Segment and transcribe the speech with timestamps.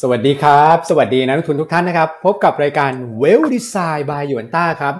[0.00, 4.94] สวัสดีครับ สวัสดีนักลงทุนทุกท่านนะครับ พบกับรายการ Well Design by ยวนต้าครับ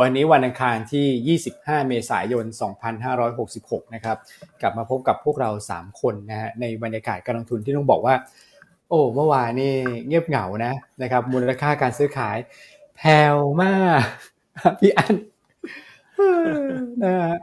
[0.00, 2.44] วันนี้วันอังคารที่ 25 เมษายน
[3.20, 4.16] 2566 นะครับ
[4.60, 8.14] กลับมาพบกับพวกเรา 3 คนนะฮะในบรรยากาศการลงทุนที่ต้องบอกว่า
[8.88, 9.72] โอ้เมื่อวานนี่
[10.06, 12.36] เงียบเหงานะนะครับ มูลค่าการซื้อขาย
[12.96, 14.02] แผ่วมาก
[14.80, 15.14] พี่อัน
[17.04, 17.36] นะฮะ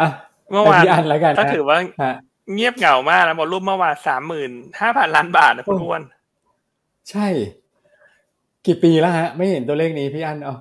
[0.00, 0.08] อะ
[0.50, 2.14] เมื่อวานพี่อันแล้วกันนะก็ถือว่าฮะ
[2.54, 4.50] เงียบเหงามากนะบอลลุ่มเมื่อวานสามหมื่น
[4.80, 6.02] ห้าพันล้านบาทนะคุณอ้วน
[7.10, 7.26] ใช่
[8.66, 10.54] กี่ปีแล้วฮะ ไม่เห็นตัวเลขนี้พี่อันเอา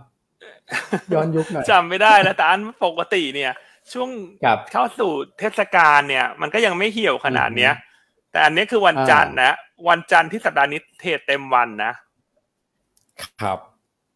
[1.14, 3.52] ย้อนยุคหน่อยจำไม่ได้แล้วแต่อันปกติเนี่ย
[3.94, 4.10] ช่วง
[4.44, 7.74] ครับเข้าสู่เทศกาลเนี่ย มันก็ยังไม่เหี่ยวขนาดเนี้ย
[8.32, 9.56] แต่อันนี้คือวันจันทร์นะ
[9.90, 11.94] วันจันทร์ที่สัปดาห์นี้เทรดเต็มวันนะ
[13.42, 13.60] ครับ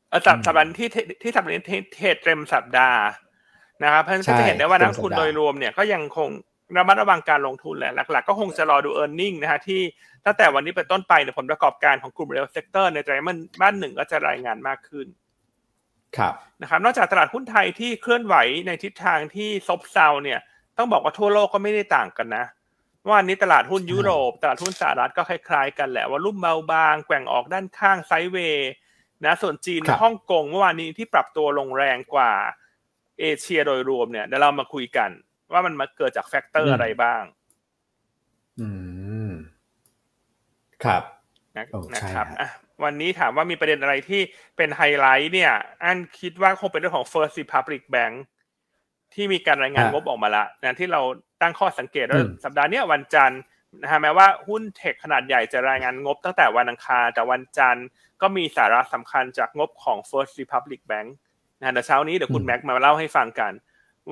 [0.09, 0.89] เออสัปอืมสัปดาห์นี้ที่
[1.22, 1.64] ที่สัปดาห์นี้
[1.95, 3.02] เทรดเต็มสัปดาห์
[3.84, 6.30] นะครับเพราะฉะนั้นก็ใช่จะเห็นได้ว่าเต็นัมกสัปทุนดาห์โดยรวมเนี่ยก็ยังคง
[6.78, 9.82] ระมัดระวังการลงทุนแหละหลัก ๆ ก็คงจะรอดู e a r n i n g นะฮะที่
[10.26, 15.08] ตั้งแต่วันนี้เป็นต้นไปเนี่ยผลประกอบการของกลุ่ม real sector ในไตรมาสบ้านหนึ่งก็จะรายงานมากขึ้น
[16.17, 18.36] ครับนะครับนอกจากตลาดหุ้นไทยที่เคลื่อนไหว
[18.67, 20.39] ในทิศทางที่ซบเซาเนี่ย
[20.78, 22.45] ต้องบอกว่าทั่วโลกก็ไม่ได้ต่างกันนะ
[23.02, 28.72] เมื่อวานนี้ตลาดหุ้นยุโรป ตลาดหุ้นสหรัฐก็คล้ายๆ กันแหละว่ารุ่มเบาบางแกว่งออกด้านข้างไซด์เวย์
[29.26, 32.31] นะส่วนจีนครับฮ่องกงเมื่อวานนี้ที่ปรับตัวลงแรงกว่า
[33.20, 35.09] เอเชียโดยรวมเนี่ยเดี๋ยวเรามาคุยกัน
[35.52, 37.23] ว่ามันมาเกิดจาก factor อะไรบ้าง
[38.59, 38.69] อื
[39.30, 39.31] ม
[40.83, 41.03] ครับ
[41.58, 42.50] นะโอ้ใช่นะครับฮะอะ
[42.83, 44.22] วันนี้ถามว่ามีประเด็นอะไรที่
[44.58, 48.16] เป็นไฮไลท์เนี่ย อันคิดว่าคงเป็นเรื่องของ First Republic Bank
[49.14, 51.02] ที่มีการรายงานงบออกมาละนะที่เรา
[51.42, 53.42] ตั้งข้อสังเกตว่าสัปดาห์เนี้ยวันจันทร์
[53.81, 57.86] นะฮะแม้ว่าหุ้น tech ขนาดใหญ่จะรายงานงบตั้งแต่วันอังคาร แต่วันจันทร์
[58.22, 61.09] ก็มีสาระสำคัญจากงบของ First Republic Bank
[61.59, 63.52] นะฮะเดี๋ยวเช้านี้เดี๋ยวคุณแม็กมาเล่าให้ฟังกัน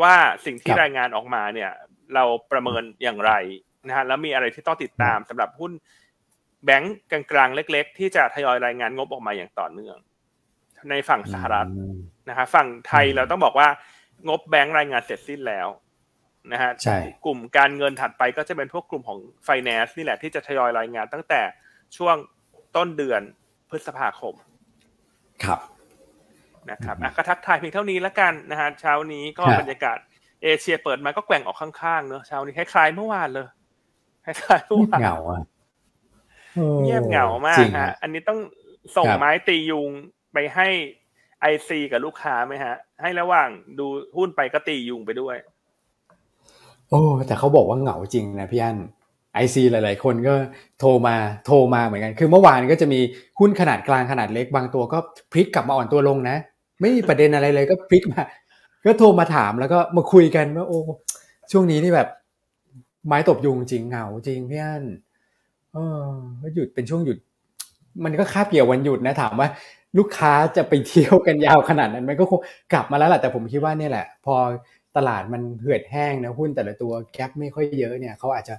[0.02, 1.72] ว่าสิ่งที่รายงานออกมาเนี่ย
[2.16, 3.32] เราประเมินอย่างไร
[3.88, 5.72] นะฮะแล้วมีอะไรที่ต้องติดตามสำหรับหุ้น
[6.66, 9.98] แบงก์กลางๆเล็ก ๆ ที่จะทยอยรายงานงบออกมาอย่างต่อเนื่อง
[10.90, 11.98] ในฝั่งสหรัฐอืม
[12.30, 13.68] นะฮะฝั่งไทยอืมเราต้องบอกว่า
[14.28, 15.68] งบแบงก์รายงานเสร็จสิ้นแล้ว
[16.52, 21.42] นะฮะใช่กลุ่มการเงินถัดไปก็จะเป็นพวกกลุ่มของ finance นี่แหละที่จะทยอยรายงานตั้งแต่
[21.98, 22.16] ช่วง
[22.76, 23.22] ต้นเดือน
[23.70, 24.36] พฤษภาคม
[25.44, 25.60] ครับ
[26.72, 29.98] นะครับอะก็ทักทายเพียงเท่านี้แล้วกันนะฮะเช้านี้ก็ครับบรรยากาศ
[30.44, 33.48] เอเชียเปิดมาก็แกว่งออกข้างๆเนอะเช้านี้คล้ายๆเมื่อวานเลย
[34.26, 35.42] คล้ายๆเมื่อเงียบวานเหงาอะ
[36.58, 38.40] ออเงียบเหงามากจริงฮะฮะอันนี้ต้อง
[38.98, 39.90] ส่งครับไม้ตียุง
[40.34, 40.68] ไปให้
[41.42, 43.50] ไอซีกับลูกค้าไหมฮะ ให้ระหว่าง
[43.80, 45.36] ดูหุ้นไปก็ตียุงไปด้วย
[46.90, 48.78] โอ้แต่เขาบอกว่าเหงาจริงนะพี่อัน
[49.34, 50.34] ไอซีหลาย ๆ คนก็
[50.80, 53.00] โทรมาโทรมาเหมือนกัน คือเมื่อวานก็จะมี
[53.40, 54.98] หุ้นขนาดกลางขนาดเล็กบางตัวก็
[55.32, 56.38] พลิกกลับมาอ่อนตัวลงนะ
[56.82, 58.24] ไม่มีประเด็นอะไรเลยก็พลิกมา
[58.86, 60.80] ก็โทรมาถามแล้วก็มาคุยกันว่าโอ้
[61.52, 62.08] ช่วงนี้นี่แบบ
[63.08, 64.84] ไม้ตบยุงจริงเหงาจริงพี่อัน
[65.74, 66.06] เออ
[66.42, 67.18] ก็หยุดเป็นช่วงหยุด
[68.04, 69.48] มันก็คาบเกี่ยววันหยุดนะถามว่า
[69.98, 72.40] ลูกค้าจะไปเที่ยวกันยาวขนาดนั้นมันก็คง
[72.74, 74.36] กลับมาแล้วแหละแต่ผมคิดว่าเนี่ยแหละ พอ
[74.98, 78.56] ตลาดมันเหือดแห้งนะหุ้นแต่ละตัวแกปไม่ค่อยเยอะเนี่ยเขาอาจจะ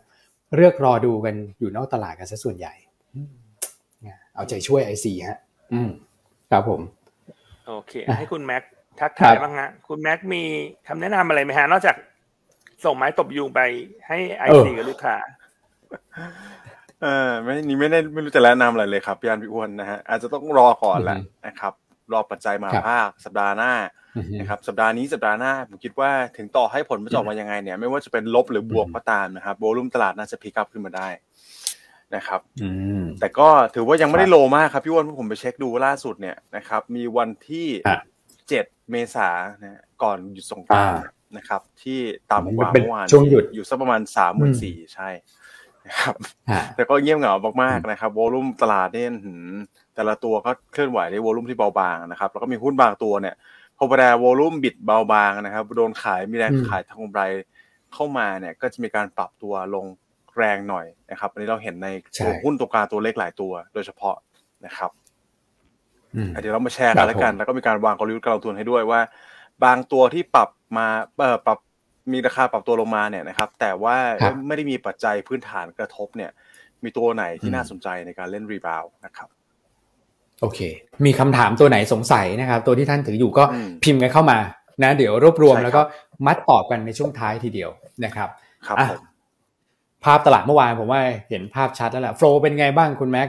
[0.55, 2.75] เลือกรอดูกันอยู่นอกตลาดกันซะส่วนใหญ่
[4.03, 5.39] เนี่ยเอาใจช่วยไอซีฮะ
[5.73, 5.91] อืม
[6.51, 6.81] ครับผม
[7.69, 8.63] โอเคอะให้คุณแม็ก
[9.01, 10.43] ทักครัทายบบ้างฮะ คุณแม็กมี
[10.89, 11.97] คำแนะนำอะไรไหมฮะ นอกจาก
[12.85, 13.61] ส่งไม้ตบยุงไป
[14.07, 15.17] ให้ไอซีกับลูกค้า
[17.03, 21.73] เออไม่นี่ไม่ได้ไม่รู้จะแนะนำอะไรเลยครับพี่อันพี่อ้วนนะฮะอาจจะต้องรอก่อนแหละอือฮึนะครับ
[22.13, 23.73] รอปัจจัยมาครับภาคสัปดาห์หน้า
[24.17, 31.09] อืมนะครับสัปดาห์นี้สัปดาห์หน้าผมคิดว่าถึงต่อให้ผลมันจะออกมายังไงเนี่ย ไม่ว่าจะเป็นลบหรือบวกอืมก็ตามนะครับโวลุ่มตลาดน่าจะพิกับขึ้นมาได้
[32.17, 32.71] นะครับอื
[33.01, 37.99] มแต่ก็ถือว่ายังไม่ได้ครับโลมากครับพี่อ้วนเพราะผมไปเช็คดูล่าสุดเนี่ยนะครับ มีวันที่อะ
[38.49, 41.99] เจ็ดเมษายนนะก่อนหยุดสงกรานต์อ่านะครับ ที่
[42.31, 45.09] ต่ำกว่ามันเป็นเมื่อวานช่วงหยุดอยู่สักประมาณสามหมื่นสี่ใช่
[45.87, 46.15] นะครับ
[46.51, 49.53] ฮะแต่ก็เงียบเหงามากๆนะครับวอลุ่มตลาดเนี่ยหืม
[49.95, 53.35] แต่ละตัวก็เคลื่อนไหวในวอลุ่มที่เบาบางนะครับแล้วก็มีหุ้นบางตัวเนี่ย
[53.77, 57.23] พอเวลาวอลุ่มบิดเบาบางนะครับ โดนขายมีแรงอืมขายทางกำไร
[57.93, 59.87] เข้ามาเนี่ย ก็จะมีการปรับตัวลง
[60.39, 61.89] แรงหน่อยนะครับอันนี้เราเห็นใน
[62.25, 64.17] ตัวหุ้นตัวกลางตัวเล็กหลายตัว โดยเฉพาะ
[64.67, 64.91] นะครับ
[66.17, 69.01] อืมเดี๋ยวเรามาแชร์กันแล้วกันผมแล้วก็มีการวางกลยุทธ์การลงทุนให้ด้วยว่า
[69.65, 70.87] บางตัวที่ปรับมา
[71.19, 71.59] เอ่อปรับ
[72.13, 76.31] มีราคาปรับตัวลงมาเนี่ยนะครับ แต่ว่าครับไม่ได้มีปัจจัยพื้นฐานกระทบเนี่ย
[76.85, 79.29] มีตัวไหนที่อืมน่าสนใจในการเล่น rebound นะครับ
[80.41, 80.61] โอเค
[81.07, 84.39] มีคำถามตัวไหนสงสัยนะครับ ตัวที่ท่านถืออยู่ก็อืมพิมพ์กันเข้ามา
[84.83, 85.83] นะ เดี๋ยวรวบรวมใช่ครับแล้วก็
[86.27, 87.71] มาตอบกันในช่วงท้ายทีเดียว
[88.05, 88.29] นะครับ
[88.67, 89.01] ครับอะผม
[90.05, 91.01] ภาพตลาดเมื่อวานผมว่า
[91.31, 93.29] เห็นภาพชัดแล้วแหละ flow เป็นไงบ้างคุณแม็ก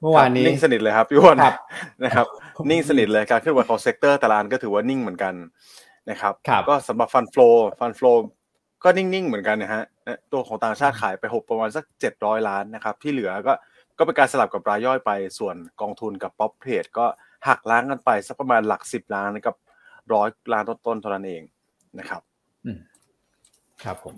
[0.00, 1.54] เมื่อวานนี้นิ่งสนิทเลยครับพี่อ้วนครับ
[2.04, 2.26] นะครับ
[2.70, 5.34] นิ่งสนิทเลยการเคลื่อนไหวของ sector แต่ละอันก็ถือว่านิ่งเหมือนกัน
[6.10, 8.12] นะครับครับก็สำหรับ fund flow fund flow
[8.84, 9.84] ก็นิ่งๆเหมือนกันนะฮะ
[10.32, 13.52] ตัวของต่างชาติขายไปหกประมาณสักเจ็ดร้อยล้านนะครับที่เหลือก็
[13.98, 17.06] ก็เป็นการสลับกับรายย่อยไปส่วนกองทุนกับ prop trade ก็
[17.48, 19.54] หักล้างกันไปสักประมาณหลักสิบล้านกับ
[20.12, 21.42] ร้อยล้านต้นๆเท่านั้นเอง
[21.98, 22.22] นะครับ
[22.64, 22.78] อืม
[23.82, 24.14] ครับผม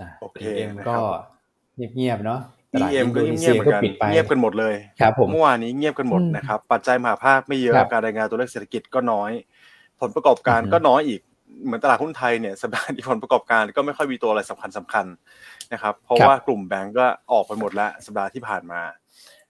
[0.00, 1.04] อะโอเค EM นะครับก็
[1.96, 2.40] เงียบๆเนาะ
[2.72, 9.30] ตลาด EM อินโดนีเซียก็เงียบๆเหมือนกันปิดไปเงียบกันหมดเลยครับผมเมื่อวานนี้เงียบกันหมดอืมนะครับปัจจัยมหาภาคไม่เยอะครับการรายงานตัวเลขเศรษฐกิจก็น้อย
[10.00, 11.20] ผลประกอบการอือฮึก็น้อยอีก
[11.64, 18.82] เหมือนตลาดหุ้นไทยเนี่ยสัปดาห์นี้ผลประกอบการก็ไม่ค่อยมีตัวอะไรสำคัญสคัญๆนะครับเพราะครับว่ากลุ่มแบงก์ก็ออกไปหมดแล้วสัปดาห์ที่ผ่านมา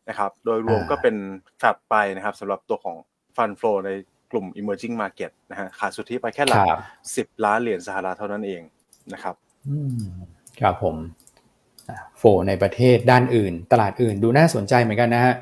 [0.09, 1.17] นะครับโดยรวมอ่าก็เป็น
[1.59, 2.97] แฟลตไปนะครับสำหรับตัวของ
[3.37, 3.91] ฟันฟลใน
[4.31, 6.81] กลุ่ม emerging market นะฮะขาดสุทธิไปแค่หลักครับ
[7.17, 8.63] สิบล้านเหรียญสหรัฐเท่านั้นเอง
[9.13, 9.35] นะครับ
[9.69, 10.03] อืม
[10.61, 10.97] ครับผม
[11.89, 15.35] อะโฟในประเทศด้านอื่น ตลาดอื่นดูน่าสนใจเหมือนกันนะฮะ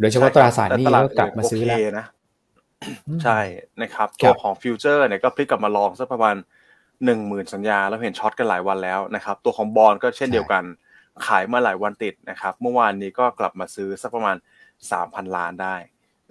[0.00, 2.06] โดยเฉพาะตราสารหนี้แต่ตลาดก็กลับมาซื้อแล้วโเคนะ
[3.22, 3.40] ใช่
[3.82, 6.36] นะครับครัตัวบของฟิวเจอร์เนี่ยก็พลิกกลับมาลองสักประมาณ
[7.04, 10.64] หนึ่งหมื่นสัญญาแล้วเห็นช็อตกันหลายวันแล้วนะครับตัวของบอลก็เช่นเดียวกัน
[11.26, 14.36] ขายมาหลายวันติดนะครับเมื่อวานนี้ก็กลับมาซื้อสักประมาณ
[14.92, 15.76] สามพันล้านได้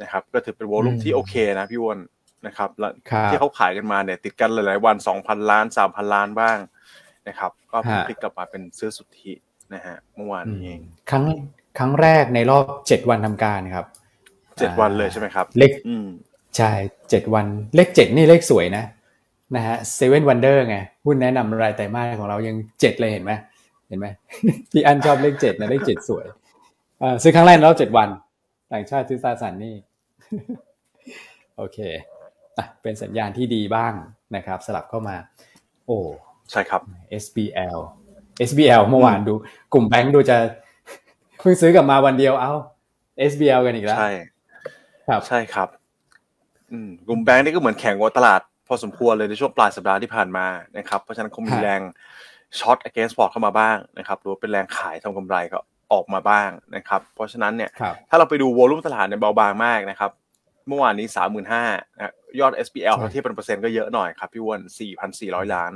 [0.02, 2.00] นะครับก็ถือเป็นโวลุ่มอืมที่โอเคนะพี่อ้วน
[2.48, 6.58] นะครับแล้วครับที่เขาขายกันมาเนี่ยติดกันหลายๆวันสองพันล้านสามพันล้านบ้าง
[7.28, 9.34] นะครับ ก็ฮะพลิกกลับมาเป็นซื้อสุทธิ
[9.74, 11.26] นะฮะเมื่อวานอืนี้เอมงครั้ง
[11.78, 13.86] ครั้งแรกในรอบเจ็ดวันทำการครับ
[14.60, 16.08] เจ็ดวันเลยใช่ไหมครับ เลขอืม
[16.58, 16.72] ใช่
[17.10, 17.46] เจ็ดวัน
[17.76, 18.84] เลขเจ็ดนี่เลขสวยนะ
[19.56, 23.32] นะฮะเซเว่นวันเดอร์ไงหุ้นแนะนำรายไตรมาสของเรายังเจ็ดเลยเห็นไหม
[23.90, 24.08] เห็นไหม
[24.72, 26.26] พี่อันชอบเลขเจ็ดนะเลขเจ็ดสวย
[27.02, 28.10] อ่าซื้อครั้งแรกในรอบเจ็ดวัน
[28.72, 29.76] ต่างชาติซื้อตราสารหนี่
[31.58, 31.78] โอเค
[32.58, 33.94] อะเป็นสัญญาณที่ดีบ้าง
[34.36, 35.16] นะครับ สลับเข้ามา
[35.86, 36.00] โอ้
[36.52, 36.82] ใช่ครับ
[37.24, 37.78] SBL
[38.50, 39.34] SBL เมื่อวานดู
[39.74, 40.38] กลุ่มแบงค์ดูจะ
[41.40, 42.54] เพิ่งซื้อกลับมาวันเดียวเอา
[43.32, 44.12] SBL กันอีกแล้วใช่
[45.08, 45.68] ครับใช่ครับ
[46.72, 50.48] อืมกลุ่มแบงก์นี่ก็เหมือนแข่งกับตลาด พอสมควรเลยในช่วงปลายสัปดาห์ที่ผ่านมา
[50.78, 51.82] นะครับเพราะฉะนั้นคงมีฮะแรง
[52.60, 55.60] ช็อต against port เข้ามาบ้างนะครับหรือว่าเป็นแรงขายทำกำไรก็
[55.94, 60.12] ออกมาบ้างนะครับ เพราะฉะนั้นเนี่ยครับถ้าเราไปดูวอลุ่มตลาดเนี่ยเบาบางมากนะครับ
[60.68, 61.64] เมื่อวานนี้สามหมื่นห้า
[62.40, 65.72] ยอด SBL ใช่ถ้าเทียบเป็นเปอร์เซ็นต์ก็เยอะหน่อยครับพี่อ้วนสี่พันสี่ร้อยล้าน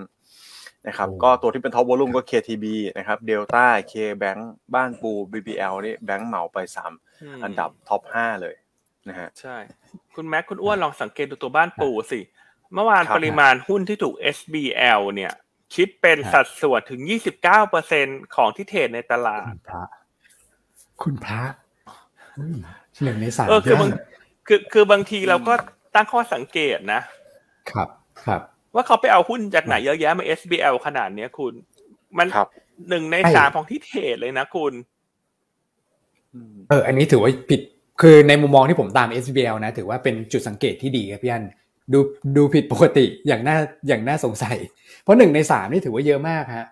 [0.88, 2.66] นะครับโอ้ก็ตัวที่เป็น top volume ก็ KTB
[2.98, 4.40] นะครับ Delta KBank
[4.76, 6.94] บ้านปู BBL นี่แบงก์เหมาไปสาม
[7.44, 8.56] อันดับ top ห้าเลย
[9.10, 9.58] นะฮะใช่
[10.16, 12.20] คุณแม็กคุณอ้วนลองสังเกตดูตัวบ้านปูสิ
[12.74, 15.34] เมื่อวานครับปริมาณหุ้นที่ถูก SBL เนี่ย
[15.76, 17.02] คิดเป็นครับสัดส่วนถึง
[17.68, 19.84] 29%ของที่เทรดในตลาด คุณพระ
[21.02, 21.42] คุณพระ
[22.38, 22.56] อุ้ย
[23.04, 23.96] หนึ่งในสามเออคือบางยด
[24.48, 25.54] คือคือบางทีเราก็
[25.96, 27.02] ตั้งข้อสังเกตนะ
[27.72, 27.90] ครับ
[28.26, 28.42] ครับ
[28.76, 31.54] ว่าเขาไปเอาหุ้นจากไหนเยอะแยะมา SBL ขนาดเนี้ยคุณ
[32.18, 32.48] มันครับ
[32.90, 34.74] หนึ่งในใช่สามของที่เทรดเลยนะคุณ
[36.34, 37.62] อืมเออ อันนี้ถือว่าผิด
[38.02, 41.44] คือในมุมมองที่ผมตาม SBL นะ ถือว่าเป็นจุดสังเกตที่ดีครับพี่อัน
[41.94, 42.00] ดู
[42.38, 43.58] ดูผิดปกติอย่างน่า
[43.88, 44.58] อย่างน่าสงสัย
[45.04, 46.68] เพราะหนึ่งในสามนี่ถือว่าเยอะมากฮะ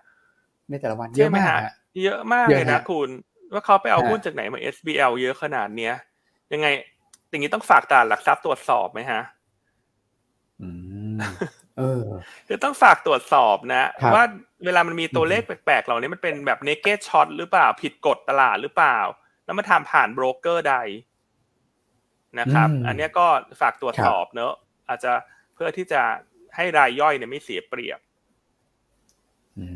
[0.70, 1.72] ในแต่ละวันเยอะมากใช่ไหมฮะฮะ
[2.04, 3.08] เยอะมากเยอะเลยนะฮะคุณ
[3.52, 5.94] ว่าเขาไปเอาฮะหุ้นจากไหนมา SBL เยอะขนาดเนี้ย
[6.52, 6.66] ยังไง
[7.30, 9.20] อย่างนี้ต้องฝากตลาดหลักทรัพย์ตรวจสอบไหมฮะ
[10.60, 10.68] อื
[11.16, 11.67] มเออ
[12.48, 14.24] คือต้องฝากตรวจสอบนะครับว่า
[14.64, 18.98] เวลามันมีตัวเลขอือฮึแปลกๆเหล่านี้มันเป็นแบบ naked shot หรือเปล่า ผิดกฎตลาดหรือเปล่า
[19.44, 20.76] แล้วมาทำผ่านโบรกเกอร์ใด
[22.38, 23.26] นะครับ อันเนี้ยก็
[23.60, 24.52] ฝากตรวจสอบเนอะ
[24.88, 25.12] อาจจะ
[25.54, 26.02] เพื่อที่จะ
[26.56, 28.00] ให้รายย่อยเนี่ยไม่เสียเปรียบ
[29.58, 29.66] อื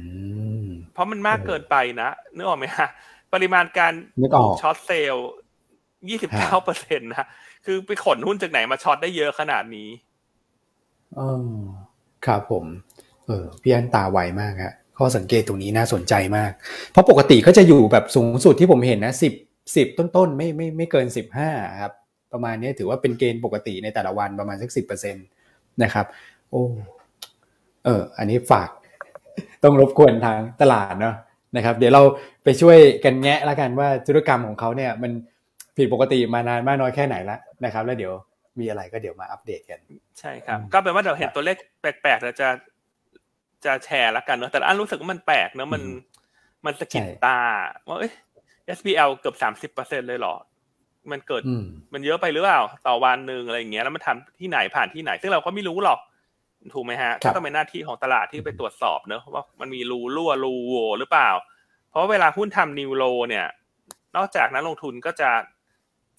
[0.67, 2.89] มเพราะมันมากเออเกินไปนะนึกออกไหมฮะ
[3.35, 5.29] ปริมาณการนึกออกช็อตเซลล์
[6.09, 7.27] ยี่สิบเก้าเปอร์เซ็นต์นะ
[7.67, 9.89] คือไปขนหุ้นจากไหนมาช็อตได้เยอะขนาดนี้
[11.17, 11.21] เอ
[11.55, 11.57] อ
[12.27, 12.65] ครับผม
[13.27, 16.53] เออพี่อันตาไวมากฮะข้อสังเกตตรงนี้น่าสนใจมาก
[16.91, 19.33] เพราะปกติก็จะอยู่แบบสูงสุดที่ผมเห็นนะสิบ
[19.77, 21.51] สิบต้นๆไม่ไม่ไม่เกินสิบห้า
[21.81, 21.93] ครับ
[22.33, 25.21] ประมาณนี้ถือว่าเป็นเกณฑ์ปกติในแต่ละวันประมาณสักสิบเปอร์เซ็นต
[25.83, 26.07] นะครับ
[26.51, 26.63] โอ้
[27.85, 28.69] เออ อันนี้ฝาก
[29.65, 31.17] ต้องรบกวนทางตลาดเนาะ
[31.57, 32.03] นะครับ เดี๋ยวเรา
[32.45, 35.13] ไปช่วยกันแงะแล้วกันว่าธุรกรรมของเขาเนี่ย มัน
[35.77, 38.13] ผิดปกติมานานมากน้อยแค่ไหนแล้วนะครับ แล้วเดี๋ยว
[38.61, 39.81] มีอะไรก็เดี๋ยวมาอัปเดตกัน
[40.19, 42.49] ใช่ครับอืมก็เป็นว่าเดี๋ยวเห็นตัวเลขแปลกๆเราจะ
[43.65, 45.83] จะแชร์แล้วกันเนอะแต่อันรู้สึกว่ามันแปลกเนอะมัน
[46.67, 47.39] มันสะกิดใช่ตา
[47.89, 48.13] ว่าเอ้ย
[48.79, 50.35] SBL เกือบสามสิบเปอร์เซ็นเลยเหรอ
[51.11, 56.01] มันเกิดอืมมันเยอะไปหรือเปล่า ต่อวันหนึ่งอะไรอย่างเงี้ยแล้วมันทำที่ไหนผ่านที่ไหน ซึ่งเราก็ไม่รู้หรอก
[56.75, 61.31] ถูกไหมฮะครัก็บต้องเป็นหน้าที่ของตลาดที่ไปตรวจสอบเนอะว่ามันมีรูรั่วรูโหว่หรือเปล่า
[61.91, 63.47] เพราะเวลาหุ้นทำนิวโลเนี่ย
[64.17, 65.31] นอกจากนักลงทุนก็จะ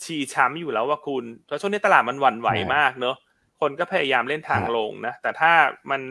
[0.04, 3.16] ชีช้ำอยู่แล้วว่าคุณเพราะช่วงนี้ตลาดมันหวั่นไหวมากเนอะ
[3.62, 5.54] คนก็พยายามเล่นทางลงนะแต่ถ้า
[5.92, 6.02] มัน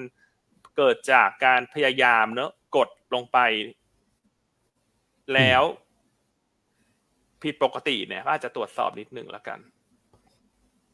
[0.77, 3.39] เกิดจากการพยายามเนอะกดลงไป
[5.35, 5.62] แล้ว
[7.43, 9.59] ผิดปกติเนี่ยก็อาจจะตรวจสอบนิดนึงแล้วกัน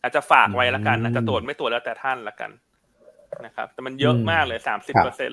[0.02, 2.50] อาจจะฝากไว้แล้วกันอาจจะตรวจไม่ตรวจแล้วแต่ท่านละกัน
[3.44, 5.32] นะครับ แต่มันเยอะมากเลยสามสิบครัเปอร์เซ็น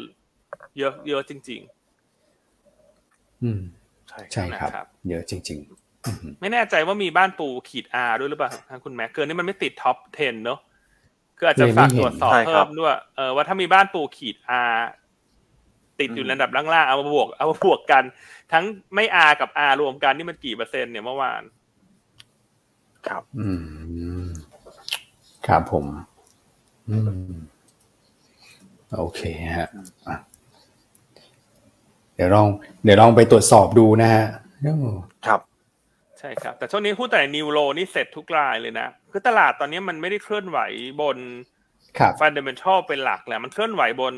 [0.77, 1.61] เยอะเยอะจริง
[3.43, 3.61] อืม
[4.09, 5.84] ใช่ใช่ครับนะครับ เยอะจริงๆอืม
[6.41, 10.59] ไม่แน่ใจว่ามีบ้านปูขีด R ด้วยหรือเปล่าทางคุณแม็กเกินนี่มันไม่ติดท็อป 10 เนอะ
[11.37, 14.35] คืออาจจะฝากตรวจสอบใช่ครับเพิ่มด้วยเออว่าถ้ามีบ้านปูขีด
[14.71, 14.75] R
[15.99, 18.03] ติดอยู่อืมระดับล่างๆเอามาบวกเอามาบวกกัน
[18.51, 18.63] ทั้ง
[18.95, 21.41] ไม่ R กับ R รวมกันนี่มันกี่เปอร์เซ็นต์เนี่ยเมื่อวาน
[23.07, 23.49] ครับ อื
[24.23, 24.25] ม
[25.47, 25.85] ครับผม
[26.89, 26.97] อื
[27.31, 27.33] ม
[28.97, 29.21] โอเค
[29.57, 29.69] ฮะ
[30.07, 30.15] อะ
[32.15, 32.47] เดี๋ยวลอง
[32.83, 34.25] เดี๋ยวลองไปตรวจสอบดูนะฮะ
[34.61, 40.59] โอ้ครับใช่ครับ แต่ช่วงนี้หุ้นแต่นิวโลนี่เสร็จทุกรายเลยนะ คือตลาดตอนนี้มันไม่ได้เคลื่อนไหว
[41.01, 41.17] บน
[41.99, 44.13] ครับ fundamental เป็นหลักแหละมันเคลื่อนไหวบน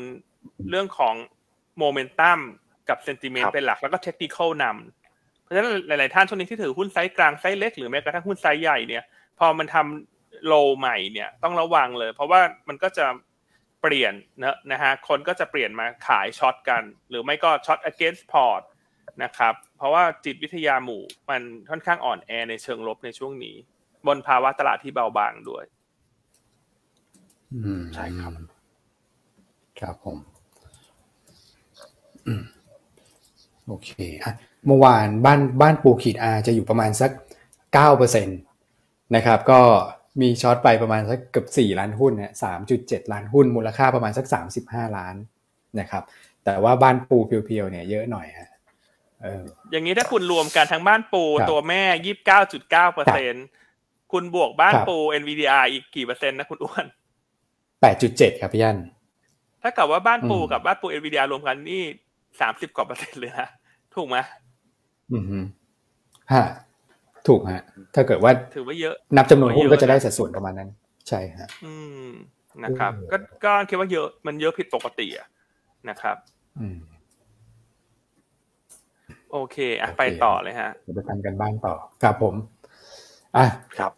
[0.70, 1.14] เรื่องของ
[1.78, 2.38] โมเมนตัม
[2.88, 9.04] กับ sentiment ครับเป็นหลักแล้วก็ technical นำเพราะฉะนั้นหลาย ๆ ท่านช่วงนี้ที่ถือหุ้นไซส์กลางไซส์เล็กหรือแม้กระทั่งหุ้นไซส์ใหญ่เนี่ย
[9.38, 13.06] พอมันทำ low ใหม่เนี่ยต้องระวังเลย เพราะว่ามันก็จะ
[13.82, 14.12] เปลี่ยน
[14.42, 18.62] นะนะฮะคนก็จะเปลี่ยนมาขาย short กัน หรือไม่ก็ short against port
[19.22, 23.56] นะครับ เพราะว่าจิตวิทยาหมู่มันค่อนข้างอ่อนแอในเชิงลบในช่วงนี้
[24.06, 25.64] บนภาวะตลาดที่เบาบางด้วย
[27.54, 28.32] อืมใช่ครับ
[29.80, 30.18] ครับผม
[32.26, 32.42] อืม
[33.66, 33.90] โอเค
[34.22, 34.32] อะ
[34.66, 37.10] เมื่อวานบ้านบ้านปูขีดอาจะอยู่ประมาณสัก
[37.74, 38.32] เก้าเปอร์เซ็นต
[39.16, 39.60] นะครับ ก็
[40.20, 45.14] มีช็อตไปประมาณสักเกือบสี่ล้านหุ้นเนี่ยสามจุดเจ็ดล้านหุ้น มูลค่าประมาณสักสามสิบห้าล้าน
[45.80, 46.02] นะครับ
[46.44, 53.34] แต่ว่าบ้านปูเพียวๆเนี่ยเยอะหน่อยฮะเอออย่างนี้ถ้าคุณรวมกันทั้งบ้านปูครับตัวแม่ยี่สิบเก้าจุดเก้าเปอร์เซ็น
[54.12, 56.86] คุณบวกบ้านครับปู NVDR อีกกี่เปอร์เซ็นต์นะคุณอ้วน
[57.80, 58.78] แปดจุดเจ็ดครับพี่ยัน
[59.62, 61.82] ถ้ากับว่าบ้านปูอืมกับบ้านปู NVDR รวมกันนี่
[62.40, 63.48] สามสิบกว่าเปอร์เซ็นต์เลยนะ
[63.94, 64.16] ถูกไหม
[65.12, 65.38] อืมฮึ
[66.32, 66.44] ฮะ
[67.28, 67.62] ถูกฮะ
[67.94, 70.68] ถ้าเกิดว่าถือว่าเยอะ นับจำนวนหุ้นเยอะก็จะได้สัดส่วนประมาณนั้น
[71.08, 71.74] ใช่ฮะ อื
[72.06, 72.08] ม
[72.64, 75.26] นะครับโอ้ก็ก็คิดว่าเยอะมันเยอะผิดปกติอะ
[75.88, 76.16] นะครับ
[76.60, 76.78] อืม
[79.32, 82.34] โอเคอะโอเคไปต่อเลยฮะเดี๋ยวไปทำกันบ้านต่อครับผม
[83.36, 83.46] อะ
[83.78, 83.92] ครับ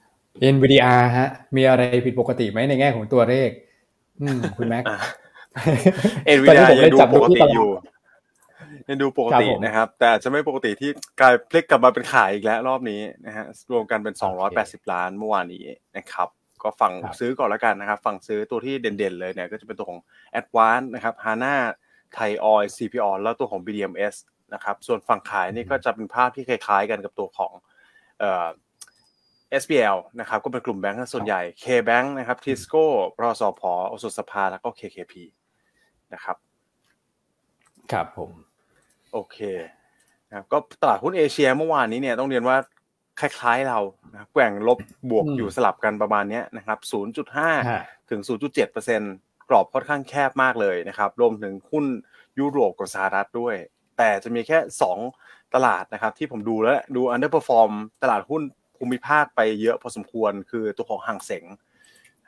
[0.55, 3.51] NVDR ฮะ มีอะไรผิดปกติไหมในแง่ของตัวเลข
[4.23, 4.99] อืมคุณแม็กอะ
[6.27, 7.71] เอ็นวีตอนนี้ดาผมยังดูได้จับปกดูที่ติตลาดอยู่
[8.89, 14.15] ยังดูปกติครับผมนะครับ แต่อาจจะไม่ปกติที่กลายพลิกกลับมาเป็นขายอีกแล้วรอบนี้นะฮะรวมกันเป็น
[14.53, 15.65] 280 ล้านเมื่อวานนี้
[15.97, 16.29] นะครับ
[16.63, 20.01] ก็ฝั่งครับซื้อก่อนแล้วกันนะครับ ฝั่งซื้อตัวที่เด่นๆเลยเนี่ยก็จะเป็นตัวของ
[20.41, 21.57] Advance นะครับ HANA
[22.15, 24.15] ไทยออย CPO แล้วตัวของ BDMS
[24.55, 27.53] นะครับ ส่วนฝั่งขายนี่ก็จะเป็นภาพที่คล้ายๆ กันกับตัวของ
[28.21, 28.49] เอ่อ
[29.63, 32.85] SBL นะครับก็เป็นกลุ่มแบงก์ส่วนใหญ่ K-Bank นะครับ Tisco
[33.23, 35.15] รสพอสุสภาแล้วก็ KKP
[36.15, 36.37] นะครับ
[37.93, 38.31] ครับผม
[39.13, 39.39] โอเค
[40.29, 42.57] นะครับก็ตลาดหุ้นเอเชียเมื่อวานนี้เนี่ยต้องเรียนว่า
[43.21, 43.79] คล้ายๆเรา
[44.13, 44.79] นะแกว่งลบ
[45.11, 46.79] บวกอืมอยู่สลับกันประมาณเนี้ยนะครับ
[47.39, 48.21] ฮะ0.5 ถึง
[48.85, 51.85] 0.7%กรอบค่อนข้างแคบมากเลยนะครับ รวมถึงหุ้น
[52.39, 53.55] ยุโรปกับสหรัฐด้วย
[54.01, 54.59] แต่จะมีแค่
[55.07, 58.43] 2 ตลาดนะครับ ที่ผมดูแล้วดู underperform ตลาดหุ้น
[58.77, 61.45] ภูมิภาคไปเยอะพอสมควร คือตัวของห่างเสง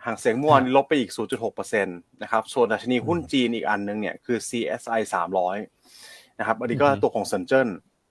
[0.04, 1.10] ห่างเสงเมื่อวานนี้ลบไปอีก
[1.46, 5.00] 0.6%นะครับ ส่วนดัชนีหุ้นจีนอีกอันนึงเนี่ยคือ CSI
[5.70, 7.68] 300 นะครับ อันนี้ก็อือฮึตัวของเซินเจิ้น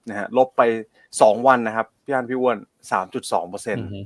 [0.08, 0.62] นะฮะ ลบไป
[1.06, 2.56] 2 วันนะครับ พี่อันพี่อ้วน
[3.02, 4.00] 3.2เปอร์เซ็นอืต์อฮึ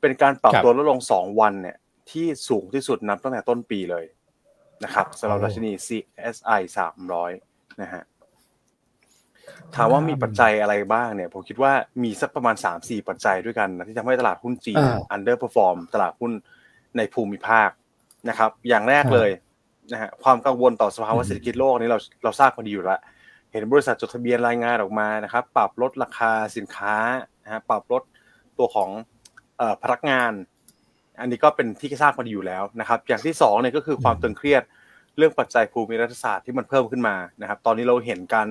[0.00, 1.76] เป็นการปรับครับตัวลดลง 2 วันเนี่ย
[2.10, 4.04] ที่สูงที่สุดนับตั้งแต่ต้นปีเลย
[4.84, 6.60] นะครับสำหรับโอ้ดัชนี CSI
[7.20, 8.02] 300 นะฮะ
[9.76, 16.32] ถามว่ามีปัจจัยอะไรบ้างเนี่ยผมคิดว่ามีสักประมาณ 3-4 ปัจจัยด้วยกันนะที่ทำให้ตลาดหุ้นจีนอ่า underperform ตลาดหุ้น
[16.96, 17.68] ในภูมิภาค
[18.28, 19.30] นะครับ อย่างแรกอ่าเลย
[19.92, 23.00] นะฮะความกังวลต่อสภาวะอืมเศรษฐกิจโลกนี้เราเราทราบกันดีอยู่แล้ว
[23.52, 26.96] เห็นบริษัทจดทะเบียนรายงานออกมานะครับ ปรับลดราคาสินค้า
[27.44, 28.02] นะฮะปรับลด
[28.58, 28.90] ตัวของ
[29.58, 30.32] เอ่อพนักงาน
[31.20, 34.62] อันนี้ก็เป็นที่ทราบกันดีอยู่แล้วนะครับ อย่างที่สองเนี่ยก็คือความตึงเครียด
[35.16, 38.48] เรื่องปัจจัยภูมิรัฐศาสตร์ที่มันเพิ่มขึ้นมานะครับ ตอนนี้เราเห็นการ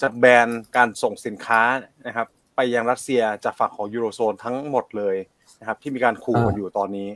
[0.00, 1.62] จะแบนการส่งสินค้า
[2.06, 5.16] นะครับ ไปยังรัสเซียจากฝั่งของยูโรโซนทั้งหมดเลย
[5.60, 7.08] นะครับ ที่มีการขู่กันอยู่ตอนนี้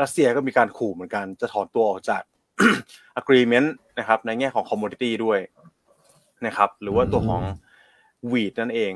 [0.00, 2.22] รัสเซียก็มีการขู่เหมือนกัน จะถอนตัวออกจาก
[3.20, 5.38] agreement นะครับ ในแง่ของ commodity ด้วย
[6.46, 7.42] นะครับ หรือว่าตัวของ
[8.32, 8.92] วีดนั่นเอง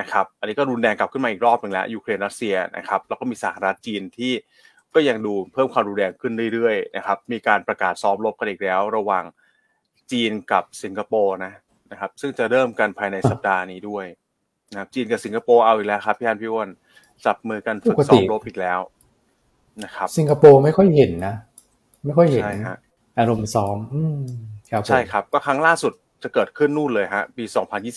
[0.00, 4.32] นะครับ อันนี้ก็รุนแรงกลับขึ้นมาอีกรอบหนึ่งแล้วยูเครนรัสเซียนะครับ แล้วก็มีสหรัฐจีนที่
[4.94, 9.24] ก็ยังดูเพิ่มความรุนแรงขึ้นเรื่อยๆนะครับ มีการประกาศซ้อมรบกันอีกแล้ว ระหว่าง
[10.12, 11.52] จีนกับสิงคโปร์นะ
[11.90, 14.06] นะครับ ซึ่งจะเริ่มกันภายในสัปดาห์นี้ด้วย
[14.72, 16.68] นะครับจีนกับสิงคโปร์เอาอีกแล้วครับพี่อันพี่อ้วน
[17.26, 18.78] จับมือกันฝึกปกติซ้อมรบอีกแล้ว
[19.84, 21.34] นะครับ สิงคโปร์ไม่ค่อยเห็นนะ
[22.04, 22.76] ไม่ค่อยเห็นใช่ฮะ
[23.18, 24.20] อารมณ์ซ้อมอืม
[24.70, 25.92] ครับผมใช่ครับ ก็ครั้งล่าสุด
[26.22, 27.44] จะเกิดขึ้นนู่นเลยฮะ ปี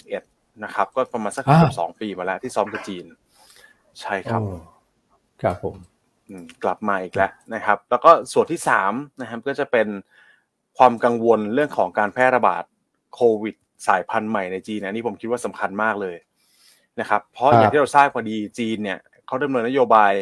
[0.06, 3.06] 2021 นะครับ ก็ประมาณสักอ่าเกือบสองปีมาแล้วที่ซ้อมกับจีน
[4.02, 4.58] ใช่ครับโอ้
[5.42, 5.76] ครับผม
[6.30, 9.88] อืมกลับมาอีกแล้วนะครับ แล้วก็ส่วนที่สามนะครับก็จะเป็น
[10.78, 12.64] ความกังวลเรื่องของการแพร่ระบาด
[13.16, 13.56] โควิด
[13.88, 16.16] สายพันธุ์ใหม่ในจีนอันนี้ผมคิดว่าสำคัญมากเลย
[17.00, 20.14] นะครับ เพราะอย่างที่เราทราบพอดีจีนเนี่ยเขาดำเนินนโยบาย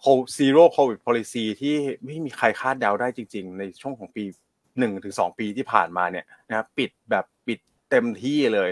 [0.00, 0.04] โค
[0.36, 4.24] ซีโร่โควิดพ olicy ที่ไม่มีใครคาดเดาได้จริง ๆ ในช่วงของปี
[4.78, 7.58] หนึ่งถึงสองปีที่ผ่านมาเนี่ยนะครับปิดแบบปิด
[7.90, 8.70] เต็มที่เลย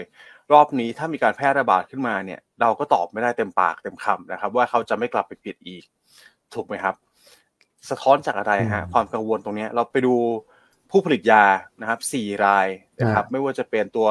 [0.53, 5.83] รอบนี้ถ้ามีการแพร่ระบาดขึ้นมาเนี่ยเราก็ตอบไม่ได้เต็มปากเต็มคำนะครับ ว่าเขาจะไม่กลับไปปิดอีก
[6.53, 6.95] ถูกไหมครับ
[7.89, 10.15] สะท้อนจากอะไรฮะความกังวลตรงนี้เราไปดู
[10.91, 11.43] ผู้ผลิตยา
[11.81, 12.67] นะครับสี่ราย
[12.99, 14.09] นะครับไม่ว่าจะเป็นตัว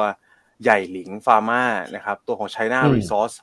[0.63, 1.63] ใหญ่หลิงฟาร์มา
[1.95, 3.35] นะครับตัวของ China Resource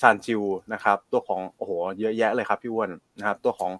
[0.00, 1.70] ซานจิวนะครับตัวของโอ้โห
[2.00, 3.72] เยอะแยะเลยครับพี่อ้วนนะครับ ตัวของ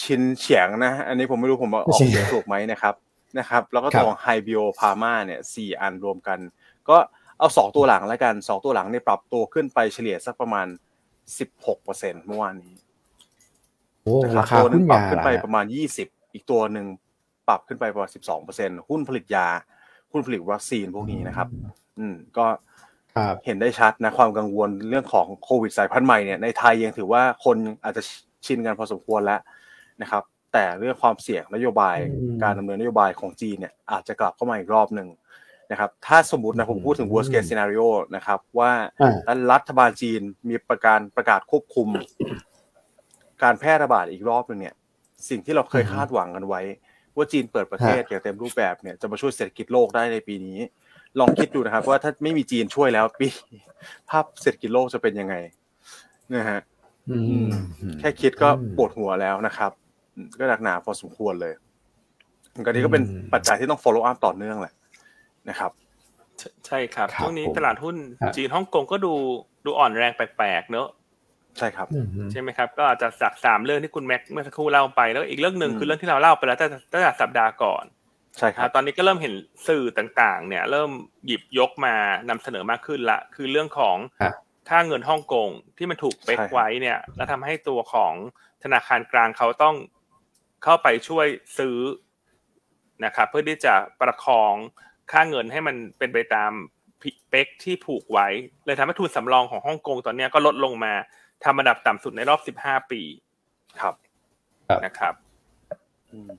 [0.00, 2.94] ชินเฉียงนะ อันนี้ผมไม่รู้ผมออกเสียงถูกไหมนะครับ
[3.38, 6.38] นะครับ แล้วก็ตัวของไฮบิโอพาร์มาเนี่ยสี่อันรวมกัน
[6.88, 6.96] ก็
[7.38, 10.66] เอาสองตัวหลังแล้วกันสองตัวหลังเนี่ยปรับตัวขึ้นไปเฉลี่ยสักประมาณ
[11.38, 12.74] สิบหกเปอร์เซ็นเมื่อวานนี้
[14.02, 16.86] โอ้นะครับราคาตัวหนึหุ้งนปรับยาขึ้นไปล่ะประมาณยี่สิบอีกตัวหนึ่ง
[17.48, 19.46] ปรับขึ้นไปประมาณสิบสองเปอร์เซ็นหุ้นผลิตยา
[20.12, 21.48] หุ้นผลิตวัคซีนพวกนี้นะครับ
[21.98, 22.46] อืมก็
[23.16, 28.02] ครับเห็นได้ชัดนะความกังวลเรื่องของโควิดสายพันธุ์ใหม่เนี่ยในไทยยังถือว่าคนอาจจะ
[28.46, 29.40] ชินกันพอสมควรแล้ว
[30.02, 35.08] นะครับ แต่เรื่องความเสี่ยงนโยบายอืมการดำเนินนโยบายของจีนเนี่ยอาจจะกลับเข้ามาอีกรอบหนึ่ง
[35.70, 41.88] นะครับถ้าสมมตินะผมพูดถึง worst case scenario นะครับว่าอ่ารัฐบาลจีนมีประการประกาศควบคุม
[43.42, 44.74] การแพร่ระบาดอีกรอบหนึ่งเนี่ย
[45.28, 46.62] สิ่งที่เราเคยคาดหวังกันไว้
[47.16, 50.58] ว่าจีนเปิดประเทศอย่างเต็มรูปแบบเนี่ยจะมาช่วยเศรษฐกิจโลกได้ในปีนี้
[51.18, 53.26] ลองคิดดูนะครับ ว่าถ้าไม่มีจีนช่วยแล้วปี
[54.10, 55.34] ภาพเศรษฐกิจโลกจะเป็นยังไง
[56.34, 56.60] นะฮะ
[57.10, 57.48] อืม
[57.98, 59.72] แค่คิดก็อืมปวดหัวแล้วนะครับ
[60.14, 61.52] อืมก็หนักหนาพอสมควรเลย
[62.64, 64.74] ก็นี้ก็เป็นอืมปัจจัยที่ต้อง follow up ต่อเนื่องแหละ
[65.48, 65.70] นะครับ
[66.38, 69.12] ใช่ใช่ครับครับช่วงนี้ผมตลาดหุ้นครับจีนฮ่องกงก็ดู
[69.64, 70.88] ดูอ่อนแรงแปลกๆเนอะ
[71.58, 77.84] ใช่ครับอืมใช่ไหมครับ ก็อาจจะจากสามเรื่องที่คุณแม็กเมื่อสักครู่เล่าไปแล้วอีกเรื่องหนึ่งอืมคือเรื่องที่เราเล่าไปแล้วตั้งแต่ตั้งแต่สัปดาห์ก่อน
[78.38, 79.34] ใช่คอ่ารับตอนนี้ก็เริ่มเห็น
[79.68, 80.90] สื่อต่างๆ เนี่ย เริ่ม
[81.26, 81.94] หยิบยกมา
[82.28, 84.34] นำเสนอมากขึ้นละ คือเรื่องของครับ
[84.68, 85.48] ค่าเงินฮ่องกง
[85.78, 88.14] ที่มันถูกเป๊กใช่ครับไว้เนี่ย แล้วทำให้ตัวของ
[88.62, 89.76] ธนาคารกลางเขาต้อง
[90.64, 91.26] เข้าไปช่วย
[91.58, 91.78] ซื้อ
[93.04, 94.54] นะครับเพื่อที่จะประคอง
[95.12, 96.52] ค่าเงินให้มันเป็นไปตาม
[97.30, 98.28] เป๊กที่ผูกไว้
[98.66, 100.94] เลยทำให้ทุนสำรองของฮ่องกงตอนเนี้ยก็ลดลงมา
[101.44, 103.00] ทำอันดับต่ำสุดในรอบ 15 ปี
[103.80, 103.94] ครับ
[104.84, 105.14] นะครับ
[106.12, 106.30] อืม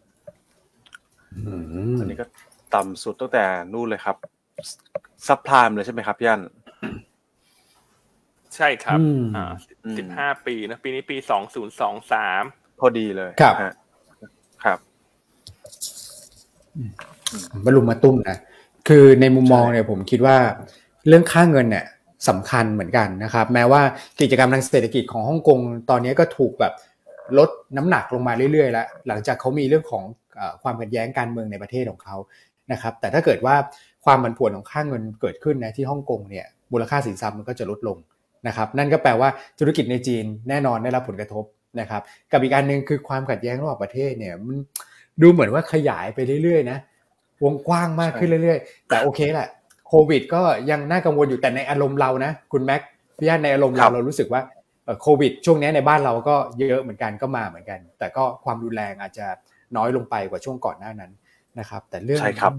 [1.47, 1.53] อื
[1.93, 2.25] มอันนี้ก็
[2.75, 4.15] ต่ำสุดตั้งแต่นู่นเลยครับ
[5.27, 6.41] ซับพลามเลยใช่ไหมครับพี่อัน
[8.55, 9.45] ใช่ครับอืมอ่า
[9.85, 12.43] อืมสิบห้าปีนะปีนี้ปีสองศูนย์สองสาม
[12.79, 13.73] พอดีเลยครับฮะ
[14.63, 14.79] ครับ
[17.65, 18.37] มารุมมาตุ้มนะ
[18.87, 20.37] คือในมุมมองใช่เนี่ยผมคิดว่า
[21.07, 21.85] เรื่องค่าเงินเนี่ย
[22.27, 23.81] สำคัญเหมือนกันนะครับ แม้ว่า
[24.21, 26.73] กิจกรรมทางเศรษฐกิจของฮ่องกงตอนนี้ก็ถูกแบบ
[27.37, 30.03] ลดน้ำหนักลงมาเรื่อยๆแล้วหลังจากเขามีเรื่องของ
[30.39, 32.17] อความขัดแย้งการเมืองในประเทศของเขา
[32.71, 33.55] นะครับ แต่ถ้าเกิดว่า
[34.05, 37.97] ความผันผวนของค่าเงินเกิดขึ้นนะที่ฮ่องกงเนี่ยมูลค่าสินทรัพย์มันก็จะลดลง
[38.47, 39.29] นะครับ นั่นก็แปลว่า
[39.59, 41.43] ธุรกิจในจีนแน่นอนได้รับผลกระทบ
[41.79, 42.01] นะครับ
[42.31, 44.57] กับอีกอันหนึ่งคือความขัดแย้งระหว่างประเทศเนี่ยมัน
[45.21, 46.77] ดูเหมือนว่าขยายไปเรื่อยๆนะ
[47.43, 49.47] วงกว้างมากขึ้นเรื่อย ๆ แต่โอเคแหละ
[49.89, 52.81] โควิด ก็ยังน่ากังวลอยู่แต่ในอารมณ์เรานะคุณแม็ก
[53.17, 54.41] พี่ญาติในอารมณ์ครัเราบเรารู้สึกว่า
[54.85, 59.25] เอ่อโควิด ช่วงนี้ในบ้านเราก็เยอะเหมือนกันก็มาเหมือนกัน แต่ก็ความรุนแรงอาจจะ
[59.77, 61.11] น้อยลงไปกว่าช่วงก่อนหน้านั้น
[61.59, 62.53] นะครับ แต่เรื่องใช่ครับ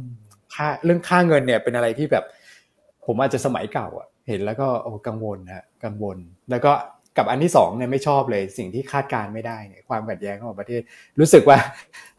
[0.54, 2.24] ค่าเรื่องค่าเงินเนี่ยเป็นอะไรที่แบบ
[3.06, 6.18] ผมอาจจะสมัยเก่าอะเห็นแล้วก็โอ้กังวลนะกังวล
[6.50, 6.72] แล้วก็
[7.16, 10.82] กับอันที่สองเนี่ยไม่ชอบเลยสิ่งที่คาดการณ์ไม่ได้เนี่ยความขัดแย้งของประเทศ
[11.20, 11.58] รู้สึกว่า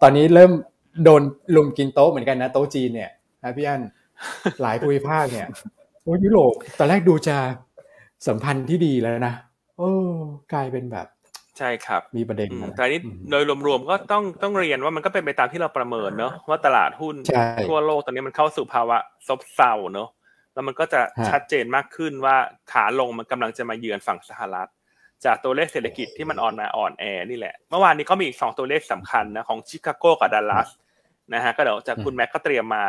[0.02, 0.52] ตอนนี้เริ่ม
[1.04, 1.22] โดน
[1.56, 3.12] ลุมกินโต๊ะเหมือนกันนะโต๊ะจีนเนี่ย
[3.44, 3.82] นะพี่อัน
[4.62, 5.48] หลายภูมิภาคเนี่ย
[6.04, 7.38] โอ้ยุโรปตอนแรกดูจะ
[8.28, 9.34] สัมพันธ์ที่ดีแล้วนะ
[9.78, 9.92] โอ้
[10.54, 11.08] กลายเป็นแบบ
[11.58, 20.10] ใช่ครับมีประเด็นอืมนะแต่อันนี้อืมโดยรวมๆก็ต้องต้องเรียนว่ามันก็เป็นไปตามที่เราประเมินเนอะว่าตลาดหุ้นใช่ทั่วโลกตอนนี้มันเข้าสู่ภาวะซบเซาเนอะ
[20.54, 22.36] แล้วมันก็จะฮะชัดเจนมากขึ้นว่า
[22.72, 24.70] ขาลงมันกำลังจะมาเยือนฝั่งสหรัฐ
[25.26, 30.70] จากตัวเลขเศรษฐกิจที่มันอ่อนมาอ่อนแอนี่แหละ เมื่อวานนี้ก็มีอีกสองตัวเลขสำคัญนะของชิคาโกกับดัลลัส
[31.34, 32.84] นะฮะก็เดี๋ยวจากคุณแม็กก็เตรียมมา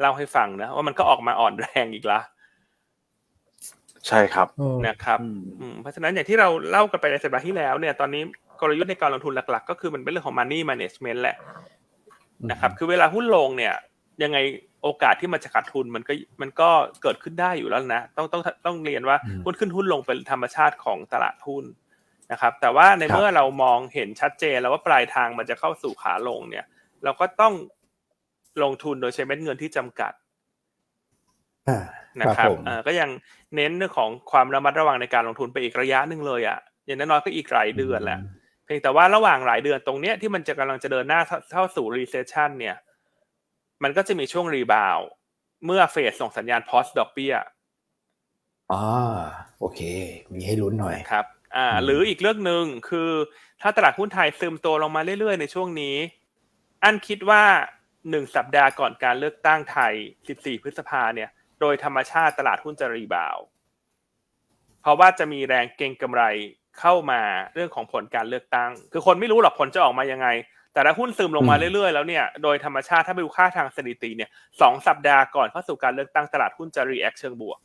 [0.00, 2.20] เล่าให้ฟังนะว่ามันก็ออกมาอ่อนแรงอีกละ
[4.06, 8.22] ใช่ครับเออนะครับอืมอืมเพราะฉะนั้นอย่างที่เราเล่ากันไปในสัปดาห์ที่แล้วเนี่ยตอนนี้
[8.60, 11.36] กลยุทธ์ในการลงทุนหลัก ๆ ก็คือมันเป็นเรื่องของ money management แหละ
[12.50, 13.74] นะครับ คือเวลาหุ้นลงเนี่ย
[14.22, 14.38] ยังไง
[14.82, 16.70] โอกาสที่มันจะขาดทุนมันก็มันก็
[17.02, 21.64] เกิดขึ้นได้อยู่แล้วนะ ต้องต้องต้องเรียนว่าอืมหุ้นขึ้นหุ้นลงเป็นธรรมชาติของตลาดหุ้น
[22.32, 26.64] นะครับ แต่ว่าในครับเมื่อเรามองเห็นชัดเจนแล้วว่าปลายทางมันจะเข้าสู่ขาลงเนี่ย
[27.04, 27.54] เราก็ต้อง
[28.62, 30.12] ลงทุนโดยใช้เม็ดเงินที่จำกัด
[31.68, 31.84] อ่า
[32.20, 33.10] นะครับผมเอ่อก็ยัง
[33.56, 38.20] เน้นเรื่องของความระมัดระวังในการลงทุนไปอีกระยะหนึ่งเลยอะอย่างน้อยๆก็อีกหลายเดือนแหละ
[38.64, 41.20] เพียงแต่ว่าระหว่างหลายเดือนตรงเนี้ยที่มันจะกำลังจะเดินหน้า
[41.52, 42.76] เข้าสู่ recession เนี่ย
[43.82, 45.08] มันก็จะมีช่วง rebound
[45.64, 47.34] เมื่อเฟดส่งสัญญาณ pause ดอกเบี้ย
[48.72, 48.82] อ๋อ
[49.60, 49.80] โอเค
[50.32, 53.10] มีให้ลุ้นหน่อยครับ อ่า หรืออีกเรื่องหนึ่งคือ
[53.62, 55.96] ถ้าตลาดหุ้นไทยซึมตัวลงมาเรื่อยๆ ในช่วงนี้
[56.84, 57.42] อันคิดว่า
[58.10, 59.94] หนึ่งสัปดาห์ก่อนการเลือกตั้งไทย
[60.28, 63.38] 14 พฤษภาเนี่ย โดยธรรมชาติตลาดหุ้นจะ rebound
[64.82, 66.22] เพราะว่าจะมีแรงเก็งกำไร
[66.80, 67.22] เข้ามา
[67.54, 70.28] เรื่องของผลการเลือกตั้ง คือคนไม่รู้หรอกผลจะออกมายังไง
[70.72, 77.58] แต่ถ้าหุ้นซึมลงมาเรื่อยๆ แล้วเนี่ย โดยธรรมชาติถ้าไปดูค่าทางสถิติเนี่ยสองสัปดาห์ก่อนเข้าสู่การเลือกตั้งตลาดหุ้นจะ react เชิงบวก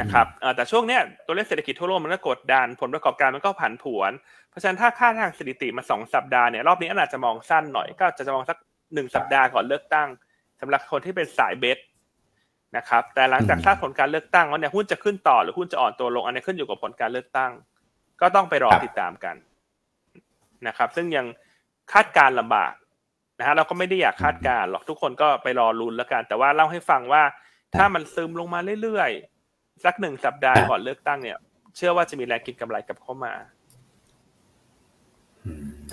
[0.00, 4.12] นะครับแต่ช่วงเนี้ยตัวเลขเศรษฐกิจทั่วโลกมันก็กดดัน ผลประกอบการมันก็ผันผวน
[4.50, 8.56] เพราะฉะนั้นถ้าค่าทางสถิติมาสองสัปดาห์เนี่ยรอบนี้อาจจะมองสั้นหน่อยก็จะมองสัก
[8.94, 10.08] หนึ่งสัปดาห์ก่อนเลือกตั้ง
[10.60, 11.78] สำหรับคนที่เป็นสายเบส
[12.76, 17.52] นะครับ แต่หลังจากทราบผลการเลือกตั้งแล้วเนี่ยหุ้นจะขึ้นต่อหรือหุ้นจะอ่อนตัวลง อันนี้ขึ้นอยู่กับผลการเลือกตั้ง
[18.20, 19.36] ก็ต้องไปรอติดตามกัน
[20.66, 21.26] นะครับ ซึ่งยัง
[21.92, 22.72] คาดการลำบาก
[23.38, 27.22] นะฮะเราก็ไม่ได้อยากคาดการหรอกทุกคนก็ไปรอลุ้นแล้วกัน แต่ว่าเล่าให้ฟังว่า
[27.76, 29.10] ถ้ามันซึมลงมาเรื่อย
[29.84, 31.38] สักหนึ่งสัปดาห์ก่อนเลือกตั้งเนี่ย
[31.76, 33.32] เชื่อว่าจะมีแรงกินกำไรกับเข้ามา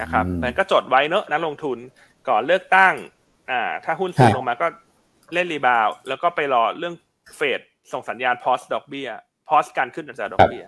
[0.01, 1.77] นะครับมันก็จดไว้เนอะนักลงทุน
[2.29, 2.93] ก่อนเลือกตั้ง
[3.51, 4.67] อ่า ถ้าหุ้นสูงลงมาก็
[5.33, 6.93] เล่นรีบาวแล้วก็ไปรอเรื่อง
[7.35, 7.59] เฟด
[7.91, 9.09] ส่งสัญญาณพอสดอกเบี้ย
[9.49, 10.65] พอสการขึ้นอัตราดอกเบี้ย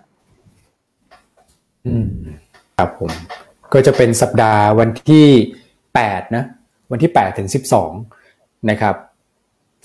[1.88, 2.08] อืม
[2.78, 3.12] ครับผม
[3.74, 5.28] ก็จะเป็นสัปดาห์วันที่
[5.96, 6.44] แปดนะ
[6.92, 7.92] วันที่แปดถึงสิบสอง
[8.70, 8.96] นะครับ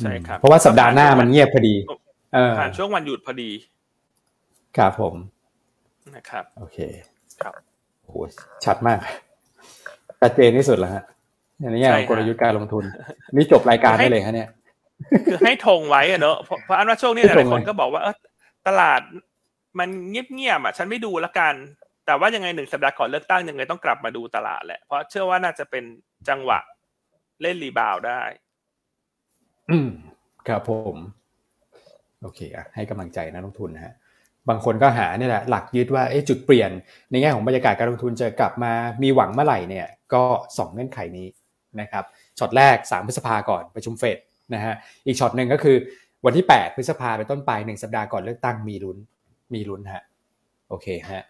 [0.00, 1.74] ใช่ครับ เพราะว่าสัปดาห์หน้ามันเงียบพอดี
[2.58, 3.50] ผ่านช่วงวันหยุดพอดี
[4.76, 5.14] ครับผม
[6.16, 6.78] นะครับ โอเค
[7.42, 7.54] ครับ
[8.06, 8.14] โห
[8.64, 8.98] ชัดมาก
[10.20, 11.04] ชัดเจนที่สุดแล้วฮะ
[11.62, 12.84] อันนี้อย่างกลยุทธ์การลงทุน
[13.34, 14.48] นี่จบรายการได้เลยฮะเนี่ย
[15.30, 18.16] คือให้ธงไว้อะเนอะเพราะอันว่าช่วงนี้หลายคนก็บอกว่าเออ
[18.68, 19.00] ตลาด
[19.78, 21.54] มันเงียบๆอะ ฉันไม่ดูละกัน
[22.06, 25.84] แต่ว่ายังไงหนึ่งสัปดาห์ก่อนเลือกตั้งยังไงต้องกลับมาดูตลาดแหละเพราะเชื่อว่าน่าจะเป็น
[26.28, 26.58] จังหวะ
[27.42, 28.22] เล่นรีบาวได้
[29.70, 29.90] อืม
[30.48, 30.96] ครับผม
[32.22, 33.94] โอเคอะให้กำลังใจนักลงทุนนะฮะ
[34.48, 36.70] บางคนก็หาเนี่ยแหละหลักยึดว่าเอ๊ะจุดเปลี่ยน
[37.10, 40.24] ในแง่ของบรรยากาศการลงทุนจะกลับมามีหวังเมื่อไหร่เนี่ยก็
[40.58, 41.28] สองเงื่อนไขนี้
[41.80, 42.04] นะครับ
[42.38, 44.18] ช็อตแรก 3 พฤษภาก่อนประชุมเฟด
[44.54, 44.74] นะฮะ
[45.06, 45.76] อีกช็อตหนึ่งก็คือ
[46.24, 48.98] วันที่ 8 พฤษภาเป็นต้นไปหนึ่งสัปดาห์ก่อนเลือกตั้งมีลุ้น
[49.54, 50.02] มีลุ้นฮะ
[50.68, 51.24] โอเคฮะ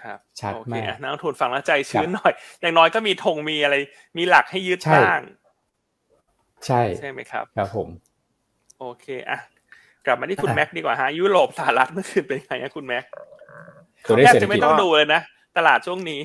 [0.00, 3.76] ครับชัดมากนักลงทุนฟังแล้วใจชื้นหน่อย อย่างน้อยก็มีธงมีอะไร
[4.16, 5.20] มีหลักให้ยึดบ้าง
[6.66, 7.88] ใช่ใช่ไหมครับ ครับผม
[8.80, 9.40] โอเคอะ
[10.06, 13.04] กลับมาที่คุณแม็กดีกว่าฮะยุโรปสหรัฐเมื่อคืนเป็นไงนะคุณแม็ก
[14.24, 15.20] แทบจะไม่ต้องดูเลยนะ
[15.56, 16.20] ตลาดช่วงนี้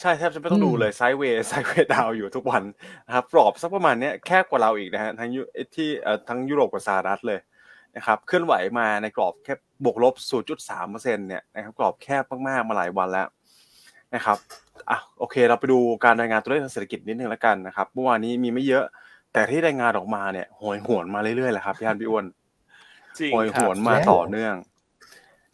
[0.00, 2.62] ใช่แทบจะไม่ต้องดูเลยไซด์เวย์ไซด์เวย์ดาวอยู่ทุกวัน
[3.06, 5.42] นะครับปรอบสักประมาณนี้แคบกว่าเราอีกนะฮะทั้งยุ
[5.74, 5.88] ที่
[6.28, 7.40] ทั้งยุโรปกับสหรัฐเลย
[7.96, 9.54] นะครับเคลื่อนไหวมาในกรอบแค่
[9.84, 10.14] บวกลบ
[10.66, 13.28] 0.3%เนี่ยนะครับกรอบแคบมากๆมาหลายวันแล้ว
[14.14, 14.38] นะครับ
[14.90, 18.84] อะโอเค เราไปดูการรายงานตัวเลขทางเศรษฐกิจนิดนึงแล้วกันนะครับเมื่อวานนี้มีไม่เยอะ
[19.32, 22.24] แต่ที่รายงานออกมาเนี่ยโหยหวนมาเรื่อยๆแหละครับพี่อันพี่อ้วน
[23.32, 24.54] โหยหวนมาต่อเนื่อง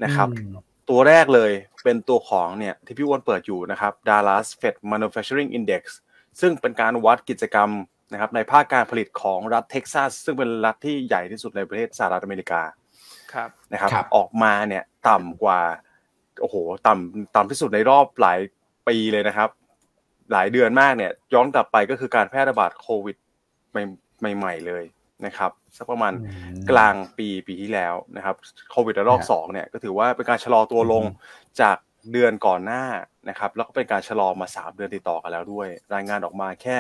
[0.05, 0.29] นะครับ
[0.91, 1.53] ตัวแรกเลย
[1.85, 5.83] เป็นตัวของเนี่ยที่พี่อ้วนเปิดอยู่นะครับ Dallas Fed Manufacturing Index
[6.41, 7.71] ซึ่งเป็นการวัดกิจกรรม
[8.13, 12.63] นะครับในภาคการผลิตของรัฐเท็กซัสซึ่งเป็นรัฐที่ใหญ่ที่สุดในประเทศสหรัฐอเมริกา
[13.33, 15.61] ครับนะครับ ออกมาเนี่ยต่ำกว่า
[16.41, 18.39] โอ้โหต่ำต่ำที่สุดในรอบหลาย
[18.89, 19.51] ปีเลยนะครับ
[20.33, 23.17] หลายเดือนมากเนี่ยย้อนกลับไปก็คือการแพร่ระบาดโควิด
[24.21, 24.85] ใหม่ๆเลย
[25.27, 26.13] นะครับสักประมาณ
[26.71, 28.37] กลางปีปีที่แล้วนะครับ
[28.71, 31.05] โควิดระลอกสองเนี่ยก็ถือว่าเป็นการชะลอตัวลง
[31.61, 31.77] จาก
[32.13, 32.85] เดือนก่อนหน้า
[33.29, 36.77] นะครับ แล้วก็เป็นการชะลอมาสามเดือนติดต่อกันแล้วด้วย รายงานออกมาแค่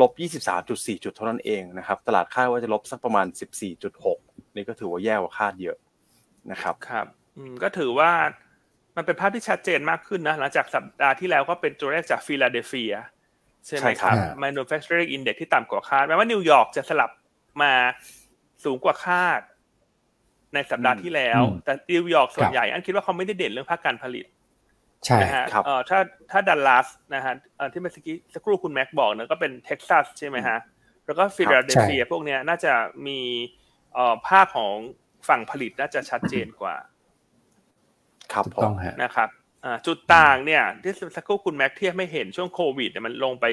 [0.00, 0.12] ลบ
[0.58, 3.26] 23.4 จุดเท่านั้นเองนะครับ ตลาดคาดว่าจะลบสักประมาณ
[3.90, 5.76] 14.6 นี่ก็ถือว่าแย่กว่าคาดเยอะ
[6.52, 7.06] นะครับครับ
[7.62, 8.10] ก็ถือว่า
[8.96, 12.94] มันเป็นภาพที่ชัดเจนมากขึ้นนะ หลังจากสัปดาห์ที่แล้วก็เป็นตัวเลขจากฟิลาเดลเฟีย
[13.66, 17.10] ใช่ไหมครับ manufacturing index ที่ต่ำกว่าคาดแม้ว่านิวยอร์กจะสลับ
[17.62, 17.74] มา
[18.64, 19.40] สูงกว่าคาด
[20.54, 24.26] ในสัปดาห์ที่แล้ว แต่นิวยอร์กส่วนใหญ่ อันคิดว่าเขาไม่ได้เด่นเรื่องภาคการผลิต
[25.04, 25.98] ใช่นะฮะเอ่อถ้า
[26.30, 27.34] ถ้าดัลลัสนะฮะ
[27.72, 30.58] ที่เมื่อกี้สักครู่คุณแม็กบอกเนี่ยก็เป็นเท็กซัสใช่ไหมฮะ
[31.06, 32.72] แล้วก็ฟิลาเดลเฟียพวกเนี้ยน่าจะ
[33.06, 33.20] มี
[33.94, 34.74] เอ่อภาพของ
[35.28, 36.74] ฝั่งผลิตน่าจะชัดเจนกว่า
[38.32, 39.28] ครับต้องนะครับ
[39.86, 43.46] จุดต่างเนี่ย ที่สักครู่คุณแม็กเทียบไม่เห็นช่วงโควิดมันลงไป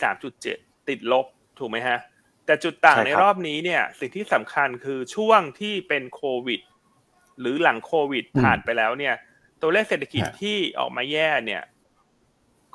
[0.00, 1.26] 23.7ติดลบ
[1.58, 1.98] ถูกไหมฮะ
[2.46, 6.60] แต่จุดต่างในรอบนี้เนี่ย สิ่งที่สำคัญคือช่วงที่เป็นโควิด
[7.40, 9.14] หรือหลังโควิดผ่านไปแล้วเนี่ย
[9.60, 11.62] ตัวเลขเศรษฐกิจที่ออกมาแย่เนี่ย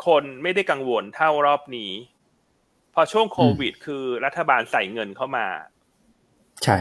[0.06, 1.92] คนไม่ได้กังวลเท่ารอบนี้
[2.94, 5.48] พอช่วงโควิด คือรัฐบาลใส่เงินเข้ามา
[6.64, 6.78] ใช่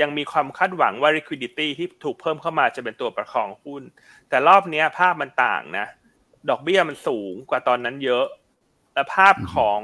[0.00, 3.82] ยังมีความคาดหวังว่า liquidity ที่ถูกเพิ่มเข้ามาจะเป็นตัวประคองหุ้น
[4.28, 5.86] แต่รอบนี้ภาพมันต่างนะ
[6.50, 8.26] ดอกเบี้ยมันสูงกว่าตอนนั้นเยอะ
[8.94, 9.80] และภาพของ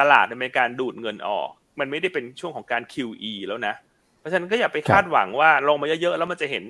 [0.00, 1.48] ตลาดในการดูดเงินออก
[1.80, 3.74] มันไม่ได้เป็นช่วงของการ QE แล้วนะ
[4.18, 6.64] เพราะฉะนั้นก็อย่าไปคาดหวังว่าลงมาเยอะๆแล้วมันจะเห็น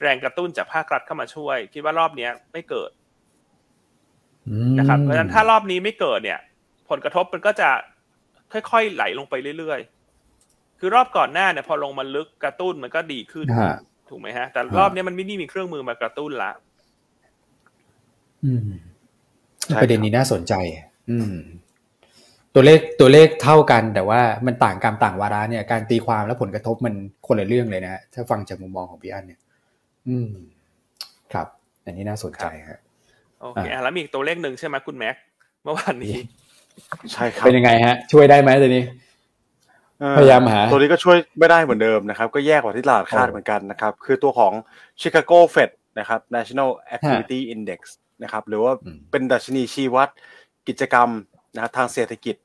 [0.00, 2.90] แรงกระตุ้นจากภาครัฐเข้ามาช่วย คิดว่ารอบเนี้ยไม่เกิด
[4.78, 6.40] นะครับ เพราะฉะนั้นถ้ารอบนี้ไม่เกิดเนี่ย
[6.90, 7.68] ผลกระทบมันก็จะ
[8.52, 13.46] ค่อยๆไหลลงไปเรื่อยๆ คือรอบก่อนหน้าเนี่ยพอลงมาลึกกระตุ้นมันก็ดีขึ้น
[14.08, 16.50] ถูกไหมฮะ แต่รอบนี้มันไม่ได้มีเครื่องมือมากระตุ้นละ
[18.44, 18.60] อืม
[19.80, 20.54] ประเด็นนี้น่าสนใจ
[21.10, 21.36] อืม
[22.58, 26.94] ตัวเลขตัวเลขเท่ากัน แต่ว่ามันต่างกรรมต่างวาระเนี่ยการตีความและผลกระทบมัน
[27.26, 29.40] คนละเรื่องเลยนะถ้าฟังจากมุมมองของพี่อันเนี่ย
[30.08, 30.28] อืม
[31.32, 31.46] ครับ
[31.84, 32.78] อันนี้น่าสนใจครับ
[33.40, 35.16] โอเคแล้วมีอีกตัวเลขหนึ่งใช่ไหมคุณแม็ก
[35.64, 36.16] เมื่อวานนี้
[37.12, 38.82] ใช่ครับเป็นยังไงฮะ ช่วยได้ไหมตัวนี้
[40.18, 44.52] พยายามหา ตัวนี้ก็ช่วยไม่ได้เหมือนเดิมนะครับ ก็แยกกว่าที่ตลาดคาดเหมือนกันนะครับ คือตัวของ
[45.02, 47.80] Chicago Fed นะครับ National Activity Index
[48.22, 48.72] นะครับ หรือว่า
[49.10, 50.08] เป็นดัชนีชี้วัด
[50.68, 51.08] กิจกรรม
[51.54, 52.36] นะทางเศรษฐกิจ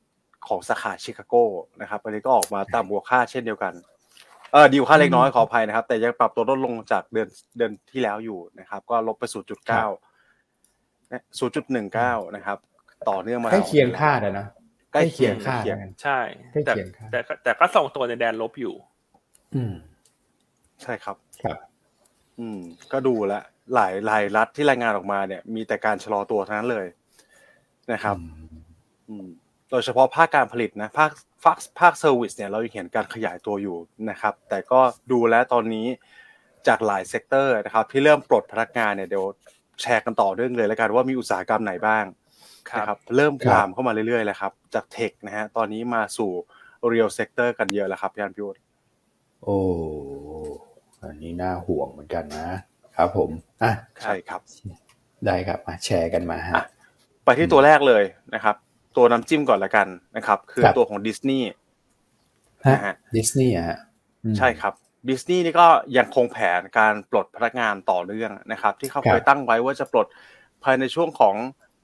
[0.48, 1.36] ของสาขาชิคาโก
[1.82, 3.74] นะครับอันนี้ก็ออกมาต่ำกว่าคาดเช่นเดียวกัน
[4.52, 7.28] เออดีกว่าค่าเล็กน้อยขออภัยนะครับ แต่ยังปรับตัวลดลงจากเดือน
[7.58, 9.34] เดือนที่แล้วอยู่นะครับ ก็ลบไป0.9
[11.40, 12.58] 0.19นะครับ
[13.10, 14.48] ต่อเนื่องมาใกล้เคียงคาดนะ
[14.94, 15.64] ใกล้เคียงคาด
[16.04, 16.20] ใช่
[16.66, 16.74] แต่
[17.12, 18.76] แต่แต่ก็ส่งตัวในแดนลบอยู่
[19.56, 19.74] อืม
[20.82, 21.58] ใช่ครับครับ
[22.40, 22.60] อืม
[22.92, 23.34] ก็ดูแล
[23.76, 26.88] หลายหลายรัฐที่รายงานออกมาเนี่ย มีแต่การชะลอตัวทั้งนั้นเลย
[27.92, 28.18] นะครับ
[29.10, 29.28] อืม
[29.72, 31.12] โดยเฉพาะภาคการผลิตนะภาค
[31.44, 33.78] ภาคภาค service เนี่ยเราเห็นการขยายตัวอยู่
[34.10, 34.80] นะครับ แต่ก็
[35.12, 35.88] ดูแล้วตอนนี้
[36.68, 39.26] จากหลาย sector นะครับ ที่เริ่มปลดพนักงานเนี่ยเดี๋ยว
[39.82, 42.06] แชร์กันต่อเรื่องเลยแล้วกันว่ามีอุตสาหกรรมไหนบ้าง
[42.78, 46.32] นะครับ เริ่มลามเข้ามาเรื่อยๆแล้วครับ จาก tech นะฮะตอนนี้มาสู่
[46.88, 48.48] real sector กันเยอะแล้วครับพี่อันพิว
[49.44, 49.58] โอ้
[51.02, 52.48] อันนี้น่าห่วงเหมือนกันนะ
[52.98, 53.30] ครับผม
[53.64, 53.72] อะ
[54.04, 54.42] ใช่ครับ
[55.26, 56.56] ได้ครับมาแชร์กันมาฮะ
[57.26, 58.04] ไปที่ตัวแรกเลย
[58.34, 58.56] นะครับ
[58.96, 61.48] ตัวน้ำจิ้มก่อนละกันนะครับ คือตัวของดิสนีย์
[62.72, 63.80] นะฮะดิสนีย์อะ
[64.38, 64.74] ใช่ครับ
[65.10, 70.08] ดิสนีย์นี่ก็ยังคงแผนการปลดพนักงานต่อเนื่องนะครับ ที่เขาเคยตั้งไว้ว่าจะปลด
[70.64, 71.36] ภายในช่วงของ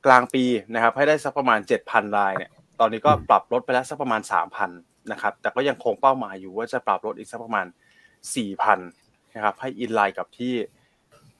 [0.05, 0.43] กลางปี
[0.73, 4.21] นะครับ ให้ได้สักประมาณ 7,000รายเนี่ย ตอนนี้ก็ปรับลดไปแล้วสักประมาณ
[4.65, 7.65] 3,000นะครับ แต่ก็ยังคงเป้าหมายอยู่ว่าจะปรับลดอีกสักประมาณ
[8.45, 10.53] 4,000นะครับ ให้อินไลน์กับที่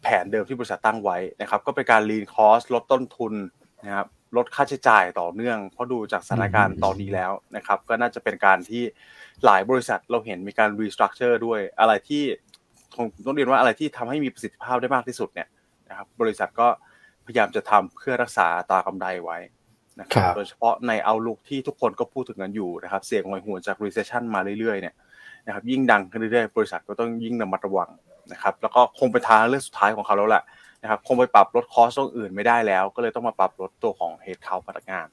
[0.03, 3.33] แผนเดิมที่บริษัทตั้งไว้นะครับ ก็เป็นการรีนคอสลดต้นทุน
[3.85, 8.83] นะครับ ลดค่าใช้จ่ายต่อเนื่อง เพราะดูจากสถานการณ์ตอนนี้แล้วนะครับ ก็น่าจะเป็นการที่
[9.45, 12.23] หลายบริษัทเราเห็นมีการรีสตรัคเจอร์ด้วยอะไรที่
[13.25, 15.47] ต้องเรียนว่าอะไรที่ทำให้มีประสิทธิภาพได้มากที่สุดเนี่ย
[15.89, 16.67] นะครับบริษัทก็
[17.25, 19.37] พยายามจะทำเพื่อรักษาตากำไรไว้
[19.99, 24.95] นะครับโดยเฉพาะในเอาลุกที่ทุกคนก็พูดถึงกันอยู่นะครับเสียงหอยหัวจาก recession มาเรื่อยๆเนี่ย
[25.45, 27.89] นะครับยิ่งดังขึ้นเรื่อยๆบริษัทก็ต้องยิ่งระมัดระวัง
[28.31, 30.43] นะครับแล้วก็คงเป็นทางเลือกสุดท้ายของเขาแล้วแหละ
[30.81, 35.07] นะครับคงไปปรับลด cost ตรงอื่นไม่ได้แล้ว ก็เลยต้องมาปรับลดตัวของ head count พนักงาน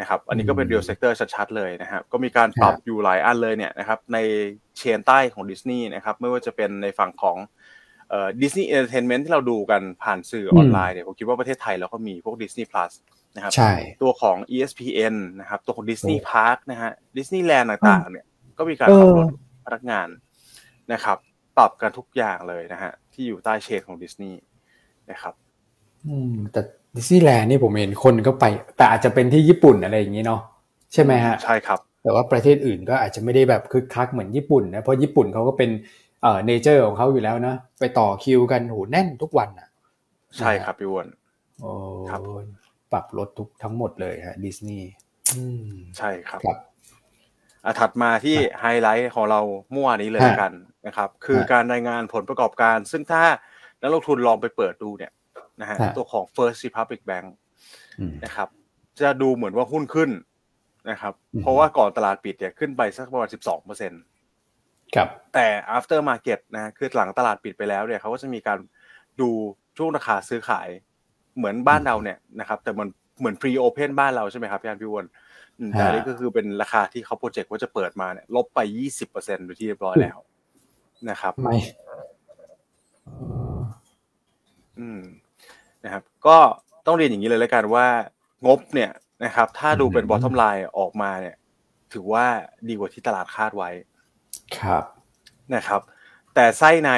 [0.00, 4.18] นะครับอันนี้ก็เป็น real sector ชัดๆเลยนะครับก็มีการปรับอยู่หลายอันเลยเนี่ยนะครับใน
[4.78, 7.36] chain ใต้ของดิสนีย์นะครับไม่ว่าจะเป็นในฝั่งของ
[8.42, 12.92] Disney Entertainment ที่เราดูกันผ่านสื่อออนไลน์เนี่ยผมคิดว่าประเทศไทยเราก็มีพวก Disney Plus
[13.36, 18.26] นะครับใช่ตัวของ ESPN นะครับตัวของ Disney Park นะฮะดิสนีย์แลนด์ต่างๆ เนี่ย
[18.58, 19.26] ก็มีการปรับลด
[19.66, 20.08] พนักงาน
[20.92, 21.18] นะครับ
[21.58, 24.38] ปรับกันทุกอย่างเลยนะฮะที่อยู่ใต้ chain ของดิสนีย์
[25.10, 25.34] นะครับ
[26.06, 26.60] อืมแต่
[26.96, 28.44] ดิสนีย์แลนด์นี่ผมเห็นคนก็ไป
[28.76, 30.40] แต่อาจจะเป็นที่ญี่ปุ่นอะไรอย่างนี้เนาะ
[30.92, 35.70] ใช่ไหมฮะใช่ครับ แต่ว่าประเทศอื่นก็อาจจะไม่ได้แบบคึกคักเหมือนญี่ปุ่นนะเพราะญี่ปุ่นเขาก็เป็น
[36.22, 39.68] เอ่อ nature ของเขาอยู่แล้วนะไปต่อคิวกันโหแน่นทุกวันอะ
[40.38, 41.08] ใช่ครับพี่วอน
[41.60, 41.70] โอ้
[42.10, 42.20] ครับ
[42.92, 44.88] ปรับลดทุกทั้งหมดเลยฮะดิสนีย์
[45.98, 46.58] ใช่ครับครับ
[47.80, 49.40] ถัดมาที่ไฮไลท์ของเรา
[49.72, 50.52] เมื่อวานนี้เลยกัน
[50.86, 53.22] นะครับ คือการรายงานผลประกอบการ ซึ่งถ้า
[53.82, 55.12] นักลงทุนลองไปเปิดดูเนี่ย
[55.60, 57.26] นะฮะตัวของ First Republic Bank
[58.24, 58.48] นะครับ
[59.00, 60.10] จะดูเหมือนว่าหุ้นขึ้น
[60.90, 64.02] นะครับ เพราะว่าก่อนตลาดปิดเนี่ยขึ้นไปสักประมาณสิบสองเปอร์เซ็นต์
[64.94, 68.58] ครับ แต่ after market นะคือหลังตลาดปิดไปแล้วเนี่ยเขาก็จะมีการ
[69.20, 69.28] ดู
[69.76, 70.68] ช่วงราคาซื้อขาย
[71.36, 75.06] เหมือนบ้านเราเนี่ยนะครับ แต่มันเหมือน pre open บ้านเราใช่ไหมครับพี่อันพี่วอน
[75.72, 80.18] แต่นี่ก็คือเป็นราคาที่เขาโปรเจกต์ว่าจะเปิดมาเนี่ยลบไปยี่สิบเปอร์เซ็นต์โดยที่เรียบร้อยแล้ว
[81.10, 81.56] นะครับไม่
[84.80, 85.02] อืม
[85.84, 86.38] นะครับ ก็
[86.86, 87.86] ต้องเรียนอย่างนี้เลยแล้วกันว่า
[88.46, 88.90] งบเนี่ย
[89.24, 91.36] นะครับ ถ้าดูเป็น bottom line ออกมาเนี่ย
[91.92, 92.26] ถือว่า
[92.68, 93.70] ดีกว่าที่ตลาดคาดไว้
[94.58, 94.84] ครับ
[95.54, 95.80] นะครับ
[96.34, 96.90] แต่ไส้ใน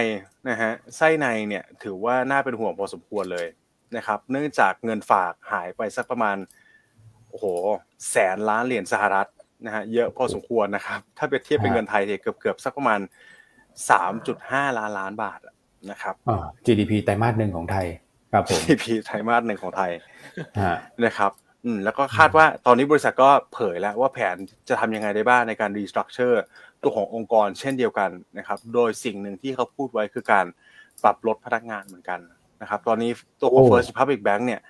[0.49, 3.47] นะฮะไส้ในเนี่ยถือว่าน่าเป็นห่วงพอสมควรเลย
[3.97, 6.37] นะครับ เนื่องจากเงินฝากหายไปสักประมาณ
[7.29, 7.45] โอ้โห
[8.11, 9.29] แสนล้านเหรียญสหรัฐ
[9.67, 13.01] นะฮะเยอะพอสมควรนะครับ ถ้าไปเทียบเป็นเงินไทยเนี่ยเกือบเกือบสักประมาณ
[13.91, 15.41] สามจุดห้าล้านล้านบาท
[15.91, 17.87] นะครับอ่า GDP ไตรมาสหนึ่งของไทย
[18.33, 19.91] ครับผม GDP ไตรมาสหนึ่งของไทย
[21.05, 21.33] นะครับ
[21.65, 24.37] อืมแล้วก็คาดว่าตอนนี้บริษัทก็เผยแล้วว่าแผน
[24.69, 26.43] จะทำยังไงได้บ้างในการรีสตรัคเจอร์
[26.83, 30.47] ตัวขององค์กรเช่นเดียวกันนะครับ โดยสิ่งหนึ่งที่เขาพูดไว้คือการ
[31.03, 32.21] ปรับลดพนักงานเหมือนกัน
[32.63, 34.61] นะครับ ตอนนี้ตัวของ First Republic Bank เนี่ย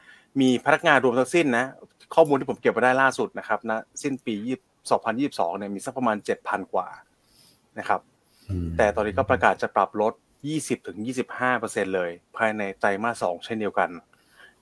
[0.40, 1.64] มีพนักงานรวมทั้งสิ้นนะ
[2.14, 4.36] ข้อมูลที่ผมเก็บมาได้ล่าสุดนะครับนะสิ้นปี
[4.96, 6.88] 2022เนี่ยมีสักประมาณ 7,000 กว่า
[7.78, 8.00] นะครับ
[8.76, 10.12] แต่ตอนนี้ก็ประกาศจะปรับลด
[10.44, 13.90] 20-25%เลยภายในไตรมาส 2 เช่นเดียวกัน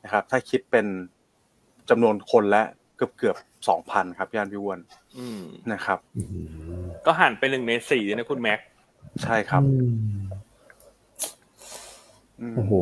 [0.04, 0.86] นะครับ ถ้าคิดเป็น
[1.90, 2.62] จำนวนคนและ
[2.96, 3.36] เกือบเกือบ
[3.76, 4.78] 2,000ครับย่านพิวน
[5.72, 5.98] นะครับ
[7.06, 8.58] ก็หั่นไปหนึ่งในสี่นะคุณแม็ก
[9.22, 9.62] ใช่ครับ
[12.56, 12.72] โอ้โห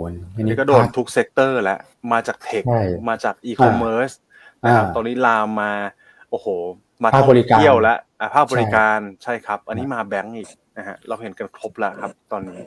[0.43, 1.81] นี่ก็โดนทุก sector แล้ว
[2.13, 2.63] มาจาก tech
[3.09, 4.11] มาจากอีคอมเมิร์ซ
[4.65, 5.73] นะครับตอนนี้ลามมา
[6.31, 6.47] โอ้โห
[7.03, 7.99] มาท่องเที่ยวแล้ว
[8.35, 12.61] ภาคบริการใช่ครับ อันนี้มาแบงก์อีกนะฮะเราเห็นกันครบแล้วครับ ตอนนี้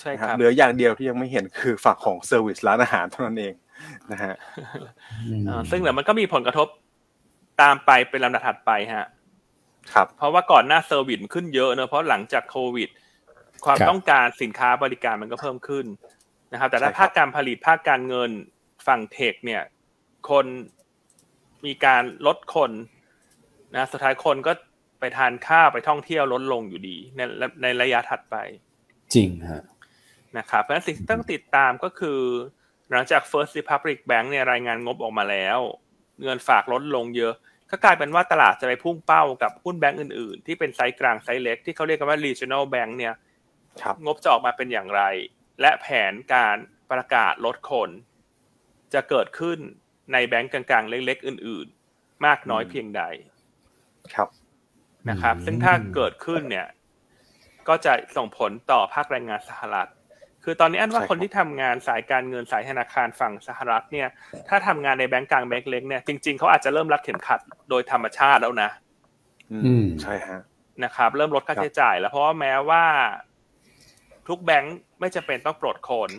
[0.00, 3.54] ใช่ครับเหลืออย่างเดียวที่ยังไม่เห็นคือฝั่งของ service ร้านอาหารเท่านั้นเอง
[4.12, 4.34] นะฮะ
[5.70, 6.68] ซึ่งเดี๋ยวมันก็มีผลกระทบ
[7.62, 9.08] ตามไปเป็นลำดับถัดไปฮะ
[9.92, 12.88] ครับ เพราะว่าก่อนหน้าเซอร์วิสขึ้นเยอะเนอะเพราะหลังจากโควิด
[13.64, 15.86] ความต้องการสินค้าบริการมันก็เพิ่มขึ้น
[16.52, 18.30] นะครับ แต่ถ้าภาคการผลิตภาคการเงิน
[18.86, 19.62] ฝั่งเทคเนี่ย
[20.30, 20.46] คน
[21.64, 22.70] มีการลดคน
[23.74, 24.52] นะสุดท้ายคนก็
[25.00, 27.20] ไปทานข้าวไปท่องเที่ยวลดลงอยู่ดีใน
[27.62, 28.36] ในระยะถัดไป
[29.14, 29.62] จริงฮะ
[30.38, 32.20] นะครับเพราะฉะนั้นสิ่งที่ต้องติดตามก็คือ
[32.90, 35.58] หลังจาก First Republic Bank เนี่ยรายงานงบออกมาแล้ว
[36.22, 37.34] เงินฝากลดลงเยอะ
[37.70, 43.14] ก็กลายเป็นว่าตลาดจะไปพุ่งเป้ากับหุ้นแบงก์อื่นๆ ที่เป็นไซส์กลางไซส์เล็กที่เขาเรียกกันว่า regional bank เนี่ย
[44.04, 45.02] งบจะออกมาเป็นอย่างไร
[45.60, 46.56] และแผนการ
[46.90, 47.90] ประกาศลดคน
[48.94, 49.58] จะเกิดขึ้น
[50.12, 51.66] ในแบงก์กลางๆ เล็ก ๆ อื่น
[51.96, 53.02] ๆ มากน้อยเพียงใด
[54.14, 54.28] ครับ
[55.10, 56.66] นะครับ ซึ่งถ้าเกิดขึ้นเนี่ย
[57.68, 59.90] ก็จะส่งผลต่อภาคแรงงานสหรัฐ
[60.44, 64.08] คือตอนนี้อันว่าคนที่ทำงานสายการเงินสายธนาคารฝั่งสหรัฐเนี่ย
[64.48, 68.70] ถ้าทำงานในแบงก์กลางแบงก์เล็กเนี่ยจริงๆเขาอาจจะเริ่มรัดเข็มขัดโดยธรรมชาติแล้วนะ
[69.52, 70.40] อืมใช่ฮะ
[70.84, 72.84] นะครับ เริ่มลดค่าใช้จ่ายแล้วเพราะว่าแม้ว่า
[74.28, 76.10] ทุกแบงก์ไม่จำเป็นต้องปลดคน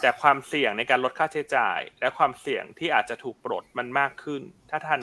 [0.00, 5.00] แต่ความเสี่ยงในการลดค่าใช้จ่าย และความเสี่ยงที่อาจจะถูกปลดมันมากขึ้น ถ้าท่าน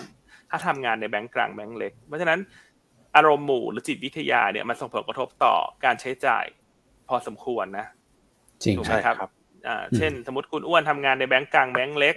[0.50, 2.40] ถ้าทำงานในแบงก์กลางแบงก์เล็ก เพราะฉะนั้น
[3.16, 6.46] อารมณ์หมู่หรือจิตวิทยาเนี่ยมันส่งผลกระทบต่อการใช้จ่าย
[7.08, 7.88] พอสมควรนะ
[8.66, 9.32] จริงถูกไหมครับ
[9.68, 12.16] อ่าเช่น สมมติคุณอ้วนทำงานในแบงก์กลางแบงก์เล็ก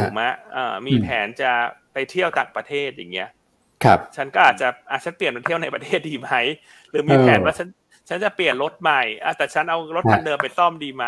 [0.00, 0.22] ถูกไหม
[0.56, 1.50] อ่ามีแผนจะ
[1.92, 3.28] ไปเที่ยวต่างประเทศอย่างเงี้ย
[3.84, 6.30] ครับ ฉันก็อาจจะอาฉันเปลี่ยนมาเที่ยวในประเทศดีไหม
[6.90, 7.68] หรือมีแผนว่าฉัน
[8.08, 11.06] ฉันจะเปลี่ยนรถใหม่อะแต่ฉันเอารถคันเดิมไปซ่อมดีไหม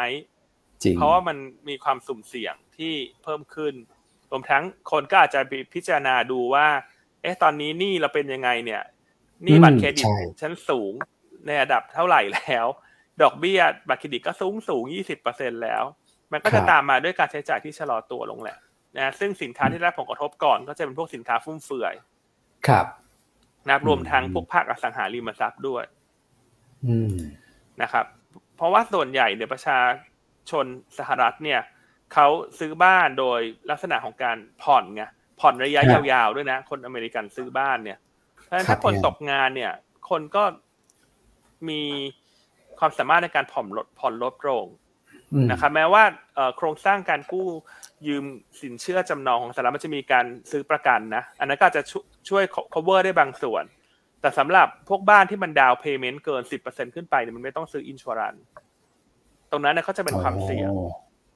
[0.97, 1.37] เพราะว่ามัน
[1.69, 3.75] มีความสุ่มเสี่ยงที่เพิ่มขึ้น
[4.31, 5.41] รวมทั้งคนก็อาจจะ
[5.75, 6.67] พิจารณาดูว่า
[7.23, 8.83] เอ๊ะตอนนี้นี่เราเป็นยังไงเนี่ย
[9.47, 10.05] นี่บัตรเครดิต
[10.41, 10.93] ชั้นสูง
[11.47, 12.67] ในระดับเท่าไหร่แล้ว
[13.23, 15.83] ดอกเบี้ยบัตรเครดิตก็สูงสูงยี่สิบเปอร์เซ็นแล้ว
[16.33, 18.59] มันก็จะตามมาด้วยการใช้จ่ายที่ชะลอตัวลงแหละ
[18.97, 21.95] นะซึ่งสินค้าที่ได้ผลกระทบก่อนก็จะเป็นพวกสินค้าฟุ่มเฟือย
[22.69, 22.87] ครับ
[23.69, 25.85] นะรวมทั้งพวกภาคอสังหาริมทรัพย์ด้วย
[26.87, 27.17] อืม
[27.83, 28.07] นะครับ
[28.57, 29.79] เพราะว่าส่วนใหญ่เนี่ยประชา
[30.51, 30.67] ชน
[30.99, 31.61] สหรัฐเนี่ย
[32.13, 32.27] เขา
[32.59, 35.05] ซื้อบ้านโดยลักษณะของการผ่อนไง
[35.41, 37.99] ผ่อนระยะยาวๆด้วยนะ คนอเมริกันซื้อบ้านเนี่ย
[38.45, 39.73] เพราะฉะนั้นถ้าคนตกงานเนี่ย
[40.11, 40.45] คนก็
[41.69, 41.83] มี
[42.81, 44.67] ความสามารถในการผ่อนลดผ่อนลดลง
[45.51, 46.05] นะครับแม้ว่า
[46.57, 47.49] โครงสร้างการกู้
[48.07, 48.25] ยืม
[48.61, 51.83] สินเชื่อจำนองของสหรัฐมันจะมีการซื้อประกันนะอันนั้นก็จะ
[52.29, 53.65] ช่วย cover ได้บางส่วน
[54.21, 58.37] แต่สำหรับพวกบ้านที่มัน down payment เกินสิบเปอร์เซ็นต์ขึ้นไปเนี่ยมันไม่ต้องซื้อ insurance
[59.51, 60.71] ตรงนั้นเนี่ยเขาจะเป็นความเสี่ยง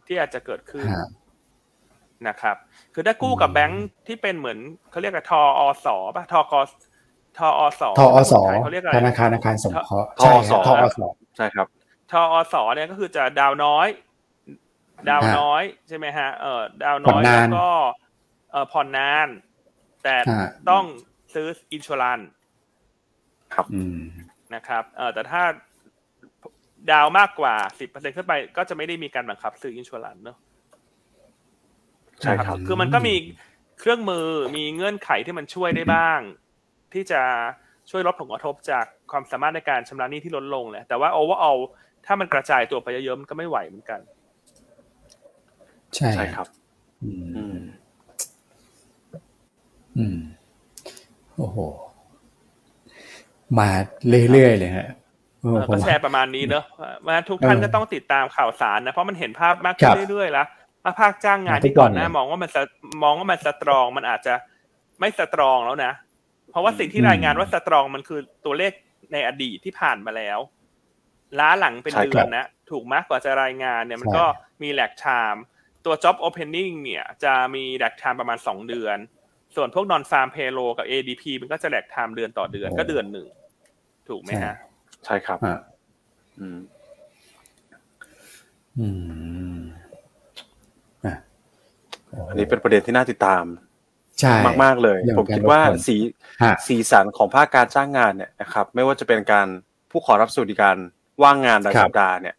[0.06, 0.86] ที่อาจจะเกิดขึ้น
[2.28, 2.56] นะครับ
[2.94, 4.58] คือถ้ากู้กับแบงค์ที่เป็นเหมือน
[4.90, 8.32] เขาเรียกว่าทออสป่ะทอกทออสธอส.
[8.62, 10.94] เขาเรียกอะไรธนาคารอาคารสงเคราะห์ใช่ ธอส.
[11.36, 11.66] ใช่ครับ
[12.10, 12.54] ธอส.
[12.74, 13.88] เนี่ยก็คือจะดาวน์น้อย
[15.08, 17.68] ดาวน์น้อยใช่ไหมฮะเออดาวน์น้อยแล้วก็
[18.50, 19.28] เออผ่อนนาน
[20.04, 20.16] แต่
[20.70, 20.84] ต้อง
[21.34, 22.20] ซื้อ insurance
[23.54, 23.66] ครับ
[24.54, 25.42] นะครับเออแต่ถ้า
[26.90, 30.38] ดาวน์มากกว่าสิบเปอร์เซ็นต์ขึ้นไป ก็จะไม่ได้มีการบังคับ ซื้อ insurance เนอะ
[32.22, 33.14] ใช่ครับ คือมันก็มี
[33.78, 36.20] เครื่องมือมีเงื่อนไขที่มันช่วยได้บ้าง
[36.92, 37.22] ที่จะ
[37.90, 41.46] ช่วยลดผลกระทบจากความสามารถในการชำระหนี้ที่ลดลงแหละแต่ว่า overall
[42.06, 44.00] ถ้ามันกระจายตัวไปเยอะๆมันก็ไม่ไหวเหมือนกัน
[45.94, 46.46] ใช่ใช่ครับ
[47.02, 47.10] อื
[47.56, 47.58] ม
[49.98, 50.18] อืม
[51.36, 51.58] โอ้โห
[53.58, 53.68] มา
[54.08, 54.88] เรื่อยๆเลยฮะ
[55.70, 56.64] ก็แชร์ประมาณนี้เนอะ
[57.06, 60.46] ว่าทุกท่านก็ต้องติดตามข่าวสารนะเพราะมันเห็นภาพมากขึ้นเรื่อยๆแล้ว
[61.00, 62.50] ภาคจ้างงานที่ก่อนหน้ามองว่ามัน
[63.02, 64.34] มองว่ามันสตรองมันอาจจะ
[65.00, 66.05] ไม่สตรองแล้วนะเพ
[66.56, 68.72] ราะว่าสิ่งที่รายงานว่าสตรองมันคือตัวเลข
[69.12, 70.38] ในอดีตที่ผ่านมาแล้ว
[71.38, 74.24] ล้าหลังเป็นเดือนนะ ถูกไหมกว่าจะรายงานเนี่ยมันก็
[74.62, 75.42] มี lag time
[75.84, 78.98] ตัว job opening เนี่ย จะมี lag time ประมาณสองเดือน
[79.56, 83.28] ส่วนพวก non farm payroll กับ ADP มันก็จะ lag time เดือนต่อเดือนก็เดือนหนึ่ง
[84.08, 84.54] ถูกไหมฮะ
[85.04, 85.60] ใช่ครับฮะ
[86.40, 86.58] อืม
[88.78, 88.88] อื
[89.56, 89.58] ม
[91.04, 91.14] อะ
[92.28, 93.65] อันนี้เป็นประเด็นที่น่าติดตามใช่
[94.64, 95.96] มากๆเลยเรื่องผของมคิดการลดว่าทอนสี
[96.42, 99.46] ฮะสีสันของภาคการจ้างงานเนี่ยนะครับไม่ว่าจะเป็นการ
[99.90, 100.76] ผู้ขอรับสวัสดิการ
[101.22, 102.34] ว่างงานรายครับสัปดาห์เนี่ย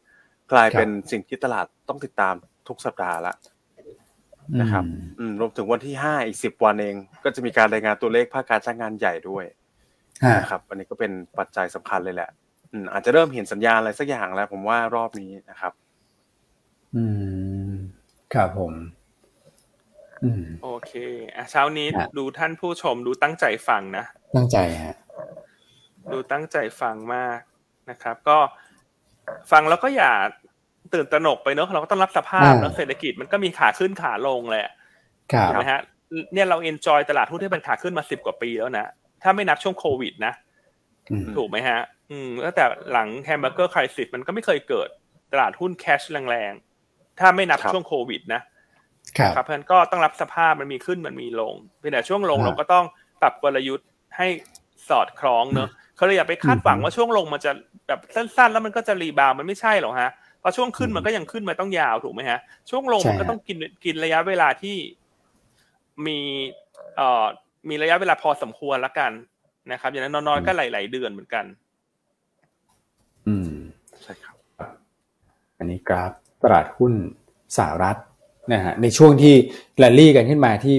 [0.51, 2.33] กลายครับเป็นสิ่งที่ตลาดต้องติดตาม
[2.67, 3.33] ทุกสัปดาห์ละ
[4.61, 9.45] นะครับอืมอืมรวมถึงวันที่ห้าอีกสิบวันเอง ก็จะมีการรายงานตัวเลขภาคการจ้างงานใหญ่ด้วย
[10.23, 12.29] ฮะนะครับ อันนี้ก็เป็นปัจจัยสำคัญเลยแหละ
[12.71, 15.73] อืมอาจจะเริ่มเห็นสัญญาณอะไรสักอย่างแล้ว ผมว่ารอบนี้นะครับ
[16.95, 17.03] อื
[17.71, 17.73] ม
[18.33, 18.96] ครับผมอืม
[20.63, 20.91] โอเค
[21.35, 24.05] อะเช้านี้ฮะดูท่านผู้ชมดูตั้งใจฟังนะ
[24.35, 24.95] ตั้งใจฮะ
[26.11, 27.39] ดูตั้งใจฟังมาก
[27.89, 28.37] นะครับ ก็
[29.51, 30.11] ฟังแล้วก็อย่า
[30.93, 34.67] ตื่นตระหนกไปเนอะเราก็ต้องรับสภาพเนอะเศรษฐกิจมันก็มีขาขึ้นขาลงแหละ
[35.31, 35.79] ครับถูกไหมฮะ
[36.33, 38.87] เนี่ยเรา enjoy ตลาดหุ้นที่เป็นขาขึ้นมาสิบกว่าปีแล้วนะ
[39.23, 40.33] ถ้าไม่นับช่วงโควิดนะ
[41.11, 41.79] อืมถูกไหมฮะ
[42.11, 44.89] อืมตั้งแต่หลัง Hamburger Crisis มันก็ไม่เคยเกิด
[45.31, 48.41] ตลาดหุ้น crashแรงๆ ถ้าไม่นับครับช่วงโควิดนะ
[49.17, 52.85] ครับครับเพราะฉะนั้นก็ต้องรับสภาพมันมีขึ้นมันมีลงเพียงแต่ช่วงลงฮะเราก็ต้อง
[53.21, 53.87] ปรับกลยุทธ์
[54.17, 54.27] ให้
[54.89, 57.51] สอดคล้องเนอะเขาเลยอย่าไปคาดหวังอืมว่าช่วงลงมันจะ
[57.87, 62.39] แบบสั้น ๆ แล้วมันก็จะ rebound มันไม่ใช่หรอกฮะเพราะช่วงขึ้นอืมมันก็ยังขึ้นมาต้องยาวถูกไหมฮะ
[62.69, 64.77] ช่วงลงใช่มันก็ฮะต้องกินกินระยะเวลาที่
[66.05, 66.19] มี
[66.95, 67.25] เอ่อ
[67.69, 69.11] มีระยะเวลาพอสมควรละกัน
[69.71, 71.45] นะครับ อย่างนั้นน้อยๆก็หลายๆเดือนเหมือนกัน
[73.27, 73.51] อืม
[74.03, 74.35] ใช่ครับ
[75.57, 76.11] อันนี้กราฟ
[76.43, 76.93] ตลาดหุ้น
[77.57, 77.97] สหรัฐ
[78.53, 79.35] นะฮะในช่วงที่
[79.77, 80.75] แรลลี่กันขึ้นมาที่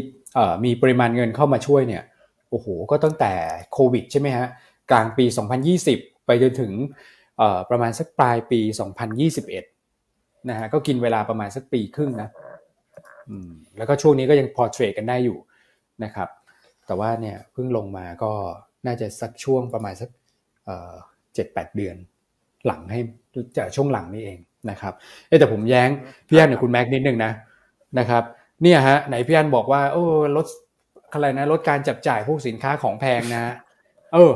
[0.65, 2.03] มีปริมาณเงินเข้ามาช่วยเนี่ย
[2.51, 3.33] โอ้โหก็ตั้งแต่
[3.73, 4.47] โควิดใช่ไหมฮะ
[4.91, 5.25] กลางปี
[5.77, 6.73] 2020 ไปจนถึง
[7.71, 8.61] ประมาณสักปลายปี
[9.35, 12.29] 2021 นะฮะก็กินเวลาประมาณสักปีครึ่งนะ
[13.79, 15.39] แล้วก็ช่วงนี้ก็ยังพอเทรดกันได้อยู่
[16.05, 16.29] นะครับ
[16.87, 18.33] แต่ว่าเนี่ยเพิ่งลงมาก็
[18.87, 20.11] น่าจะสักช่วงประมาณสัก
[21.35, 21.97] เจ็ดแปดเดือน
[22.67, 23.01] หลังให้
[23.59, 24.39] จากช่วงหลังนี่เอง
[24.71, 24.95] นะครับ
[25.39, 25.89] แต่ผมแย้ง
[26.29, 27.33] พี่แอันกับคุณแม็กนิดนึงนะ
[27.99, 28.23] นะครับ
[28.63, 30.05] เนี่ยฮะไหนพี่อันบอกว่าโอ้
[30.37, 30.47] ลด
[31.13, 33.55] อะไรนะลดการจับจ่ายพวกสินค้าของแพงนะ
[34.15, 34.33] เออ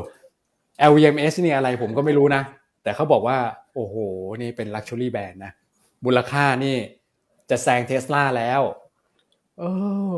[0.89, 2.41] LVMS นี่อะไรผมก็ไม่รู้นะ
[2.83, 3.37] แต่เขาบอกว่า
[3.75, 3.95] โอ้โห
[4.41, 5.51] นี่เป็น Luxury Brand นะ
[6.05, 6.75] มูลค่านี่
[7.49, 8.61] จะแซงเทสลาแล้ว
[9.59, 9.63] เอ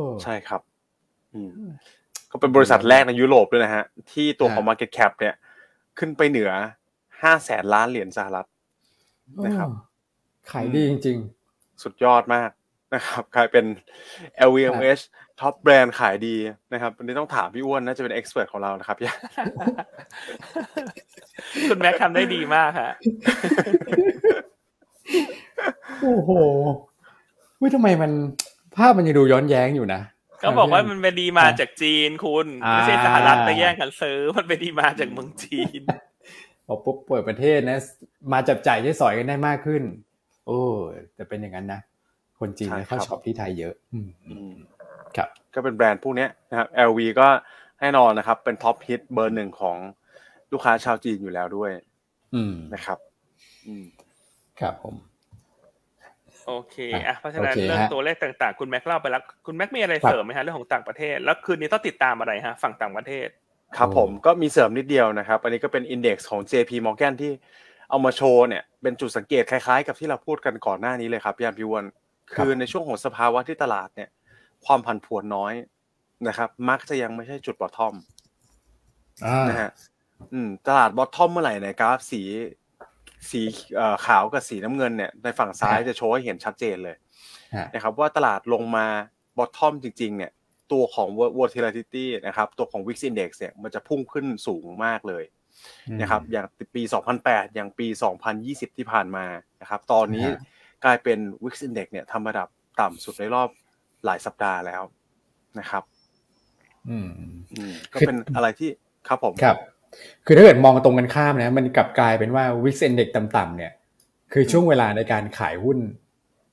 [0.03, 0.61] อใช่ครับ
[1.33, 1.49] อืม
[2.31, 5.35] ก็เป็นบริษัทแรกในยุโรปด้วยนะฮะ ที่ตัวของฮะ Market Cap เนี่ย
[5.99, 6.51] ขึ้นไปเหนือ
[7.21, 8.47] ห้าแสนล้านเหรียญสหรัฐ
[9.45, 11.17] นะครับเออขายดีจริง
[11.83, 12.49] สุดยอดมาก
[12.93, 13.65] นะครับกลายเป็น
[14.47, 15.03] LVMH
[15.39, 16.35] ท็อปแบรนด์ขายดี
[16.73, 18.97] นะครับวันนี้ต้องถามพี่อ้วนน่าจะเป็นเอ็กซ์เพรสของเรานะครับ
[21.69, 22.99] คุณแม็กทำได้ดีมากฮะๆ
[26.01, 26.31] โอ้โห
[27.57, 28.11] เฮ้ยทำไมมัน
[28.75, 30.01] ภาพมันยังดูย้อนแย้งอยู่นะ
[30.43, 35.81] ก็บอกว่ามันเป็น demand จากจีนคุณอ่าไม่ใช่สหรัฐไปแย่งกันซื้อมันเป็น demand จากเมืองจีน
[36.67, 37.77] พอปุ๊บเปิดประเทศนะ
[38.33, 39.83] มาจับจ่ายใช้สอยกันได้มากขึ้น
[40.45, 40.59] โอ้
[41.15, 41.81] แต่เป็นอย่างนั้นนะ
[42.39, 44.55] คนจีนใช่ไม่เข้าครับช็อปที่ไทยเยอะอืมอืม
[45.17, 47.27] ครับ ก็เป็นแบรนด์พวกเนี้ยนะครับ LV ก็
[47.79, 49.77] แน่นอนนะครับ เป็น top hit เบอร์หนึ่งของ
[50.51, 51.71] ลูกค้าชาวจีนอยู่แล้วด้วย
[52.35, 52.97] อืมนะครับ
[53.67, 53.85] อืม
[54.59, 54.95] ครับผม
[56.47, 56.77] โอเค
[57.07, 63.27] อะเพราะฉะนั้นโอเคฮะเรื่องตัวเลขต่างๆ คุณแม็กเล่าไปแล้ว คุณแม็กมีอะไรครับเสริมไหมฮะเรื่องของต่างประเทศ แล้วคืนนี้ต้องติดตามอะไรฮะ ฝั่งต่างประเทศ
[63.77, 67.31] ครับผมก็มีเสริมนิดเดียวนะครับ อันนี้ก็เป็นอินเด็กซ์ของ JP Morgan ที่
[67.89, 71.85] เอามาโชว์เนี่ย เป็นจุดสังเกตคล้ายๆ กับที่เราพูดกันก่อนหน้านี้เลยครับพี่อันพี่อ้วน
[72.33, 74.09] คือในช่วงของสภาวะที่ตลาดเนี่ย
[74.65, 75.53] ความผันผวนน้อย
[76.27, 77.95] นะครับ มักจะยังไม่ใช่จุดบอททอม
[79.25, 79.71] อ่านะฮะ
[80.33, 82.21] อืมตลาดบอททอมเมื่อไหร่เนี่ยกราฟสี
[83.29, 83.41] สี
[83.75, 86.95] เอ่อขาวกับสีน้ำเงินเนี่ยในฝั่งซ้ายจะโชว์ให้เห็นชัดเจนเลย
[87.55, 88.87] ฮะนะครับ ว่าตลาดลงมา
[89.37, 90.31] บอททอมจริง ๆ เนี่ย
[90.71, 91.07] ตัวของ
[91.37, 95.23] volatility นะครับ ตัวของ wix index เนี่ยมันจะพุ่งขึ้นสูงมากเลย
[96.01, 96.45] นะครับ อย่าง
[96.75, 96.81] ปี
[97.17, 97.87] 2008 อย่างปี
[98.31, 99.25] 2020 ที่ผ่านมา
[99.61, 100.39] นะครับ ตอนนี้ฮะ
[100.83, 102.47] กลายเป็น wix index เนี่ยทำระดับ
[102.81, 103.49] ต่ำสุดในรอบ
[104.05, 104.81] หลายสัปดาห์แล้ว
[105.59, 105.83] นะครับ
[106.89, 107.07] อืม
[107.53, 108.69] อืมก็เป็นอะไรที่
[109.07, 109.57] ครับผมครับ
[110.25, 113.71] คือถ้าเกิดมองตรงกันข้ามนะ มันกลับกลายเป็นว่า Wix Index ต่ำๆเนี่ย
[114.33, 115.79] คือช่วงเวลาในการขายหุ้น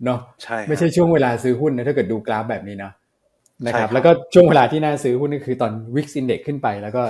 [0.05, 2.93] เนาะใช่ฮะไม่ใช่ช่วงเวลาซื้อหุ้นนะถ้าเกิดดูกราฟแบบนี้เนาะ
[3.67, 7.03] นะคใช่ครัรับบแล้วก็ช่วงเวลาที่น่าซื้อหุ้นก็คือตอน Wix Index ขึ้นไป แล้วก็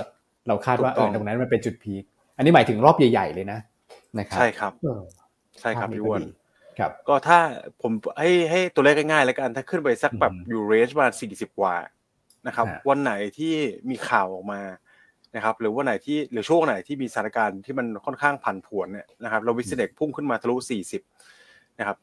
[0.48, 2.02] เราคาดว่าถูเอกต้อองตรงนั้นมันเป็นจุดพีค
[2.36, 3.58] อันนี้หมายถึงรอบใหญ่ ๆ เลยนะ
[4.18, 5.00] นะครับใช่ครับเออ
[5.60, 6.20] ใช่ครับภาพนี้พี่อ้วน
[6.78, 7.38] ก็ดีครับก็ถ้า
[7.82, 11.74] ผมให้ให้ตัวเลขง่ายๆแล้วกันถ้าขึ้นไปสักแบบอืมอยู่เรนจ์ประมาณสี่สิบกว่า
[12.46, 13.54] นะครับฮะวันไหนที่
[13.90, 14.60] มีข่าวออกมา
[15.36, 21.02] นะครับ หรือวันไหนที่หรือช่วงไหนที่มีสถานการณ์ที่มันค่อนข้างผันผวนเนี่ยนะครับเราวิสเด็กพุ่งขึ้นมาทะลุสี่สิบ
[21.78, 21.96] นะครับ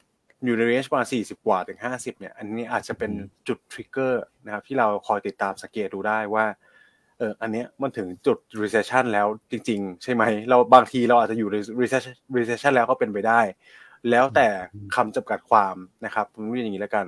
[0.46, 3.12] อยู่ในเรนจ์ประมาณสี่สิบกว่าถึงห้าสิบเนี่ย อันนี้อาจจะเป็น
[3.48, 6.46] จุดทริกเกอร์นะครับ ที่เราคอยติดตามสังเกตดูได้ว่า
[7.18, 13.42] เอออันเนี้ยมันถึงจุด recession แล้วจริง ๆ ใช่ไหม เราบางทีเราอาจจะอยู่ใน recession recession แล้วก็เป็นไปได้
[14.10, 14.48] แล้วแต่
[14.96, 15.76] คำจำกัดความ
[16.06, 17.06] นะครับผมเรียกอย่างนี้แล้วกัน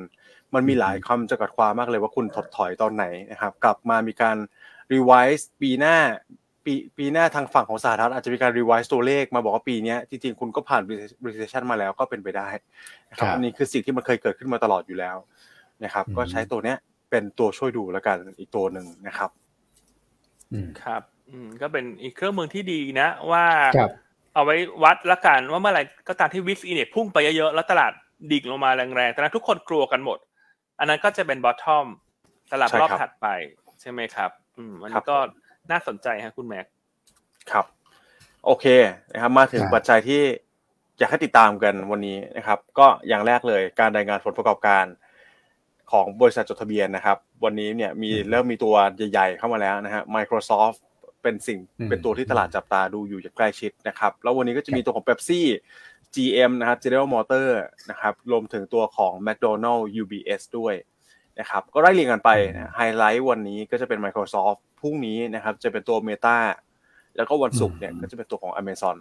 [0.55, 4.37] มันมีหลายคำจำกัดความมากเลยว่าคุณถดถอยตอนไหนนะครับ กลับมามีการ
[4.93, 5.95] revise ปีหน้า
[6.65, 10.81] ปีปีหน้าทางฝั่งของสหรัฐอาจจะมีการ revise ตัวเลขมาบอกว่าปีนี้จริงๆ คุณก็ผ่าน
[11.27, 12.47] recession มาแล้วก็เป็นไปได้
[13.09, 15.17] นะครับอันนี้คือสิ่งที่มันเคยเกิดขึ้นมาตลอดอยู่แล้ว
[15.83, 16.77] นะครับ ก็ใช้ตัวเนี้ย
[17.09, 19.29] เป็นตัวช่วยดูแล้วกันอีกตัวหนึ่งนะครับ
[20.83, 23.45] ครับอืมก็เป็นอีกเครื่องมือที่ดีนะว่า
[24.33, 27.91] เอาไว้วัดละกันว่าเมื่อไหร่ก็ตามที่ VIX Index พุ่งไปเยอะๆแล้วตลาด
[28.31, 30.17] ดิ่งลงมาแรงๆแต่นั้นทุกคนกลัวกันหมด
[30.79, 31.85] อันนั้นก็จะเป็น bottom
[32.51, 33.27] สำหรับรอบถัดไป
[33.81, 35.17] ใช่ไหมครับ อืมอันนี้ก็
[35.71, 36.65] น่าสนใจฮะคุณแม็ก
[37.51, 37.65] ครับ
[38.45, 38.65] โอเค
[39.13, 40.21] นะครับมาถึงปัจจัยที่
[40.97, 44.85] อยากให้ติดตามกันวันนี้นะครับ ก็อย่างแรกเลยการรายงานผลประกอบการ
[45.91, 48.75] ของบริษัทจดทะเบียนนะครับ วันนี้เนี่ยมีเริ่มมีตัว
[49.11, 50.77] ใหญ่ ๆ เข้ามาแล้วนะฮะ Microsoft
[51.23, 51.59] เป็นสิ่ง
[51.89, 55.41] เป็นตัวที่ตลาดจับตาดูอยู่อย่างใกล้ชิดนะครับ แล้ววันนี้ก็จะมีตัวของ Pepsi
[56.15, 57.47] GM นะครับ General Motor
[57.89, 60.73] นะครับรวมถึงตัวของ McDonald UBS ด้วย
[61.39, 62.29] นะครับก็ไล่เรียงกันไป
[62.75, 66.37] ไฮไลท์วันนี้ก็จะเป็น Microsoft พรุ่งนี้นะครับจะเป็นตัว Meta
[67.15, 68.97] แล้วก็วันศุกร์เนี่ยก็จะเป็นตัวของ Amazon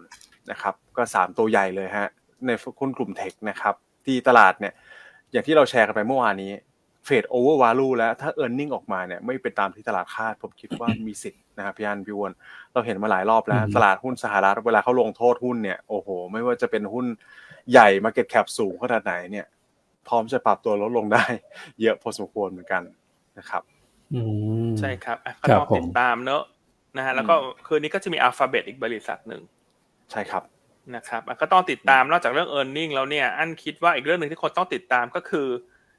[0.51, 2.09] นะครับก็3ตัวใหญ่เลยฮะ
[2.47, 3.75] ในคุนกลุ่มเทคนะครับ
[4.07, 4.73] ที่ตลาดเนี่ย
[5.33, 6.53] อย่างที่เราแชร์กันไปเมื่อวานนี้
[7.07, 12.33] เฟดโอเวอร์วาลูแล้วถ้าเออร์เน็งออกมาเนี่ยไม่เป็นตามที่ตลาดคาด ผมคิดว่ามีสิทธิ์นะครับพี่อันพี่วอน
[12.73, 17.07] เราเห็นมาหลายรอบแล้ว ตลาดหุ้นสหรัฐเวลาเขาลงโทษหุ้นเนี่ยโอ้โห ไม่ว่าจะเป็นหุ้น
[17.71, 19.47] ใหญ่ market cap สูงขนาดไหนเนี่ย
[20.09, 21.25] พร้อมจะปรับตัวลดลงได้
[21.81, 22.83] เยอะพอสมควรเหมือนกัน
[23.39, 23.63] นะครับ
[24.79, 26.43] ใช่ครับก็ต้องติดตามเนอะ
[26.97, 27.35] นะฮะแล้วก็
[27.67, 29.43] คืนนี้ก็จะมีอัลฟาเบตอีกบริษัทหนึ่ง
[30.11, 30.43] ใช่ครับ
[30.97, 35.47] นะครับก็ต้องติดตามนอกจากเรื่อง earning แล้วเนี่ยอั้นคิดว่าอีกเรื่องหนึ่งที่คนต้องติดตามก็คือ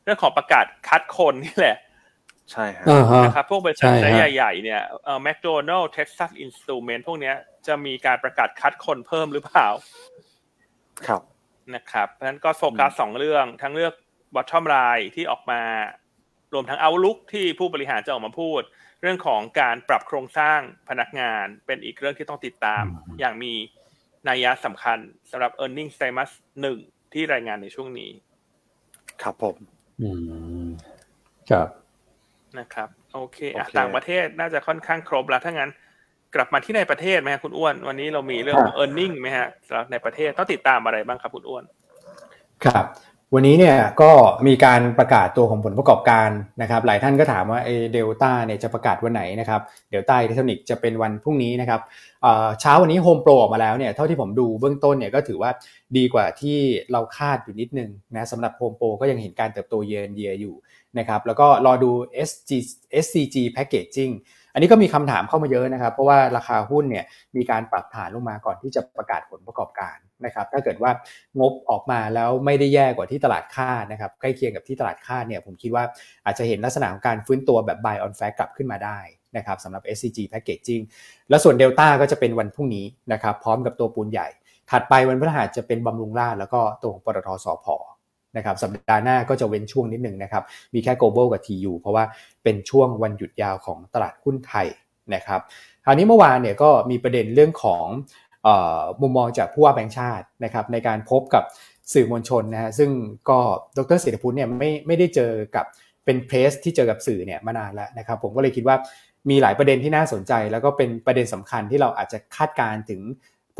[0.03, 1.77] เรื่องของประกาศ cut คนนี่แหละ
[2.51, 2.85] ใช่ฮะ
[3.23, 3.91] นะครับพวกบริษัท
[4.33, 7.35] ใหญ่ๆเนี่ยเอ่อ McDonald's Texas Instruments พวกเนี้ย
[7.67, 9.67] จะมีการประกาศ cut คนเพิ่มหรือเปล่า
[11.07, 11.21] ครับ
[11.75, 13.93] นะครับเพราะฉะนั้นก็โฟกัสสองเรื่องทั้งเรื่อง
[14.35, 15.61] bottom line ที่ออกมา
[16.53, 18.61] รวมทั้ง outlook ที่ผู้บริหารจะออกมาพูด
[19.01, 22.83] เรื่องของการปรับโครงสร้างพนักงานเป็นอีกเรื่องที่ต้องติดตาม
[23.19, 23.53] อย่างมี
[24.29, 24.97] นัยยะสำคัญ
[25.31, 26.29] สำหรับ e a r n i n g ็ t r i m a s
[26.61, 26.77] หนึ่ง
[27.13, 28.11] ที่รายงานในช่วงนี้
[29.23, 29.55] ครับผม
[30.01, 30.09] อื
[30.65, 30.67] ม
[31.49, 31.67] ครับ
[32.59, 35.71] นะครับ โอเคอะต่างประเทศน่าจะค่อนข้างครบแล้วถ้างั้น
[36.35, 41.63] กลับมาที่ในประเทศไหมคุณอ้วน วันนี้เรามีเรื่องของ e a r n i n g ไหมฮะสำหรับในประเทศต้องติดตามอะไรบ้างครับคุณอ้วน
[42.65, 42.85] ครับ
[43.35, 44.11] วันนี้เนี่ยก็
[44.47, 46.29] มีการประกาศตัวของผลประกอบการ
[46.61, 49.61] นะครับ หลายท่านก็ถามว่าเอเดลต้าเนี่ยจะประกาศวันไหนนะครับ
[49.91, 51.81] เดลต้าอิเล็กทรอนิกส์จะเป็นวันพรุ่งนี้นะครับ
[52.61, 55.51] เช้าวันนี้โฮมโปรออกมาแล้วเนี่ยเท่าที่ผมดูเบื้องต้นเนี่ยก็ถือว่า
[55.97, 56.57] ดีกว่าที่
[56.91, 60.55] เราคาดอยู่นิดนึงนะสำหรับโฮมโปรก็ยังเห็นการเติบโตเยนเยียอยู่
[60.97, 61.91] นะครับแล้วก็รอดู
[62.29, 62.51] SG
[63.03, 64.13] SCG Packaging
[64.53, 70.91] อันนี้ก็มีคำถามเข้ามาเยอะนะครับ เพราะว่าราคาหุ้นเนี่ยมีการปรับฐานลงมาก่อนที่จะประกาศผลประกอบการนะครับ ถ้าเกิดว่า
[71.39, 75.83] งบออกมาแล้วไม่ได้แย่กว่าที่ตลาดคาดนะครับใกล้เคียงกับที่ตลาดคาดเนี่ยผมคิดว่า
[76.25, 78.99] อาจจะเห็นลักษณะของการฟื้นตัวแบบ buy on fact กลับขึ้นมาได้
[79.37, 80.83] นะครับสำหรับ SCG Packaging
[81.29, 84.27] แล้วส่วน Delta ก็จะเป็นวันพรุ่งนี้นะครับพร้อมกับตัวปูนใหญ่
[84.71, 87.67] ถัดไปวันพฤหัสจะเป็นบำรุงราชแล้วก็ตัวของปตทสพ
[88.37, 92.03] นะครับสัปดาห์หน้าก็จะเว้นช่วงนิดหนึ่งนะครับมีแค่ global กับ TU เพราะว่า
[92.43, 94.67] เป็นช่วงวันหยุดยาวของตลาดหุ้นไทย
[95.15, 95.41] นะครับ
[95.85, 97.85] คราวนี้เมื่อวานเนี่ยก็มีประเด็นเรื่องของ
[99.01, 101.43] มุมมองจากผู้ว่าแบงค์ชาตินะครับในการพบกับ
[101.93, 102.89] สื่อมวลชนนะฮะซึ่ง
[103.29, 103.39] ก็
[103.77, 105.65] ดรเศรษฐพุทธเนี่ยไม่ไม่ได้เจอกับ
[106.05, 108.75] เป็นเพรสที่เจอกับสื่อเนี่ยมานานแล้วนะครับผมก็เลยคิดว่า
[109.29, 113.01] มีหลายประเด็นที่น่าสนใจ แล้วก็เป็นประเด็นสำคัญที่เราอาจจะคาดการถึง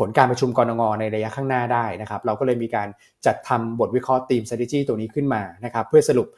[0.02, 2.88] ผลการประชุมกรงงในระยะข้างหน้าได้นะครับ เราก็เลยมีการ
[3.26, 6.28] จัดทำบทวิเคราะห์ทีม strategy ตัวนี้ขึ้นมานะครับ เพื่อสรุป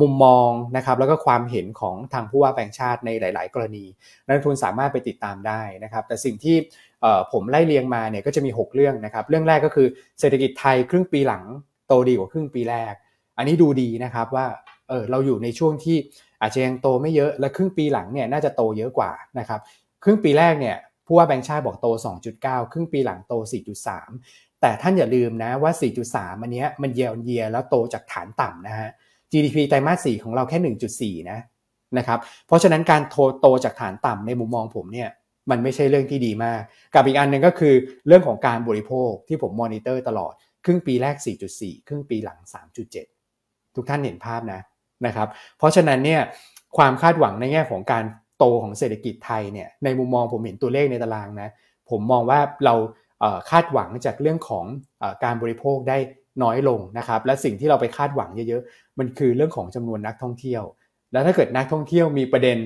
[0.00, 3.84] มุมมองนะครับแล้วก็ความเห็นของทางผู้ว่าแบงค์ชาติในหลาย ๆ กรณี
[4.26, 6.56] นักทุนสามารถไปติดตามได้นะครับ แต่สิ่งที่
[7.32, 9.86] ผมไล่เรียงมาเนี่ยก็จะมี 6 เรื่องนะครับ เรื่องแรกก็คือ
[10.20, 11.44] เศรษฐกิจไทยครึ่งปีหลัง
[11.88, 12.94] โตดีกว่าครึ่งปีแรก
[13.38, 14.46] อันนี้ดูดีนะครับว่า
[14.88, 15.96] เออเราอยู่ในช่วงที่
[16.40, 19.60] อาจจะยังโตไม่เยอะและครึ่งปีหลังเนี่ยน่าจะโตเยอะกว่านะครับ
[20.04, 20.76] ครึ่งปีแรกเนี่ย
[21.06, 21.86] ผู้ว่าแบงค์ชาติบอกโต
[22.28, 23.34] 2.9 ครึ่งปีหลังโต
[23.96, 25.72] 4.3 แต่ท่านอย่าลืมนะว่า
[26.06, 28.90] 4.3 อันนี้มันเยียร์เยียแล้วโตจากฐานต่ำนะฮะ
[29.32, 31.40] GDP ไตรมาส 4 ของเราแค่ 1.4 นะ
[31.98, 35.10] นะครับ เพราะฉะนั้นการโตโตจากฐานต่ำในมุมมองผมเนี่ย
[35.50, 36.60] มันไม่ใช่เรื่องที่ดีมาก
[36.94, 37.74] กับอีกอันหนึ่งก็คือ
[38.06, 40.32] เรื่องของการบริโภคที่ผมมอนิเตอร์ตลอด
[40.64, 41.16] ครึ่งปีแรก
[41.52, 42.38] 4.4 ครึ่งปีหลัง
[43.06, 44.60] 3.7 ทุกท่านเห็นภาพนะ
[45.06, 45.28] นะครับ
[45.58, 46.20] เพราะฉะนั้นเนี่ย
[46.76, 48.04] ความคาดหวังในแง่ของการ
[48.38, 51.50] โตของเศรษฐกิจไทยเนี่ยในมุมมองผมเห็นตัวเลขในตารางนะ
[51.90, 52.74] ผมมองว่าเรา
[53.50, 54.64] คาดหวังจากเรื่องของ
[55.02, 55.98] อการบริโภคได้
[56.42, 60.62] น้อยลงนะครับ และสิ่งที่เราไปคาดหวังเยอะๆ มันคือเรื่องของจำนวนนักท่องเที่ยว
[61.12, 62.58] แล้วถ้าเกิดนักท่องเที่ยวมีประเด็น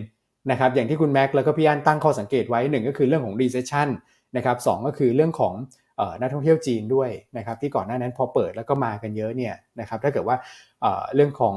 [0.51, 3.89] นะครับอย่างที่คุณแม็กแล้วก็พี่อันตั้งข้อสังเกตไว้หนึ่งก็คือเรื่องของ recession
[4.37, 5.55] นะครับสก็คือเรื่องของ
[6.21, 10.37] นักท่องเที่ยวจีนด้วยนะครับที่ก่อนหน้านั้นพอเปิดแล้วก็มากันเยอะเนี่ยนะครับถ้าเกิดว่า
[11.15, 11.55] เรื่องของ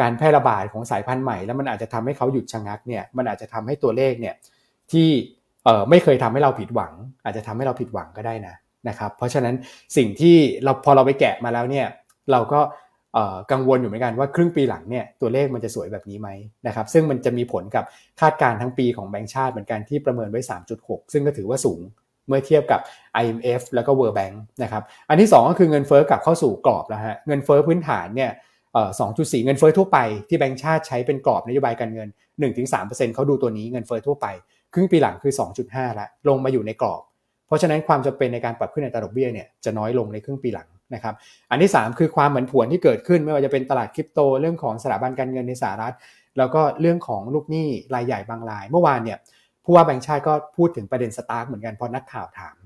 [0.00, 4.34] การแพร่ระบาดของสายพันธุ์ใหม่ แล้วมันอาจจะทำให้เขาหยุดชะงักเนี่ยมันอาจจะทำให้ตัวเลขเนี่ย
[4.92, 5.08] ที่
[5.90, 6.92] ไม่เคยทำให้เราผิดหวัง
[7.24, 8.54] อาจจะทำให้เราผิดหวังก็ได้นะ
[8.88, 9.54] นะครับ เพราะฉะนั้น
[9.96, 11.86] สิ่งที่เราพอเราไปแกะมาแล้วเนี่ย
[12.32, 12.60] เราก็
[13.52, 16.28] กังวลอยู่เหมือนกันว่าครึ่งปีหลังเนี่ยตัวเลขมันจะสวยแบบนี้ไหม
[16.66, 17.84] นะครับซึ่งมันจะมีผลกับ
[18.20, 20.40] คาดการณ์ทั้งปีของแบงก์ชาติเหมือนกันที่ประเมินไว้
[20.76, 21.80] 3.6 ซึ่งก็ถือว่าสูง
[22.28, 22.80] เมื่อเทียบกับ
[23.22, 28.30] IMF แล้วก็ World Bank นะครับอันที่ 2 ก็คือเงินเฟ้อกลับเข้าสู่กรอบแล้วฮะเงินเฟ้อพื้นฐานเนี่ย
[29.00, 29.98] สองจุดสี่เงินเฟ้อทั่วไป
[30.28, 32.08] ที่แบงก์ชาติใช้เป็นกรอบนโยบายการเงิน
[32.62, 34.26] 1-3%เขาดูตัวนี้เงินเฟ้อทั่วไป
[34.74, 35.32] ครึ่งปีหลังคือ
[35.66, 37.02] 2.5ล้วลงมาอยู่ในกรอบ
[37.46, 41.14] เพราะฉะนั้นความจำเป็นในการปรับขึ้นอัตราดอกเบี้ยเนี่ยจะน้อยลงในครึ่งปีหลังนะครับ
[41.50, 45.94] อันที่ 3 คือความเหมือนผวนที่เกิดขึ้นไม่ว่าจะเป็นตลาดคริปโตเรื่องของสถาบันการเงินในสหรัฐ
[46.38, 49.18] แล้วก็เรื่องของลูกหนี้รายใหญ่บางราย เมื่อวานเนี่ย
[49.64, 52.56] ผู้ว่าแบงค์ชาติก็พูดถึงประเด็น STARK เหมือนกันพอนักข่าวถาม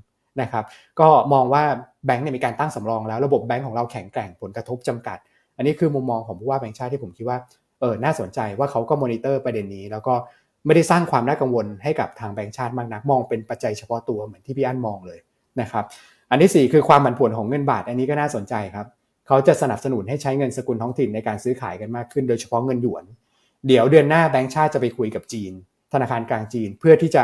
[0.41, 0.65] นะครับ
[1.01, 1.65] ก็มองว่า
[2.07, 5.19] แบงค์เนี่ยมีการตั้งสำรองแล้วระบบแบงค์ของเราแข็งแกร่งผลกระทบจำกัด
[5.59, 7.39] อันนี้คือมุมมองของผู้ว่าแบงค์ชาติที่ผมคิดว่า
[7.81, 10.15] เออน่าสนใจว่าเขาก็มอนิเตอร์ประเด็นนี้ แล้วก็
[10.67, 15.19] ไม่ได้สร้างความน่ากังวลให้กับทางแบงค์ชาติมากนักมองเป็นปัจจัยเฉพาะตัวเหมือนที่พี่อั้นมองเลย
[15.61, 15.85] นะครับ
[16.31, 18.87] อันที่ 4 คือความผันผวนของเงินบาท อันนี้ก็น่าสนใจครับ
[19.27, 23.05] เขาจะสนับสนุนให้ใช้เงินสกุลท้องถิ่นในการซื้อขายกันมากขึ้น โดยเฉพาะเงินหยวน
[23.67, 25.53] เดี๋ยวเดือนหน้าแบงก์ชาติจะไปคุยกับจีน
[25.93, 27.23] ธนาคารกลางจีนเพื่อที่จะ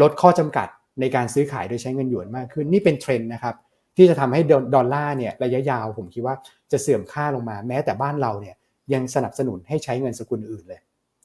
[0.00, 0.68] ลดข้อจำกัด
[1.00, 3.54] ในการซื้อขายโดยใช้เงินหยวนมากขึ้น นี่เป็นเทรนด์นะครับ
[3.96, 4.40] ที่จะทำให้
[4.74, 6.34] ดอลลาร์เนี่ยระยะยาวผมคิดว่า
[6.72, 8.56] จะเสื่อมค่าลงมา แม้แต่บ้านเราเนี่ย
[8.94, 10.80] ยังสนับสนุนให้ใช้เงินสกุลอื่นเลย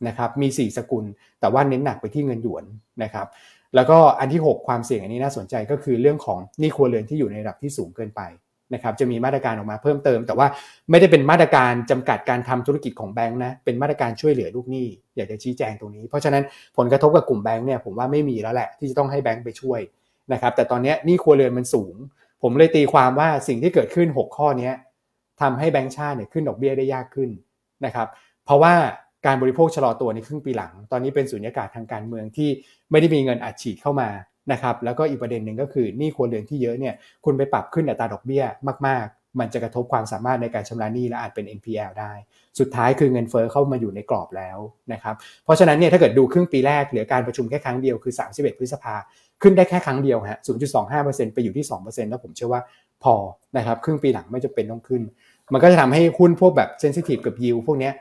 [0.08, 1.06] นะครับมี 4 สกุล
[1.40, 2.64] แต่ว่าเน้นหนักไปที่เงินหยวน
[3.04, 3.28] นะครับ
[3.76, 8.22] แล้วก็อันที่ 6 ความเสี่ยงอันนี้น่าสนใจก็คือเรื่องของหนี้ครัวเรือนที่อยู่ในระดับที่สูงเกินไป
[8.74, 10.48] นะครับจะมีมาตรการออกมาเพิ่มเติม แต่ว่า
[10.90, 16.44] ไม่ได้เป็นมาตรการจำกัดการทำธุรกิจของแบงค์นะเป็นมาตรการช่วยเหลือลูกหนี้อยากจะชี้แจงตรงนี้ เพราะฉะนั้น
[16.78, 19.80] ผลกระทบกับกลุ่มแบงค์เนี่ยผมว่าไม่มีแล้วแหละที่จะต้องให้แบงค์ไปช่วย
[20.34, 21.96] นะครับแต่ตอนนี้หนี้ครัวเรือนมันสูง
[22.42, 24.72] ผมเลยตีความว่าสิ่งที่เกิดขึ้น 6 ข้อนี้
[25.42, 27.30] ทำให้แบงค์ชาติเนี่ยขึ้นดอกเบี้ยได้ยากขึ้น
[27.86, 28.08] นะครับ
[28.46, 28.74] เพราะว่า
[29.26, 32.50] การบริโภคชะลอตัวในครึ่งปีหลัง ตอนนี้เป็นสุญญากาศทางการเมืองที่
[32.92, 34.10] ไม่ได้มีเงินอัดฉีดเข้ามา
[34.52, 36.94] นะครับแล้วก็อีกประเด็นหนึ่งก็คือหนี้ครัวเรือนที่เยอะเนี่ย
[37.26, 38.44] คุณไปปรับขึ้นอัตราดอกเบี้ย
[38.88, 42.14] มาก ๆ มันจะกระทบความสามารถในการชำระหนี้และอาจเป็น NPL ได้
[42.60, 44.58] สุดท้ายคือเงินเฟอ้อเข้ามาอยู่ในกรอบแล้ว
[44.94, 48.96] นะครับเพราะฉะนั้นเนี่ยถ้าเกิดดูครึ่งปีแรกเหลือการประชุมแค่ครั้งเดียวคือ 31 พฤษภา
[49.42, 50.40] ขึ้นได้แค่ครั้งเดียวฮะ
[50.86, 52.62] 0.25%ไปอยู่ที่ 2%แล้วผมเชื่อว่า
[53.04, 53.16] พอ
[53.58, 55.02] นะครับครึ่งปีหลังไม่จะเป็นต้องขึ้น
[55.54, 57.92] มันก็จะทำให้หุ้นพวกแบบเซนซิทีฟกับยิวพวกนี้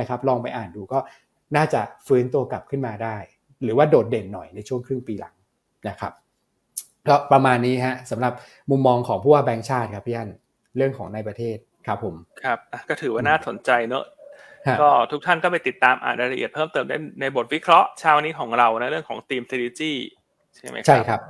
[0.00, 0.98] นะครับลองไปอ่านดูก็
[1.56, 3.16] น่าจะฟื้นตัวกลับขึ้นมาได้
[3.62, 5.34] หรือว่าโดดเด่นหน่อยในช่วงครึ่งปีหลัง
[5.88, 6.12] นะครับ
[7.08, 8.32] ก็ประมาณนี้ฮะสำหรับ
[8.70, 10.30] มุมมองของผู้ว่าแบงค์ชาติครับพี่อัน
[10.76, 12.14] เรื่องของในประเทศครับผม
[12.44, 14.04] ครับก็ถือว่าน่าสนใจเนอะ
[14.80, 19.92] ก็ทุกท่านก็ไปติดตามอ่านรายละเอียดเพิ่มเติมได้ในบทวิเคราะห์เช้านี้ของเราในเรื่องของทีม strategy
[20.56, 21.20] ใช่ไหมครับใช่ครับ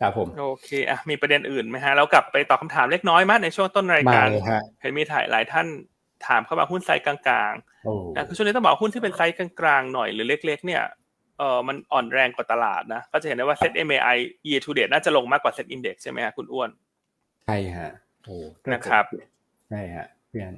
[0.00, 4.26] ครับผมโอเคอะมีประเด็นอื่นไหมฮะเรากลับไปตอบคาถามเล็กน้อยมากในช่วงต้นรายการ
[4.80, 5.66] เห็นมีถ่ายหลายท่าน
[6.26, 7.16] ถามเข้ามาหุ้นไซส์กลา
[7.50, 10.82] งๆนะคือช่วงนี้ต้องบอกหุ้นที่เป็นไซส์กลางๆหน่อยหรือเล็ก ๆ เนี่ย
[11.38, 14.16] เออมันอ่อนแรงกว่าตลาดนะ ก็จะเห็นได้ว่าเซ็ต MAI
[14.48, 16.70] year to date น่าจะลงมากกว่า SET Index ใช่ไหมฮะคุณอ้วน
[17.44, 17.90] ใช่ฮะ
[18.24, 18.36] โอ้
[18.72, 19.04] นะครับ
[19.68, 20.54] ใช่ฮะเพื่อน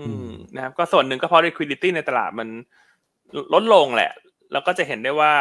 [0.00, 2.48] อืมนะครับก็ส่วนหนึ่งก็เพราะ liquidity ในตลาดมัน
[3.54, 4.12] ลดลงแหละ
[4.52, 5.32] แล้วก็จะเห็นได้ว่า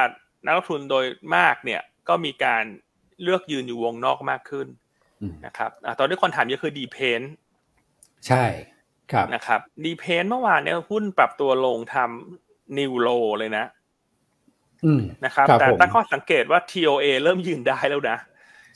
[0.45, 2.63] นักลงทุนโดยมากเนี่ยก็มีการ
[3.23, 4.67] เลือกยืนอยู่วงนอกมากขึ้น
[5.45, 7.21] นะครับอตอนนี้คนถามเยอะคือ DPAINT
[8.27, 8.45] ใช่
[9.11, 13.09] ครับนะครับ DPAINT เมื่อวานเนี่ยหุ้นปรับตัวลงทำ new low
[13.39, 13.65] เลยนะ
[15.25, 18.17] นะครับแต่ตั้งข้อสังเกตว่า TOA เริ่มยืนได้แล้วนะ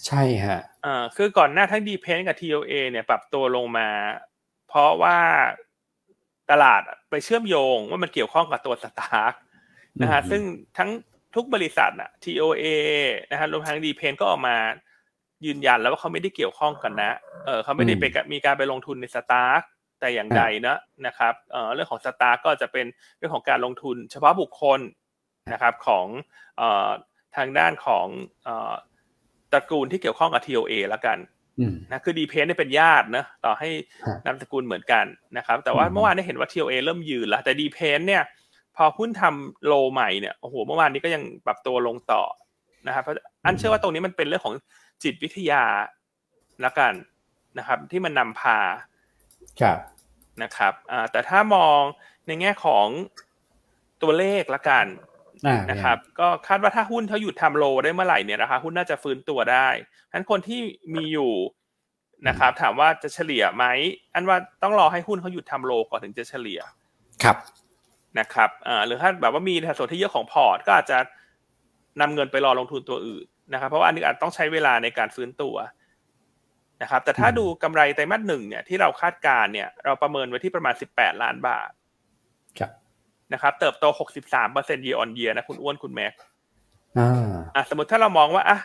[0.05, 3.87] ใช่ฮะอ่าคือก่อนหน้าทั้ง DPAINT กับ TOA เนี่ยปรับตัวลงมา
[4.67, 5.17] เพราะว่า
[6.51, 9.33] ตลาดไปเชื่อมโยงว่ามันเกี่ยวข้องกับตัว STARK
[10.01, 10.41] นะฮะซึ่ง
[10.77, 10.89] ทั้ง
[11.35, 12.65] ทุกบริษัทอะ TOA
[13.31, 14.57] นะฮะรวมทั้งดีเพนก็ออกมา
[15.45, 17.11] ยืนยันแล้วว่าเขาไม่ได้เกี่ยวข้องกันนะ
[17.45, 18.03] เออเขาไม่ได้ไป
[18.33, 19.61] มีการไปลงทุนในสตาร์ก
[19.99, 22.85] แต่อย่างใดนะนะครับเอ่อเรื่องของสตาร์กก็จะเป็น
[23.17, 24.79] เรื่องของการลงทุน เฉพาะบุคคล
[25.53, 26.05] นะครับของ
[27.37, 28.07] ทางด้านของ
[29.51, 31.17] ตระกูลที่เกี่ยวข้องกับ TOA แล้วกัน
[31.91, 33.69] นะคือดีเพนได้เป็นญาตินะต่อให้
[34.25, 35.05] นามสกุลเหมือนกัน
[35.37, 38.23] นะครับ แต่ว่าเมื่อวานได้เห็นว่า TOA เริ่มยืนแล้วแต่ดีเพนเนี่ย
[38.75, 42.23] พอหุ้นทำโลใหม่เนี่ยโอ้โหเมื่อวานนี้ก็ยังปรับตัวลงต่อ
[42.87, 43.15] นะครับเพราะ
[43.45, 44.55] อันเชื่อว่าตรงนี้มันเป็นเรื่องของ
[45.03, 45.63] จิตวิทยา
[46.65, 46.93] ละกัน
[47.57, 48.57] นะครับ ที่มันนำพา
[49.61, 49.77] ครับ
[50.43, 50.73] นะครับ
[51.11, 51.79] แต่ถ้ามอง
[52.27, 52.87] ในแง่ของ
[54.01, 54.85] ตัวเลขละกัน
[55.71, 59.67] นะครับ ก็คาดว่าถ้าหุ้นเขาหยุดทำโลได้เมื่อไหร่เนี่ยราคาหุ้นน่าจะฟื้นตัวได้
[60.09, 60.61] ฉะนั้นคนที่
[60.93, 61.33] มีอยู่
[62.27, 63.65] นะครับ ถามว่าจะเฉลี่ยไหม
[64.13, 66.59] อั้นว่าต้องรอให้หุ้นเขาหยุดทำ low ก่อนถึงจะเฉลี่ย
[67.23, 67.37] ครับ
[68.19, 68.49] นะครับ
[68.85, 70.97] หรือถ้าแบบว่ามีสัดส่วนที่เยอะของพอร์ต ก็อาจจะ
[72.01, 75.55] นำเงินไปรอลงทุนตัวอื่นนะครับ เพราะว่าอันนี้อาจต้องใช้เวลาในการฟื้นตัว
[76.81, 81.69] นะครับ แต่ถ้าดูกำไรไตรมาสหนึ่งเนี่ยที่เราคาดการณ์เนี่ย เราประเมินไว้ที่ประมาณสิบแปดล้านบาท
[83.33, 86.13] นะครับ เติบโตหกสิบสามเปอร์เซ็นต์ year on year นะคุณอ้วนคุณแม็ก
[87.55, 88.59] อ่าสมมติถ้าเรามองว่าอะ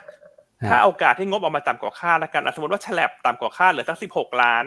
[0.68, 4.64] ถ้าโอกาสที่งบออกมาต่ำกว่าคาดแล้วกันสมมติว่าฉลับต่ำกว่าคาดเหลือสักสิบหกล้าน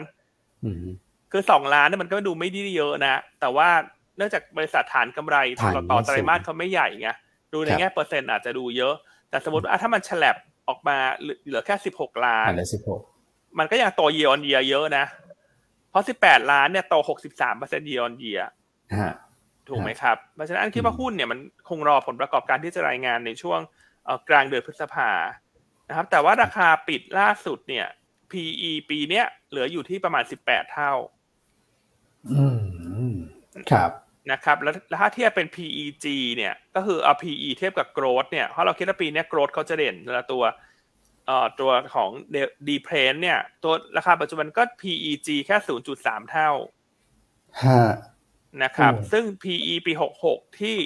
[1.32, 3.68] คือสองล้านเนี่ยมันก็ดูไม่ได้เยอะนะ แต่ว่า
[4.16, 7.08] เนื่องจากบริษัทฐานกำไรต่อต่อไตรมาสเขาไม่ใหญ่ไง
[7.52, 8.94] ดูในแง่เปอร์เซ็นต์อาจจะดูเยอะ
[9.30, 10.36] แต่สมมติว่าถ้ามันฉลับ
[10.68, 13.00] ออกมาเหลือแค่สิบหกล้านเหลือสิบหก
[13.58, 15.04] มันก็ยังโต year on year เยอะนะ
[15.90, 18.40] เพราะสิบแปดล้านเนี่ยโตหกสิบสามเปอร์เซ็นต์ year on year
[19.68, 21.38] ถูกไหมครับ เพราะฉะนั้นคิดว่าหุ้นเนี่ยมัน
[21.68, 23.60] คงรอผลประกอบการที่จะรายงานในช่วง
[24.28, 25.10] กลางเดือนพฤษภา
[25.88, 27.86] นะครับ แต่ว่าราคาปิดล่าสุดเนี่ย
[28.30, 30.92] PE ปีเนี้ยเหลืออยู่ที่ประมาณสิบแปดเท่า
[32.32, 32.60] อืม
[33.72, 33.90] ครับ
[34.32, 36.06] นะครับแล้วถ้าเทียบเป็น PEG
[36.36, 40.44] เนี่ยก็คือเอา PE เทียบกับ growth เนี่ยเพราะเราคิดว่าปีนี้ growth เขาจะเด่นแล้วตัว
[41.26, 42.10] เอ่อตัวของ
[42.68, 45.56] ดีเพลนเนี่ย ตัวราคาปัจจุบันก็ PEG แค่
[45.94, 46.50] 0.3 เท่า
[48.62, 49.92] นะครับ ซึ่ง PE ปี
[50.24, 50.76] 66 ที่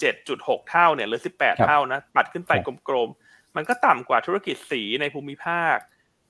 [0.00, 2.52] 17.6 เท่าเนี่ยหรือ 18 เท่านะปัดขึ้นไป
[2.88, 5.76] กลมๆ มันก็ต่ำกว่าธุรกิจสีในภูมิภาค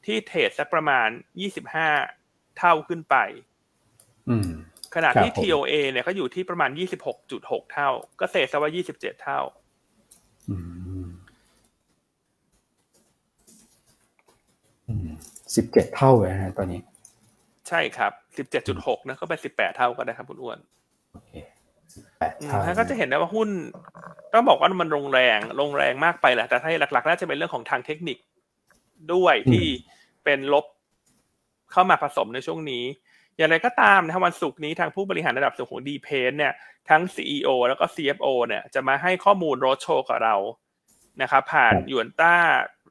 [0.06, 1.08] ที่เทรดสักประมาณ
[1.84, 3.16] 25 เท่าขึ้นไป
[4.94, 6.70] ขณะที่ TOA เนี่ยก็อยู่ที่ประมาณ
[7.20, 7.88] 26.6 เท่า
[8.20, 9.40] ก็เศษซะว่า 27 เท่า
[15.56, 16.80] สิบเจ็ดเท่าเลยนะตอนนี้
[17.68, 20.58] ใช่ครับสิบเจ็ดจุดหกนะก็เป็นสิบแปดเท่าก็ได้ครับคุณอ้วน
[21.12, 21.32] โอเค
[22.18, 23.48] แปดเท่าก็จะเห็นได้ว่าหุ้น
[24.32, 28.18] ต้องบอกว่ามันลงแรงลงแรงมากไปแหละ แต่ถ้าหลักๆน่าจะเป็นเรื่องของทางเทคนิค
[29.14, 29.66] ด้วยที่
[30.24, 30.64] เป็นลบ
[31.72, 32.84] เข้ามาผสมในช่วงนี้
[33.36, 36.52] อย่างไรก็ตามนะวันศุกร์นี้ทางผู้บริหารระดับสูงของดีเพนเนี่ย
[36.88, 40.36] ทั้ง CEO แล้วก็ CFO เนี่ยจะมาให้ข้อมูลโรดโชว์กับเรา
[41.22, 42.34] นะครับผ่านยูนต้า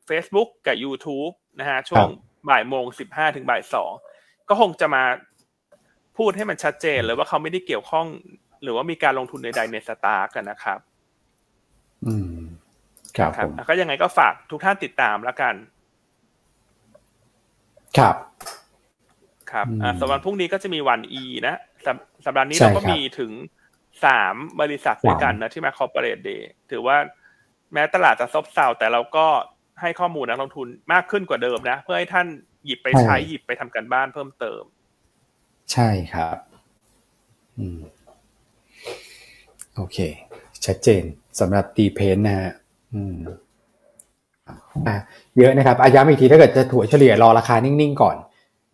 [0.10, 2.08] Facebook กับ YouTube นะฮะช่วง
[2.50, 3.92] บ่ายโมงสิบห้าถึงบ่ายสอง
[4.50, 5.04] ก็คงจะมา
[6.18, 8.06] พูดให้มันชัดเจนเลยว่าเขาไม่ได้เกี่ยวข้อง
[8.64, 10.80] หรือว่ามีการลงทุนใดๆในสตาร์กันนะครับ
[12.06, 12.40] อืม
[13.18, 15.56] ครับผมก็ยังไงก็ฝากทุกท่านติดตามแล้วกัน
[17.98, 18.16] ครับ
[19.52, 19.68] ครับ
[20.02, 21.56] สำหรับพรุ่งนี้ก็จะมีวันอีนะ
[22.26, 23.32] สัปดาห์นี้เราก็มีถึง
[24.06, 26.98] สามบริษัทด้วยกันนะที่มา corporate day ถือว่า
[27.74, 29.28] แม้ตลาดจะซบเซาแต่เราก็
[29.82, 32.28] ให้ข้อมูลนักลงทุนมากขึ้นกว่าเดิมนะ เพื่อให้ท่าน
[32.66, 34.62] หยิบไปใช้หยิบไปทำการบ้านเพิ่มเติม
[35.74, 36.38] ใช่ครับ
[37.60, 37.80] อืม
[39.76, 39.98] โอเค
[40.66, 41.04] ชัดเจน
[41.40, 42.52] สำหรับ DPAINT นะฮะ
[42.94, 43.16] อืม
[44.88, 44.98] อะ
[45.38, 48.18] เยอะนะครับอาย้ำอีกทีถ้าเกิดจะถัวเฉลี่ยรอราคานิ่ง ๆ ก่อน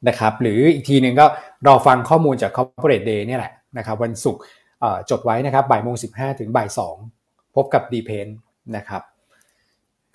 [0.07, 1.25] นะครับหรืออีกทีหนึ่งก็
[1.67, 4.41] รอฟังข้อมูลจาก Corporate Day เนี่ยแหละนะครับวันศุกร์
[5.09, 6.95] จดไว้นะครับบ่ายโมงสิบห้าถึงบ่ายสอง
[7.55, 8.27] พบกับดีเพน
[8.75, 9.01] นะครับ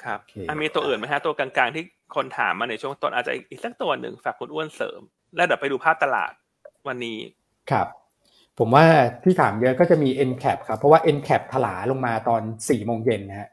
[0.05, 0.19] ครับ
[0.63, 1.85] มีตัวอื่นไหมฮะตัวกลางๆที่
[2.17, 5.01] คนถามมาในช่วงต้นอาจจะอีกสักตัวหนึ่งฝากคุณอ้วนเสริม
[5.37, 6.33] แล้วเดี๋ยวไปดูภาพตลาด
[6.89, 7.19] วันนี้
[7.71, 7.87] ครับ
[8.59, 8.85] ผมว่า
[9.25, 13.49] ที่ถามเยอะก็จะมี NCAP ครับเพราะว่า NCAP ถลาลงมาตอนสี่โมงเย็นนะฮะ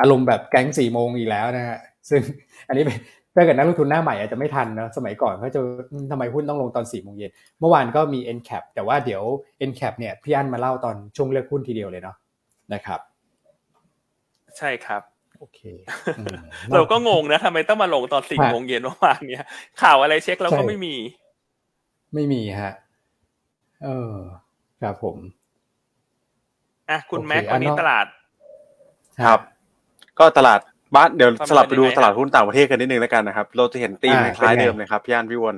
[0.00, 1.78] อารมณ์แบบแก๊งสี่โมงอีกแล้วนะฮะ
[2.10, 2.20] ซึ่ง
[2.68, 2.84] อันนี้
[3.38, 5.60] ถ้าเกิดนักลงทุนหน้าใหม่อาจจะไม่ทันนะสมัยก่อนเขาจะ
[6.10, 7.30] ทำไมหุ้นต้องลงตอนสี่โมงเย็น
[7.60, 9.22] เมื่อวานก็มี NCAP แต่ว่าเดี๋ยว
[9.70, 12.16] NCAP เนี่ยพี่อั้นมาเล่าตอนช่วงเลือกหุ้นทีเดียวเลยเนาะ
[12.74, 13.00] นะครับ
[14.58, 15.02] ใช่ครับ
[15.38, 15.60] โอเค
[16.74, 19.44] เราก็งงนะทำไมต้องมาลงตอนสี่โมงเย็นเมื่อวานเนี้ย
[19.82, 20.94] ข่าวอะไรเช็คเราก็ไม่มี
[22.14, 22.74] ไม่มีฮะ
[23.84, 24.14] เออ
[24.82, 25.16] ครับผม
[26.90, 28.06] อะคุณแม็กวันนี้ตลาด
[29.24, 29.40] ครับ
[30.18, 30.60] ก็ตลาด
[30.94, 35.56] บ้านเดี๋ยวสลับไปดูตลาดหุ้นต่างประเทศกันนิดนึงแล้วกันนะครับ เราจะเห็นตีมคล้ายเดิมนะครับพี่อันพี่วน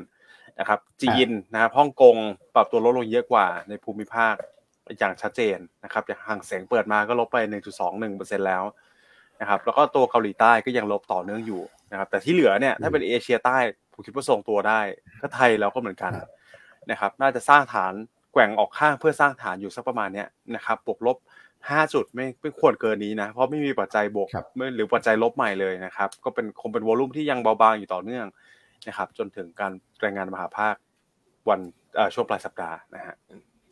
[0.59, 2.17] นะครับ จีนนะครับฮ่องกง
[2.55, 4.35] ปรับตัวลดลงเยอะกว่าในภูมิภาค
[4.99, 7.37] อย่างชัดเจนนะครับอย่างห่างเสียงเปิดมาก็ลบไป
[7.93, 8.65] 1.21%แล้ว
[9.41, 13.59] นะครับแล้วก็ตัวเกาหลีใต้ก็ยังลบต่อเนื่องอยู่นะครับ แต่ที่เหลือเนี่ยถ้าเป็นเอเชียใต้
[13.93, 14.81] ผมคิดว่าทรงตัวได้
[15.21, 16.13] ก็ไทยเราก็เหมือนกัน
[16.91, 17.93] นะครับ น่าจะสร้างฐาน
[18.33, 21.17] แกว่งออกข้างเพื่อสร้างฐานอยู่สักประมาณเนี้ยนะครับบวกลบ
[21.69, 24.29] 5จุดไม่ไม่ควรเกินนี้นะ เพราะไม่มีปัจจัยบวก
[24.77, 28.27] หรือปัจจัยลบใหม่เลยนะครับ ก็เป็นคงเป็นวอลุ่มที่ยังเบาบางอยู่ต่อเนื่อง
[28.89, 29.73] นะครับ จนถึงการ
[30.05, 30.75] รายงานมหาภาค
[31.49, 31.61] วัน
[32.15, 33.17] ช่วงปลายสัปดาห์นะฮะ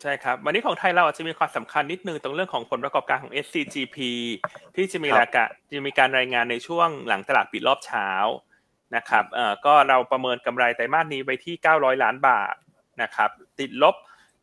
[0.03, 3.97] ใช่ครับ วันนี้ของไทยเราอาจจะมีความสำคัญนิดนึงตรงเรื่องของผลประกอบการของ SCGP
[4.76, 8.09] ที่จะมีรายการจะมีการรายงานในช่วงหลังตลาดปิดรอบเช้า
[8.97, 12.55] นะครับเอ่อก็เราประเมินกำไรไตรมาสนี้ไว้ที่ 900 ล้านบาท
[13.03, 13.30] นะครับ
[13.61, 13.95] ติดลบ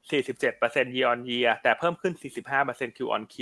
[0.09, 2.13] 47% year on year แต่เพิ่มขึ้น
[2.55, 3.37] 45% Q on Q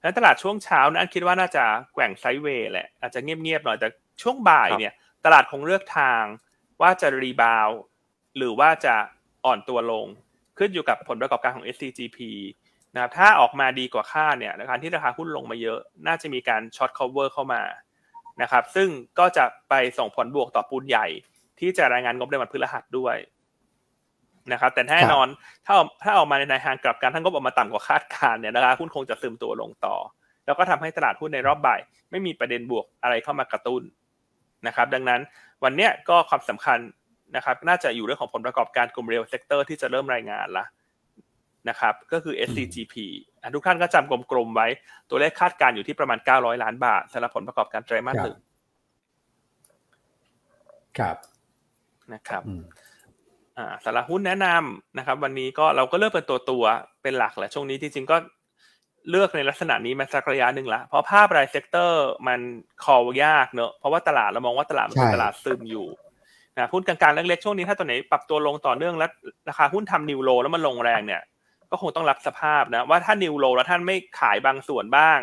[0.00, 3.88] แล้วตลาดช่วงเช้านั้นคิดว่าน่าจะแกว่ง sideway แหละ อาจจะเงียบๆหน่อย แต่
[4.22, 4.92] ช่วงบ่ายเนี่ย
[5.24, 6.22] ตลาดคงเลือกทาง
[6.80, 7.68] ว่าจะ rebound
[8.36, 8.94] หรือว่าจะ
[9.44, 10.06] อ่อนตัวลง
[10.58, 12.18] ขึ้นอยู่กับผลประกอบการของ SCGP
[12.94, 17.62] นะครับถ้าออกมาดีกว่าคาดเนี่ยในการที่ราคาหุ้นลงมาเยอะ น่าจะมีการ short cover เข้ามา
[18.42, 18.88] นะครับ ซึ่ง
[19.18, 21.06] ก็จะไปส่งผลบวกต่อปูนใหญ่
[21.60, 23.16] ที่จะรายงานงบในวันพฤหัสด้วย
[24.52, 25.26] นะครับแต่แน่นอน
[25.66, 29.96] ถ้าถ้าออกมาในในทางกลับกันทั้งงบออกมาต่ำกว่าคาดการณ์เนี่ยราคาหุ้นคงจะซึมตัวลงต่อ
[30.46, 31.80] แล้วก็ทำให้ตลาดหุ้นในรอบบ่าย
[32.10, 33.82] ไม่มีประเด็นบวกอะไรเข้ามากระตุ้น
[34.66, 35.20] นะครับ ดังนั้น
[35.64, 36.78] วันนี้ก็ความสำคัญ
[37.36, 40.64] นะครับ น่าจะอยู่เรื่องของผลประกอบการกลุ่ม real sector ที่จะเริ่มรายงานละ
[41.68, 42.94] นะครับ ก็คือ SCGP
[43.54, 44.68] ทุกท่านก็จำกลมๆไว้
[45.10, 48.38] ตัวเลขคาดการณ์อยู่ที่ประมาณ 900 ล้านบาทสำหรับผลประกอบการไตรมาสหนึ่ง
[50.98, 51.16] ครับ
[52.12, 52.42] นะครับ
[53.60, 56.64] อ่าสำหรับหุ้นแนะนำนะครับ วันนี้ก็เราก็เลือกเป็นตัวตัว
[57.02, 58.16] เป็นหลักแหละช่วงนี้จริงๆก็
[59.10, 62.40] เลือกในลักษณะนี้มาสักระยะหนึ่งละเพราะภาพราย sector มัน
[62.84, 65.86] ดูยากเนอะเพราะว่าตลาดเรามองว่าตลาดมันเป็นตลาดซึมอยู่
[66.58, 69.10] นะหุ้นกลางๆเล็กๆช่วงนี้ถ้าตัวไหนปรับตัวลงต่อเนื่องแล้ว
[69.48, 71.22] ราคาหุ้นทำ new low แล้วมันลงแรงเนี่ย
[71.70, 75.18] ก็คงต้องรับสภาพนะว่าถ้า new low แล้วท่านไม่ขายบางส่วนบ้าง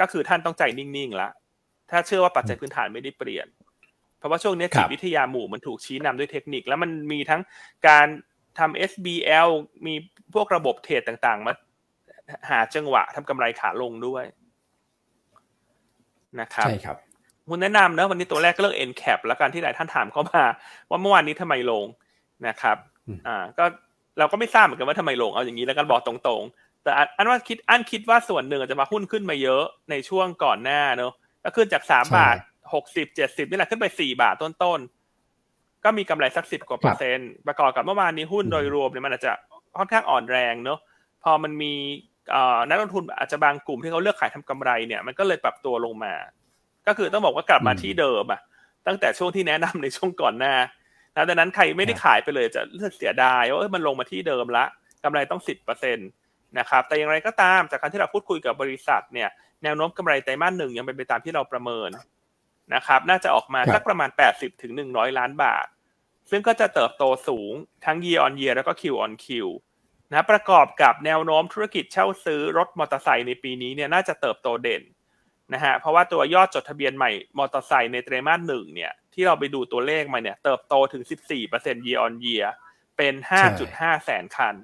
[0.00, 1.28] ก็คือท่านต้องใจนิ่งๆละ
[1.90, 3.63] ถ้าเชื่อว่าปัจจัยพื้นฐานไม่ได้เปลี่ยนเพ
[4.24, 7.40] ราะว่าช่วงนี้จิตวิทยาหมู่มันถูกชี้นำด้วยเทคนิค แล้วมันมีทั้ง
[7.88, 8.06] การ
[8.58, 9.48] ทำ SBL
[9.86, 9.94] มี
[10.34, 11.54] พวกระบบเทรดต่างๆ มา
[12.50, 14.24] หาจังหวะทำกำไรขาลงด้วย
[16.40, 16.96] นะครับใช่ครับ
[17.48, 20.42] คุณแนะนำนะวันนี้ตัวแรกก็เลือก NCAP แล้วกันที่หลายท่านถามเข้ามา
[20.90, 21.84] ว่าเมื่อวานนี้ทำไมลง
[22.48, 22.76] นะครับ
[23.26, 23.64] อ่าก็
[24.18, 31.12] เราก็ไม่ทราบเหมือนกันว่าทำไมลงเอาอย่างนี้แล้วกันบอกตรงๆ แต่อันว่าคิดอันคิดว่าส่วนหนึ่งจะมาหุ้นขึ้นมาเยอะในช่วงก่อนหน้าเนอะ
[31.44, 32.36] ก็ขึ้นจากสามบาท
[32.72, 39.32] หกสิบเจ็ดสิบนี่แหละขึ้นไปสี่บาทต้นๆ ก็มีกำไรสักสิบกว่าเปอร์เซ็นต์ประกอบกับเมื่อวานนี้หุ้นโดยรวมเนี่ยมันอาจจะ
[39.78, 40.78] ค่อนข้างอ่อนแรงเนอะ
[41.24, 41.72] พอมันมี
[42.68, 46.14] นักลงทุนอาจจะบางกลุ่มที่เขาเลือกขายทำกำไรเนี่ยมันก็เลยปรับตัวลงมา
[46.86, 48.40] ก็คือต้องบอกว่ากลับมาที่เดิมอะ
[48.86, 50.54] ตั้งแต่ช่วงที่แนะนำในช่วงก่อนหน้า
[51.16, 54.64] นะดังนั้นใครไม่ได้ขายไปเลยจะรู้สึกเสียดายว่ามันลงมาที่เดิมละ
[55.04, 56.02] กำไรต้องสิบเปอร์เซ็นต
[56.58, 59.28] นะครับแต่อย่างไรก็ตามจากการที่เราพูดคุยกับบริษัทเนี่ย
[59.62, 61.88] แนวโน้มกำไรไตรมาสหนึ่งยังเป็นไปตามที่เราประเมิน
[62.74, 65.66] นะครับ น่าจะออกมาสักประมาณ 80ถึง100 ล้านบาท
[66.30, 67.52] ซึ่งก็จะเติบโตสูง
[67.84, 69.26] ทั้ง year on year แล้วก็ Q on Q
[70.12, 74.82] นะประกอบกับแนวโน้มธุรกิจเช่าซื้อรถมอเตอร์ไซค์ในปีนี้เนี่ยน่าจะเติบโตเด่น
[75.52, 81.02] นะฮะเพราะว่าตัวยอดจดทะเบียนใหม่มอเตอร์ไซค์ในไตรมาสหนึ่งเนี่ยที่เราไปดูตัวเลขมาเนี่ยเติบโตถึง
[81.44, 82.46] 14% year on year
[82.96, 83.14] เป็น
[83.60, 84.54] 5.5 แสนคัน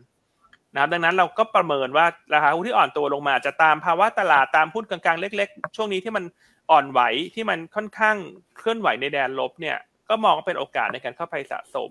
[0.72, 6.24] นะครับดังนั้นเราก็ประเมินว่าราคาหุ้นที่อ่อนตัวลงมาจะตามภาวะตลาดตามหุ้นกลางๆ เล็ก ๆ ช่วงนี้ที่มัน
[6.70, 7.00] อ่อนไหว
[7.34, 8.16] ที่มันค่อนข้าง
[8.56, 9.76] เคลื่อนไหวในแดนลบเนี่ย
[10.08, 11.90] ก็มองว่าเป็นโอกาสในการเข้าไปสะสม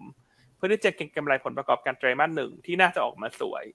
[0.56, 3.66] เพื่อที่จะเก็งกำไรผลประกอบการไตรมาสหนึ่งที่น่าจะออกมาสวย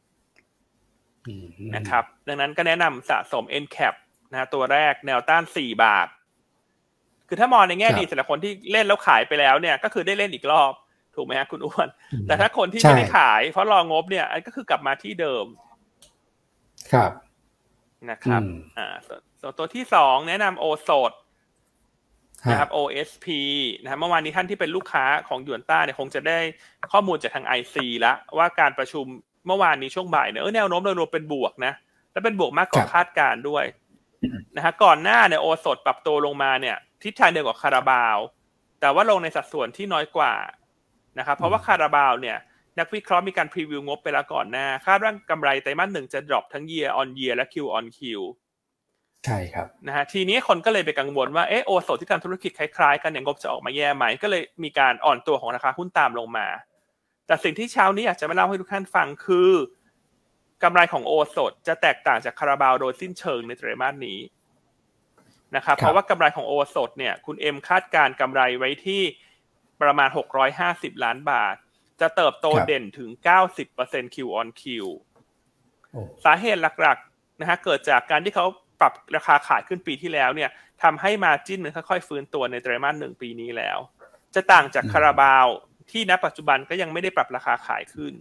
[1.77, 3.95] นะครับ ดังนั้นก็แนะนำสะสม NCAP
[4.33, 6.09] นะตัวแรกแนวต้าน4บาท
[7.29, 10.73] คือถ้ามองในแง่ดีสำหรับคนที่เล่นแล้วขายไปแล้วเนี่ย ก็คือได้เล่นอีกรอบ
[11.15, 11.89] ถูกไหมฮะคุณอ้วน
[12.27, 15.47] แต่ถ้าคนที่ไม่ได้ขาย เพราะรองบเนี่ยก็คือกลับมาที่เดิม
[16.93, 17.13] ครับ
[18.11, 18.43] นะครับ
[18.79, 18.95] อ่า
[19.45, 21.13] ส่วนตัวที่สองแนะนำโอโซด
[22.51, 23.27] นะครับ OSP
[23.83, 26.39] นะครับเมื่อวานนี้ท่านที่เป็นลูกค้าของยวนต้าเนี่ยคงจะได้
[26.93, 29.05] ข้อมูลจากทาง IC แล้วว่าการประชุม
[29.47, 31.73] เมื่อวานนี้ช่วงบ่ายเนี่ยแนวโน้มโดยรวมเป็นบวกนะ
[32.13, 33.65] และเป็นบวกมากกว่าคาดการด้วย
[34.57, 38.19] นะฮะก่อนหน้าเนี่ยโอสดปรับตัวลงมาเนี่ยทิศทางเดียวกับคาราบาว
[38.81, 40.35] แต่ว่าลงในสัดส่วนที่น้อยกว่า
[41.19, 42.39] นะครับเพราะว่าคาราบาวเนี่ย
[42.79, 48.01] นักวิเคราะห์มีการพรีวิวงบไปแล้วก่อนหน้า คาดว่ากำไรไตรมาสหนึ่งจะดรอปทั้ง year on year และ Q on Q
[49.25, 56.47] ใช่ครับนะฮะทีนี้คนก็เลยไปกังวลว่าเออโอโซที่ทำธุรกิจคล้ายๆ กันเนี่ยงบจะออกมาแย่ไหมก็เลยมีการอ่อนตัวของราคาหุ้นตามลงมา
[57.27, 59.51] แต่สิ่งที่เช้านี้อยากจะมาเล่าให้ทุกท่านฟังคือ
[60.62, 64.18] กำไรของโอสดจะแตกต่างจากคาราบาวโดยสิ้นเชิงในไตรมาสนี้
[65.57, 69.03] นะครับเพราะว่ากำไรของโอสดเนี่ยคุณเอ็มคาดการกำไรไว้ที่
[69.83, 70.09] ประมาณ
[70.57, 71.57] 650 ล้านบาท
[72.01, 73.11] จะเติบโตเด่นถึง
[73.62, 74.62] 90% Q on Q
[76.25, 78.47] สาเหตุหลักๆนะฮะเกิดจากการที่เขา
[78.81, 80.51] ปรับราคาขายขึ้นปีที่แล้วเนี่ย
[80.83, 83.79] ทำให้มาจิ้นมันค่อยๆฟื้นตัวในไตรมาสหนึ่งปีนี้แล้ว
[84.35, 85.47] จะต่างจากคาราบาว
[85.91, 88.12] ที่ณปัจจุบันก็ยังไม่ได้ปรับราคาขายขึ้น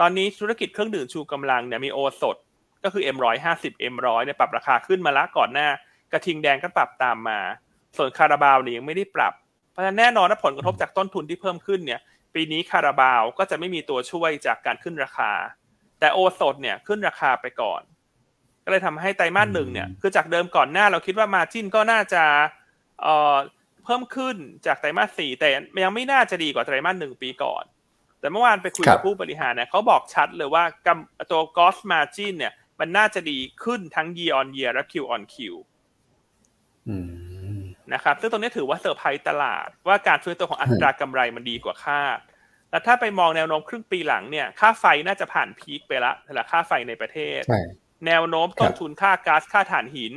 [0.00, 2.36] ตอนนี้ธุรกิจเครื่องดื่มชูกำลังเนี่ยมีโอสด
[2.84, 5.68] ก็คือ M150 M100 เนี่ยปรับราคาขึ้นมาละก่อนหน้า
[6.12, 7.38] กระทิงแดงก็ปรับตามมา
[7.96, 9.34] ส่วนคาราบาวเนี่ยยังไม่ได้ปรับ
[9.72, 12.00] เพราะฉะนั้นแน่นอนว่าผลกระทบจากต้นทุนที่เพิ่มขึ้นเนี่ย
[12.34, 15.32] ปีนี้คาราบาวก็จะไม่มีตัวช่วยจากการขึ้นราคา
[16.00, 17.82] แต่โอสดเนี่ยขึ้นราคาไปก่อน
[18.64, 22.24] ก็เลยทำให้ไตรมาสหนึ่งเนี่ยคือจากเดิมก่อนหน้าเราคิดว่ามาจินก็น่าจะ
[23.02, 23.36] เอ่อ
[23.84, 24.36] เพิ่มขึ้น
[24.66, 25.48] จากไตรมาสสี่แต่
[25.84, 27.64] ยังไม่น่าจะดีกว่าไตรมาสหนึ่งปีก่อน
[28.20, 30.88] แต่เมื่อวานไปคุยกับผู้บริหารเนี่ยเขาบอกชัดเลยว่าก
[31.30, 35.36] ตัว gross margin เนี่ยมันน่าจะดีขึ้นทั้ง year on year และ Q on Q
[37.94, 42.18] นะครับซึ่งตรงนี้ถือว่าเซอร์ไพรส์ตลาด ว่าการฟื้นตัวของอัตรากำไรมันดีกว่าคาด
[42.70, 47.40] แล้วถ้าไปมองแนวโน้มครึ่งปีหลังเนี่ย ค่าไฟน่าจะผ่าน peak ไปละสำหรับค่าไฟในประเทศ
[48.06, 50.12] แนวโน้มต้นทุนค่าก๊าซค่าถ่านหิน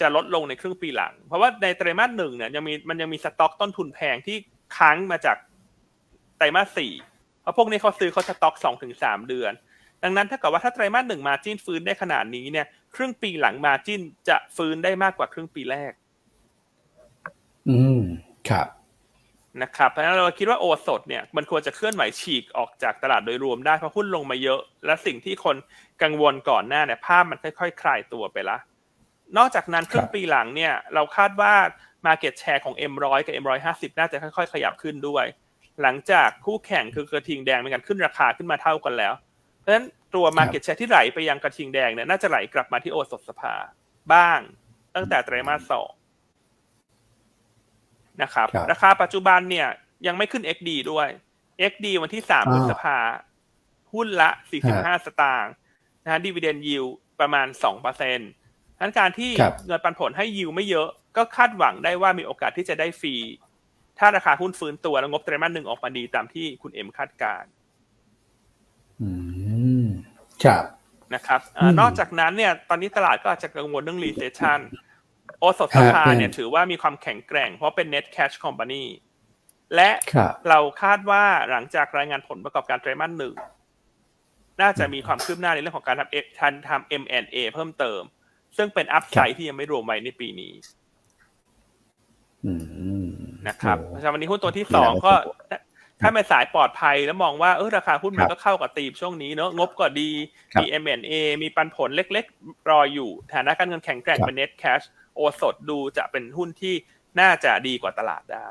[0.00, 4.36] จะลดลงในครึ่งปีหลัง เพราะว่าในไตรมาสหนึ่งเนี่ยยังมีมันยังมีสต็อกต้นทุนแพงที่
[4.76, 5.36] ค้างมาจาก
[6.36, 6.92] ไตรมาสสี่
[7.42, 9.52] เพราะพวกนี้เขาซื้อเขาสต็อกสองถึงสามเดือน
[10.02, 15.92] ดังนั้นถ้าเกิดว่าถ้าไตรมาสหนึ่งมาจิ้นฟื้นได้ขนาดนี้เนี่ย ครึ่งปีหลังมาจิ้นจะฟื้นได้มากกว่าครึ่งปีแรก
[17.68, 18.00] อืม
[18.48, 18.68] ครับ
[19.62, 25.56] นะครับเพราะฉะนั้นเราคิดว่าโอสดเนี่ยมันควรจะเคลื่อนไหวฉีกออกจากตลาดโดยรวมได้เพราะหุ้นลงมาเยอะ และสิ่งที่คน
[26.02, 28.58] กังวลก่อนหน้าเนี่ยภาพมันค่อยๆคลายตัวไปละ
[29.36, 31.54] นอกจากนั้นครึ่งปีหลังเนี่ยเราคาดว่า
[32.06, 35.24] Market Share ของ M100 กับ M150 น่าจะค่อยๆ ขยับขึ้นด้วย
[35.82, 39.14] หลังจากคู่แข่งคือกระทิงแดงมีการขึ้นราคาขึ้นมาเท่ากันแล้ว
[39.60, 43.54] เพราะฉะนั้นตัว Market Share ที่ไหลไปยังกระทิงแดงเนี่ยน่าจะไหลกลับมาที่โอสถสภา
[44.12, 44.40] บ้าง
[44.94, 45.90] ตั้งแต่ไตรมาสสอง
[48.22, 49.68] นะครับ ราคาปัจจุบันเนี่ย
[50.06, 51.08] ยังไม่ขึ้น XD ด้วย
[51.70, 52.98] XD วันที่สามพฤษภา
[53.92, 55.52] หุ้นละสี่สิบห้าสตางค์
[56.04, 56.84] นะฮะดีเวเดนยิว
[57.20, 58.30] ประมาณสองเปอร์เซ็นต์
[58.78, 59.30] ดังนั้นการที่
[59.66, 63.14] เงินปันผลให้ยิวไม่เยอะ ก็คาดหวังได้ว่ามีโอกาสที่จะได้ฟรี
[63.98, 67.44] ถ้าราคาหุ้นฟื้นตัวแล้วงบไตรมาสหนึ่งออกมาดีตามที่คุณเอ็มคาดการ
[69.00, 69.10] อื
[69.84, 69.86] ม
[70.44, 70.64] ครับ
[71.14, 74.60] นะครับอนอกจากนั้นเนี่ย ตอนนี้ตลาดก็อาจจะกังวลเรื่อง recession
[75.40, 78.84] โอสถสภาเนี่ยถือว่ามีความแข็งแกร่งเพราะเป็น net cash company
[79.74, 79.90] และ
[80.48, 83.34] เราคาดว่าหลังจากรายงานผลประกอบการไตรมาสหนึ่ง
[84.60, 88.02] น่าจะมีความคืบหน้าในเรื่องของการทำเอทันทำ M&A เพิ่มเติม
[88.56, 90.52] ซึ่งเป็นอัพไซด์ที่ยังไม่รวมไว้ในปีนี้
[93.48, 95.12] นะครับเพราะฉะนั้นวันนี้หุ้นตัวที่สองก็
[96.02, 100.10] ถ้าเป็นสายปลอดภัยแล้วมองว่าเออราคาหุ้นมันก็เข้ากับตีมช่วงนี้เนอะงบก็ดี
[100.60, 101.12] มี M&A
[101.42, 104.84] มีปันผลเล็กๆ รออยู่ฐานะการเงินแข็งแกร่งเป็น net cash
[105.18, 106.74] โอสดดูจะเป็นหุ้นที่
[107.20, 108.50] น่าจะดีกว่าตลาดได้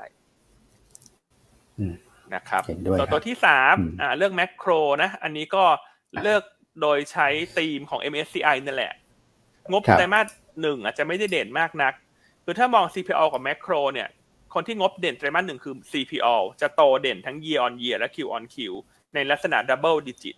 [2.36, 5.63] นะครับตัวตัวที่สามอ่าเรื่องแมคโครนะ อันนี้ก็
[6.24, 6.43] เลือก
[6.82, 8.93] โดยใช้ธีมของ MSCI นั่นแหละ
[9.72, 10.28] งบไตรมาส
[10.61, 11.93] หนึ่งอาจจะไม่ได้เด่นมากนัก
[12.43, 14.07] คือถ้ามอง CPO กับแมคโครเนี่ย
[14.53, 18.55] คนที่งบเด่นไตรมาสหนึ่งคือ CPO จะโตเด่นทั้ง year on year และ Q on Q
[19.13, 20.36] ในลักษณะ double digit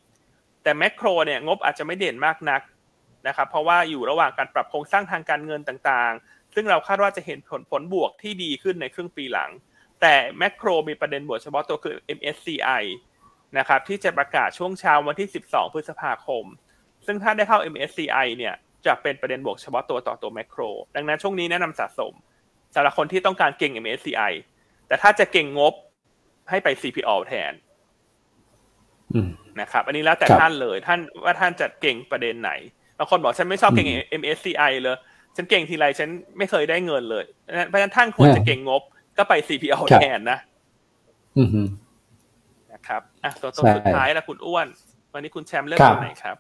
[0.64, 2.62] แต่แมคโครเนี่ยงบอาจจะไม่เด่นมากนัก
[3.28, 9.50] นะครับเพราะว่าอยู่ระหว่างการปรับโครงสร้างทางการเงินต่างๆ ซึ่งเราคาดว่าจะเห็นผลผลบวกที่ดีขึ้นในครึ่งปีหลัง
[10.02, 12.84] แต่แมคโครมีประเด็นบวกเฉพาะตัวคือ MSCI
[13.58, 16.46] นะครับที่จะประกาศช่วงเช้าวันที่ 12 พฤษภาคม
[17.06, 18.56] ซึ่งถ้าได้เข้า MSCI เนี่ย
[18.86, 20.62] จะเป็นประเด็นบวกเฉพาะตัวต่อตัวแมคโคร
[20.96, 22.14] ดังนั้นช่วงนี้แนะนำสะสม
[22.76, 24.32] สำหรับคนที่ต้องการเก่ง MSCI
[24.88, 25.74] แต่ถ้าจะเก่งงบ
[26.50, 27.54] ให้ไป CPO แทน
[29.62, 32.52] นะครับ อันนี้แล้วแต่ท่านเลย ท่านว่าท่านจะเก่งประเด็นไหน
[33.00, 33.88] บางคนบอกฉันไม่ชอบเก่ง
[34.22, 34.98] MSCI เลย
[35.36, 37.26] ฉันเก่งทีไรฉันไม่เคยได้เงินเลย
[37.68, 38.82] เพราะฉะนั้นท่านควรจะเก่งงบ
[39.18, 40.40] ก็ไป CPO แทนนะ
[42.72, 44.68] นะครับอะตัวตัวสุดท้ายละคุณอ้วน
[45.14, 46.38] วันนี้คุณแชมป์เลือกตัวไหนครับ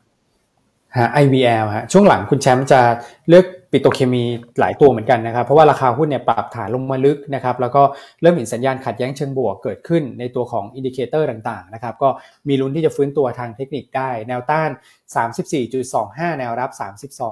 [0.97, 2.81] ฮะ IVL ฮะช่วงหลังคุณแชมป์จะ
[3.29, 4.23] เลือกปิโตรเคมี
[4.59, 7.83] หลายตัวเหมือนกันนะครับ เพราะว่าราคาหุ้นเนี่ยปรับฐานลงมาลึกนะครับ แล้วก็
[8.21, 12.09] เริ่มเห็นสัญญาณขัดแย้งเชิงบวกเกิดขึ้นในตัวของ indicator ต่างๆนะครับ ก็
[12.47, 14.69] มีลุ้นที่จะฟื้นตัวทางเทคนิคได้ แนวต้าน
[15.49, 16.71] 34.25 แนวรับ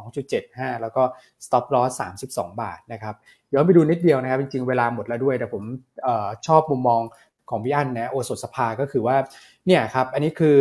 [0.10, 1.04] 32.75 แล้วก็
[1.46, 1.92] stop loss
[2.26, 3.16] 32 บาทนะครับ
[3.54, 5.64] ย้อนไปดูนิดเดียวนะครับ จริงๆ เวลาหมดแล้วด้วย แต่ผม
[6.08, 7.02] ออชอบมุมมอง
[7.50, 9.18] ของพี่อั้นนะโอสถสภาก็คือว่า
[9.66, 10.56] เนี่ยครับอันนี้คือ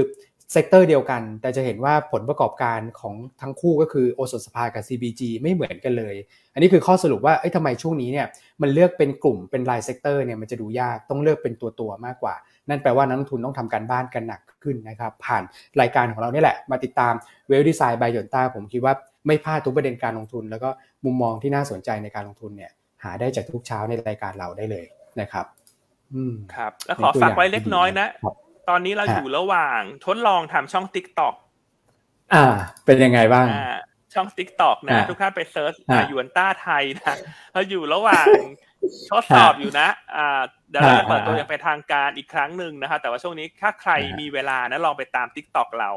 [0.53, 6.15] sector เดียวกัน แต่จะเห็นว่าผลประกอบการของทั้งคู่ก็คือโอสถสภากับ CBG ไม่เหมือนกันเลย
[6.55, 8.27] อันนี้คือข้อสรุปว่าเอ้ยทำไมช่วงนี้เนี่ย
[8.63, 12.35] มันเลือกเป็นกลุ่มเป็นราย sector เนี่ยมันจะดูยากต้องเลือกเป็นตัวตัวมากกว่า
[12.69, 15.43] นั่นแปลว่านักลงทุนต้องทำการบ้านกันหนักขึ้นนะครับ ผ่าน
[15.81, 17.15] รายการของเรานี่แหละ มาติดตาม
[17.49, 18.95] Wealth Designs by Yuanta ผมคิดว่า
[19.27, 20.69] ไม่พลาดทุกประเด็นการลงทุน แล้วก็
[21.05, 22.71] มุมมองที่น่าสนใจในการลงทุนเนี่ย
[23.03, 24.85] หาได้จากทุกเช้าในรายการเราได้เลย
[25.21, 25.47] นะครับ
[26.15, 28.09] อืมครับ แล้วขอฝากไว้เล็กน้อยนะ
[28.69, 31.35] ตอนนี้เราอยู่ระหว่างทดลองทำช่อง TikTok
[32.35, 32.45] อ่า
[32.85, 33.47] เป็นยังไงบ้าง
[34.15, 35.75] ช่อง TikTok นะ ทุกท่านไป search
[36.11, 37.17] Yuanta Thai นะ
[37.53, 38.27] เราอยู่ระหว่าง
[39.11, 40.41] ทดสอบอยู่นะ อ่า
[40.71, 45.91] เดี๋ยวเราจะเปิดตัวอย่างเป็นทางการอีกครั้งหนึ่งนะครับแต่ว่าช่วงนี้ถ้าใครมีเวลานะลองไปตาม TikTok เรา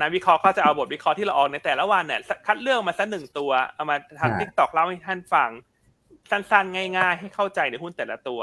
[0.00, 5.50] นักวิเคราะห์ก็จะเอาบทวิเคราะห์ที่เราออกในแต่ละวันเนี่ยคัดเลือกมาสักหนึ่งตัว เอามาทำ TikTok เล่าให้ท่านฟัง
[6.30, 8.40] สั้นๆ ง่าย ๆ ให้เข้าใจในหุ้นแต่ละตัว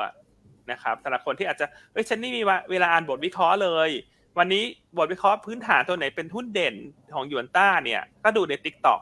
[0.72, 2.42] นะครับแต่ละคนที่อาจจะเฮ้ยฉันไม่มี
[2.72, 3.90] เวลาอ่านบทวิเคราะห์เลย
[4.38, 4.64] วันนี้
[4.98, 6.76] บทวิเคราะห์พื้นฐานตัวไหนเป็นหุ้นเด่น
[7.16, 9.00] ของ Yuanta เนี่ยก็ดูใน TikTok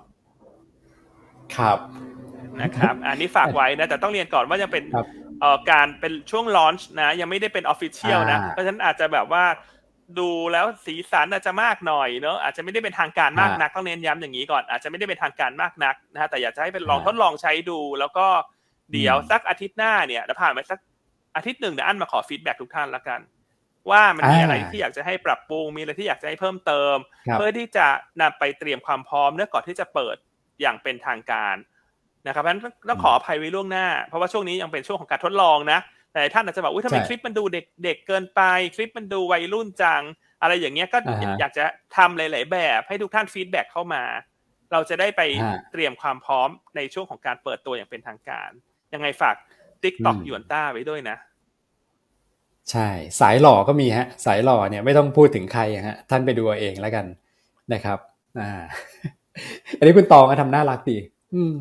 [1.55, 1.77] ครับ
[2.61, 4.83] นะครับ อันนี้ฝากไว้นะแต่ต้องเรียนก่อนว่าจะเป็น
[5.41, 9.45] เอ่อการเป็นช่วง launch นะยังไม่ได้เป็น official นะเพราะฉะนั้นอาจจะแบบว่า
[10.19, 18.27] ดูแล้วสีสันอาจจะมากหน่อยเนอะอาจจะไม่ได้เป็นทางการมากนักต้องเน้นย้ำอย่างนี้ก่อนอาจจะไม่ได้เป็นทางการมากนักนะฮะแต่อยากจะให้เป็นลองทดลองใช้ดู แล้วก็
[18.91, 20.79] เดี๋ยวสักอาทิตย์หน้าเนี่ยเดี๋ยวผ่านไปสัก
[21.37, 23.21] อาทิตย์หนึ่งเดี๋ยวอั้นมาขอ feedbackุกท่านละกัน
[23.89, 26.95] ว่ามันมีอ่าอะไรที่อยากจะให้ปรับปรุงมีอะไรที่อยากจะให้เพิ่มเติม
[27.27, 27.87] ครับเพื่อที่จะ
[28.21, 30.15] นำไปเตรียมความพร้อมเนื่อก่อนที่จะเปิด
[30.61, 31.55] อย่างเป็นทางการ
[32.27, 35.79] นะครับเพราะฉะนั้นต้องขออภัยไว้ล่วงหน้า เพราะว่าช่วงนี้ยังเป็นช่วงของการทดลองนะ
[36.13, 38.41] แต่ท่านอาจจะบอกอุ้ยทำไมใช่คลิปมันดูเด็กเด็กเกินไป
[38.75, 40.01] คลิปมันดูวัยรุ่นจัง
[40.41, 41.65] อะไรอย่างเงี้ยก็อ่าฮะอยากจะ
[41.97, 44.03] ทำหลาย ๆ แบบให้ทุกท่าน feedback เข้ามา
[44.71, 48.49] เราจะได้ไปฮะเตรียมความพร้อมในช่วงของการเปิดตัวอย่างเป็นทางการ
[48.93, 49.35] ยังไงฝาก
[49.87, 51.17] TikTok อืมหยวนต้าไว้ด้วยนะ
[52.71, 52.87] ใช่
[53.19, 57.05] สายหล่อก็มีฮะ สายหล่อเนี่ยไม่ต้องพูดถึงใครอะฮะ ท่านไปดูเอาเองแล้วกัน
[57.73, 57.99] นะครับ
[58.39, 58.51] อ่า
[59.77, 60.97] อันนี้คุณตองก็ทำน่ารักดี
[61.33, 61.53] อืม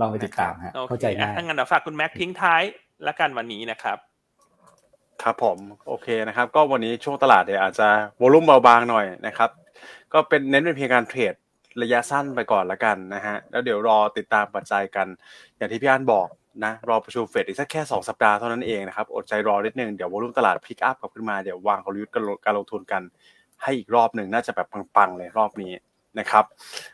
[0.00, 2.62] ลองไปติดตามฮะโอเคเข้าใจง่ายถ้างั้นเดี๋ยวฝากคุณแม็กทิ้งท้าย
[3.06, 3.98] ละกันวันนี้นะครับ
[5.22, 5.58] ครับผม
[5.88, 7.88] โอเคนะครับ ก็วันนี้ช่วงตลาดเนี่ยอาจจะ
[8.20, 9.50] วอลุ่มเบาบางหน่อยนะครับ
[10.12, 11.34] ก็เป็นเน้นเป็นเพียงการเทรด
[11.82, 15.06] ระยะสั้นไปก่อนละกันนะฮะแล้วเดี๋ยวรอติดตามปัจจัยกัน
[15.56, 16.28] อย่างที่พี่อันบอก
[16.64, 22.12] นะรอประชุมเฟดอีกสักแค่ 2 สัปดาห์เท่านั้นเองนะครับ อดใจรอนิดนึง เดี๋ยววอลุ่มตลาดพลิกอัพกลับขึ้นมา เดี๋ยววางกลยุทธ์
[22.44, 23.02] การลงทุนกัน
[23.62, 25.72] ให้อีกรอบหนึ่งน่าจะแบบปังๆเลยรอบนี้
[26.18, 26.44] นะครับ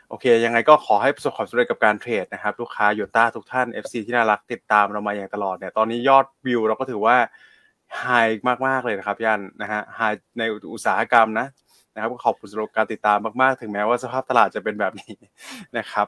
[0.09, 7.15] โอเค ยังไงก็ขอให้ประสบความสำเร็จกับการเทรดนะครับ ลูกค้าโยต้าทุกท่าน FC ที่น่ารักติดตามเรามาอย่างตลอดเนี่ยตอนนี้ยอดวิวเราก็ถือว่า
[7.99, 8.05] ไฮ
[8.67, 10.01] มากๆเลยนะครับยันนะฮะไฮ
[10.37, 10.43] ใน
[10.73, 11.47] อุตสาหกรรมนะ
[11.93, 15.13] นะครับก็ขอบคุณสำหรับการติดตามมากๆ ถึงแม้ว่าสภาพตลาดจะเป็นแบบนี้
[15.77, 16.07] นะครับ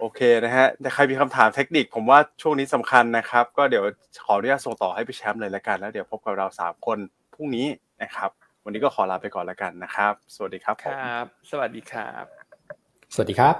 [0.00, 3.84] โอเคนะฮะแต่ใครมีคำถามเทคนิค ผมว่าช่วงนี้สำคัญนะครับ ก็เดี๋ยว
[4.24, 6.98] ขออนุญาตส่งต่อให้พี่แชมป์เลยละกันแล้วเดี๋ยวพบกับเราสามคน
[7.34, 7.66] พรุ่งนี้
[8.02, 8.30] นะครับ
[8.64, 12.24] วันนี้ก็ขอลาไปก่อนละกันนะครับ สวัสดีครับคผมรับ สวัสดีครับ
[13.14, 13.56] สวัสดีครับ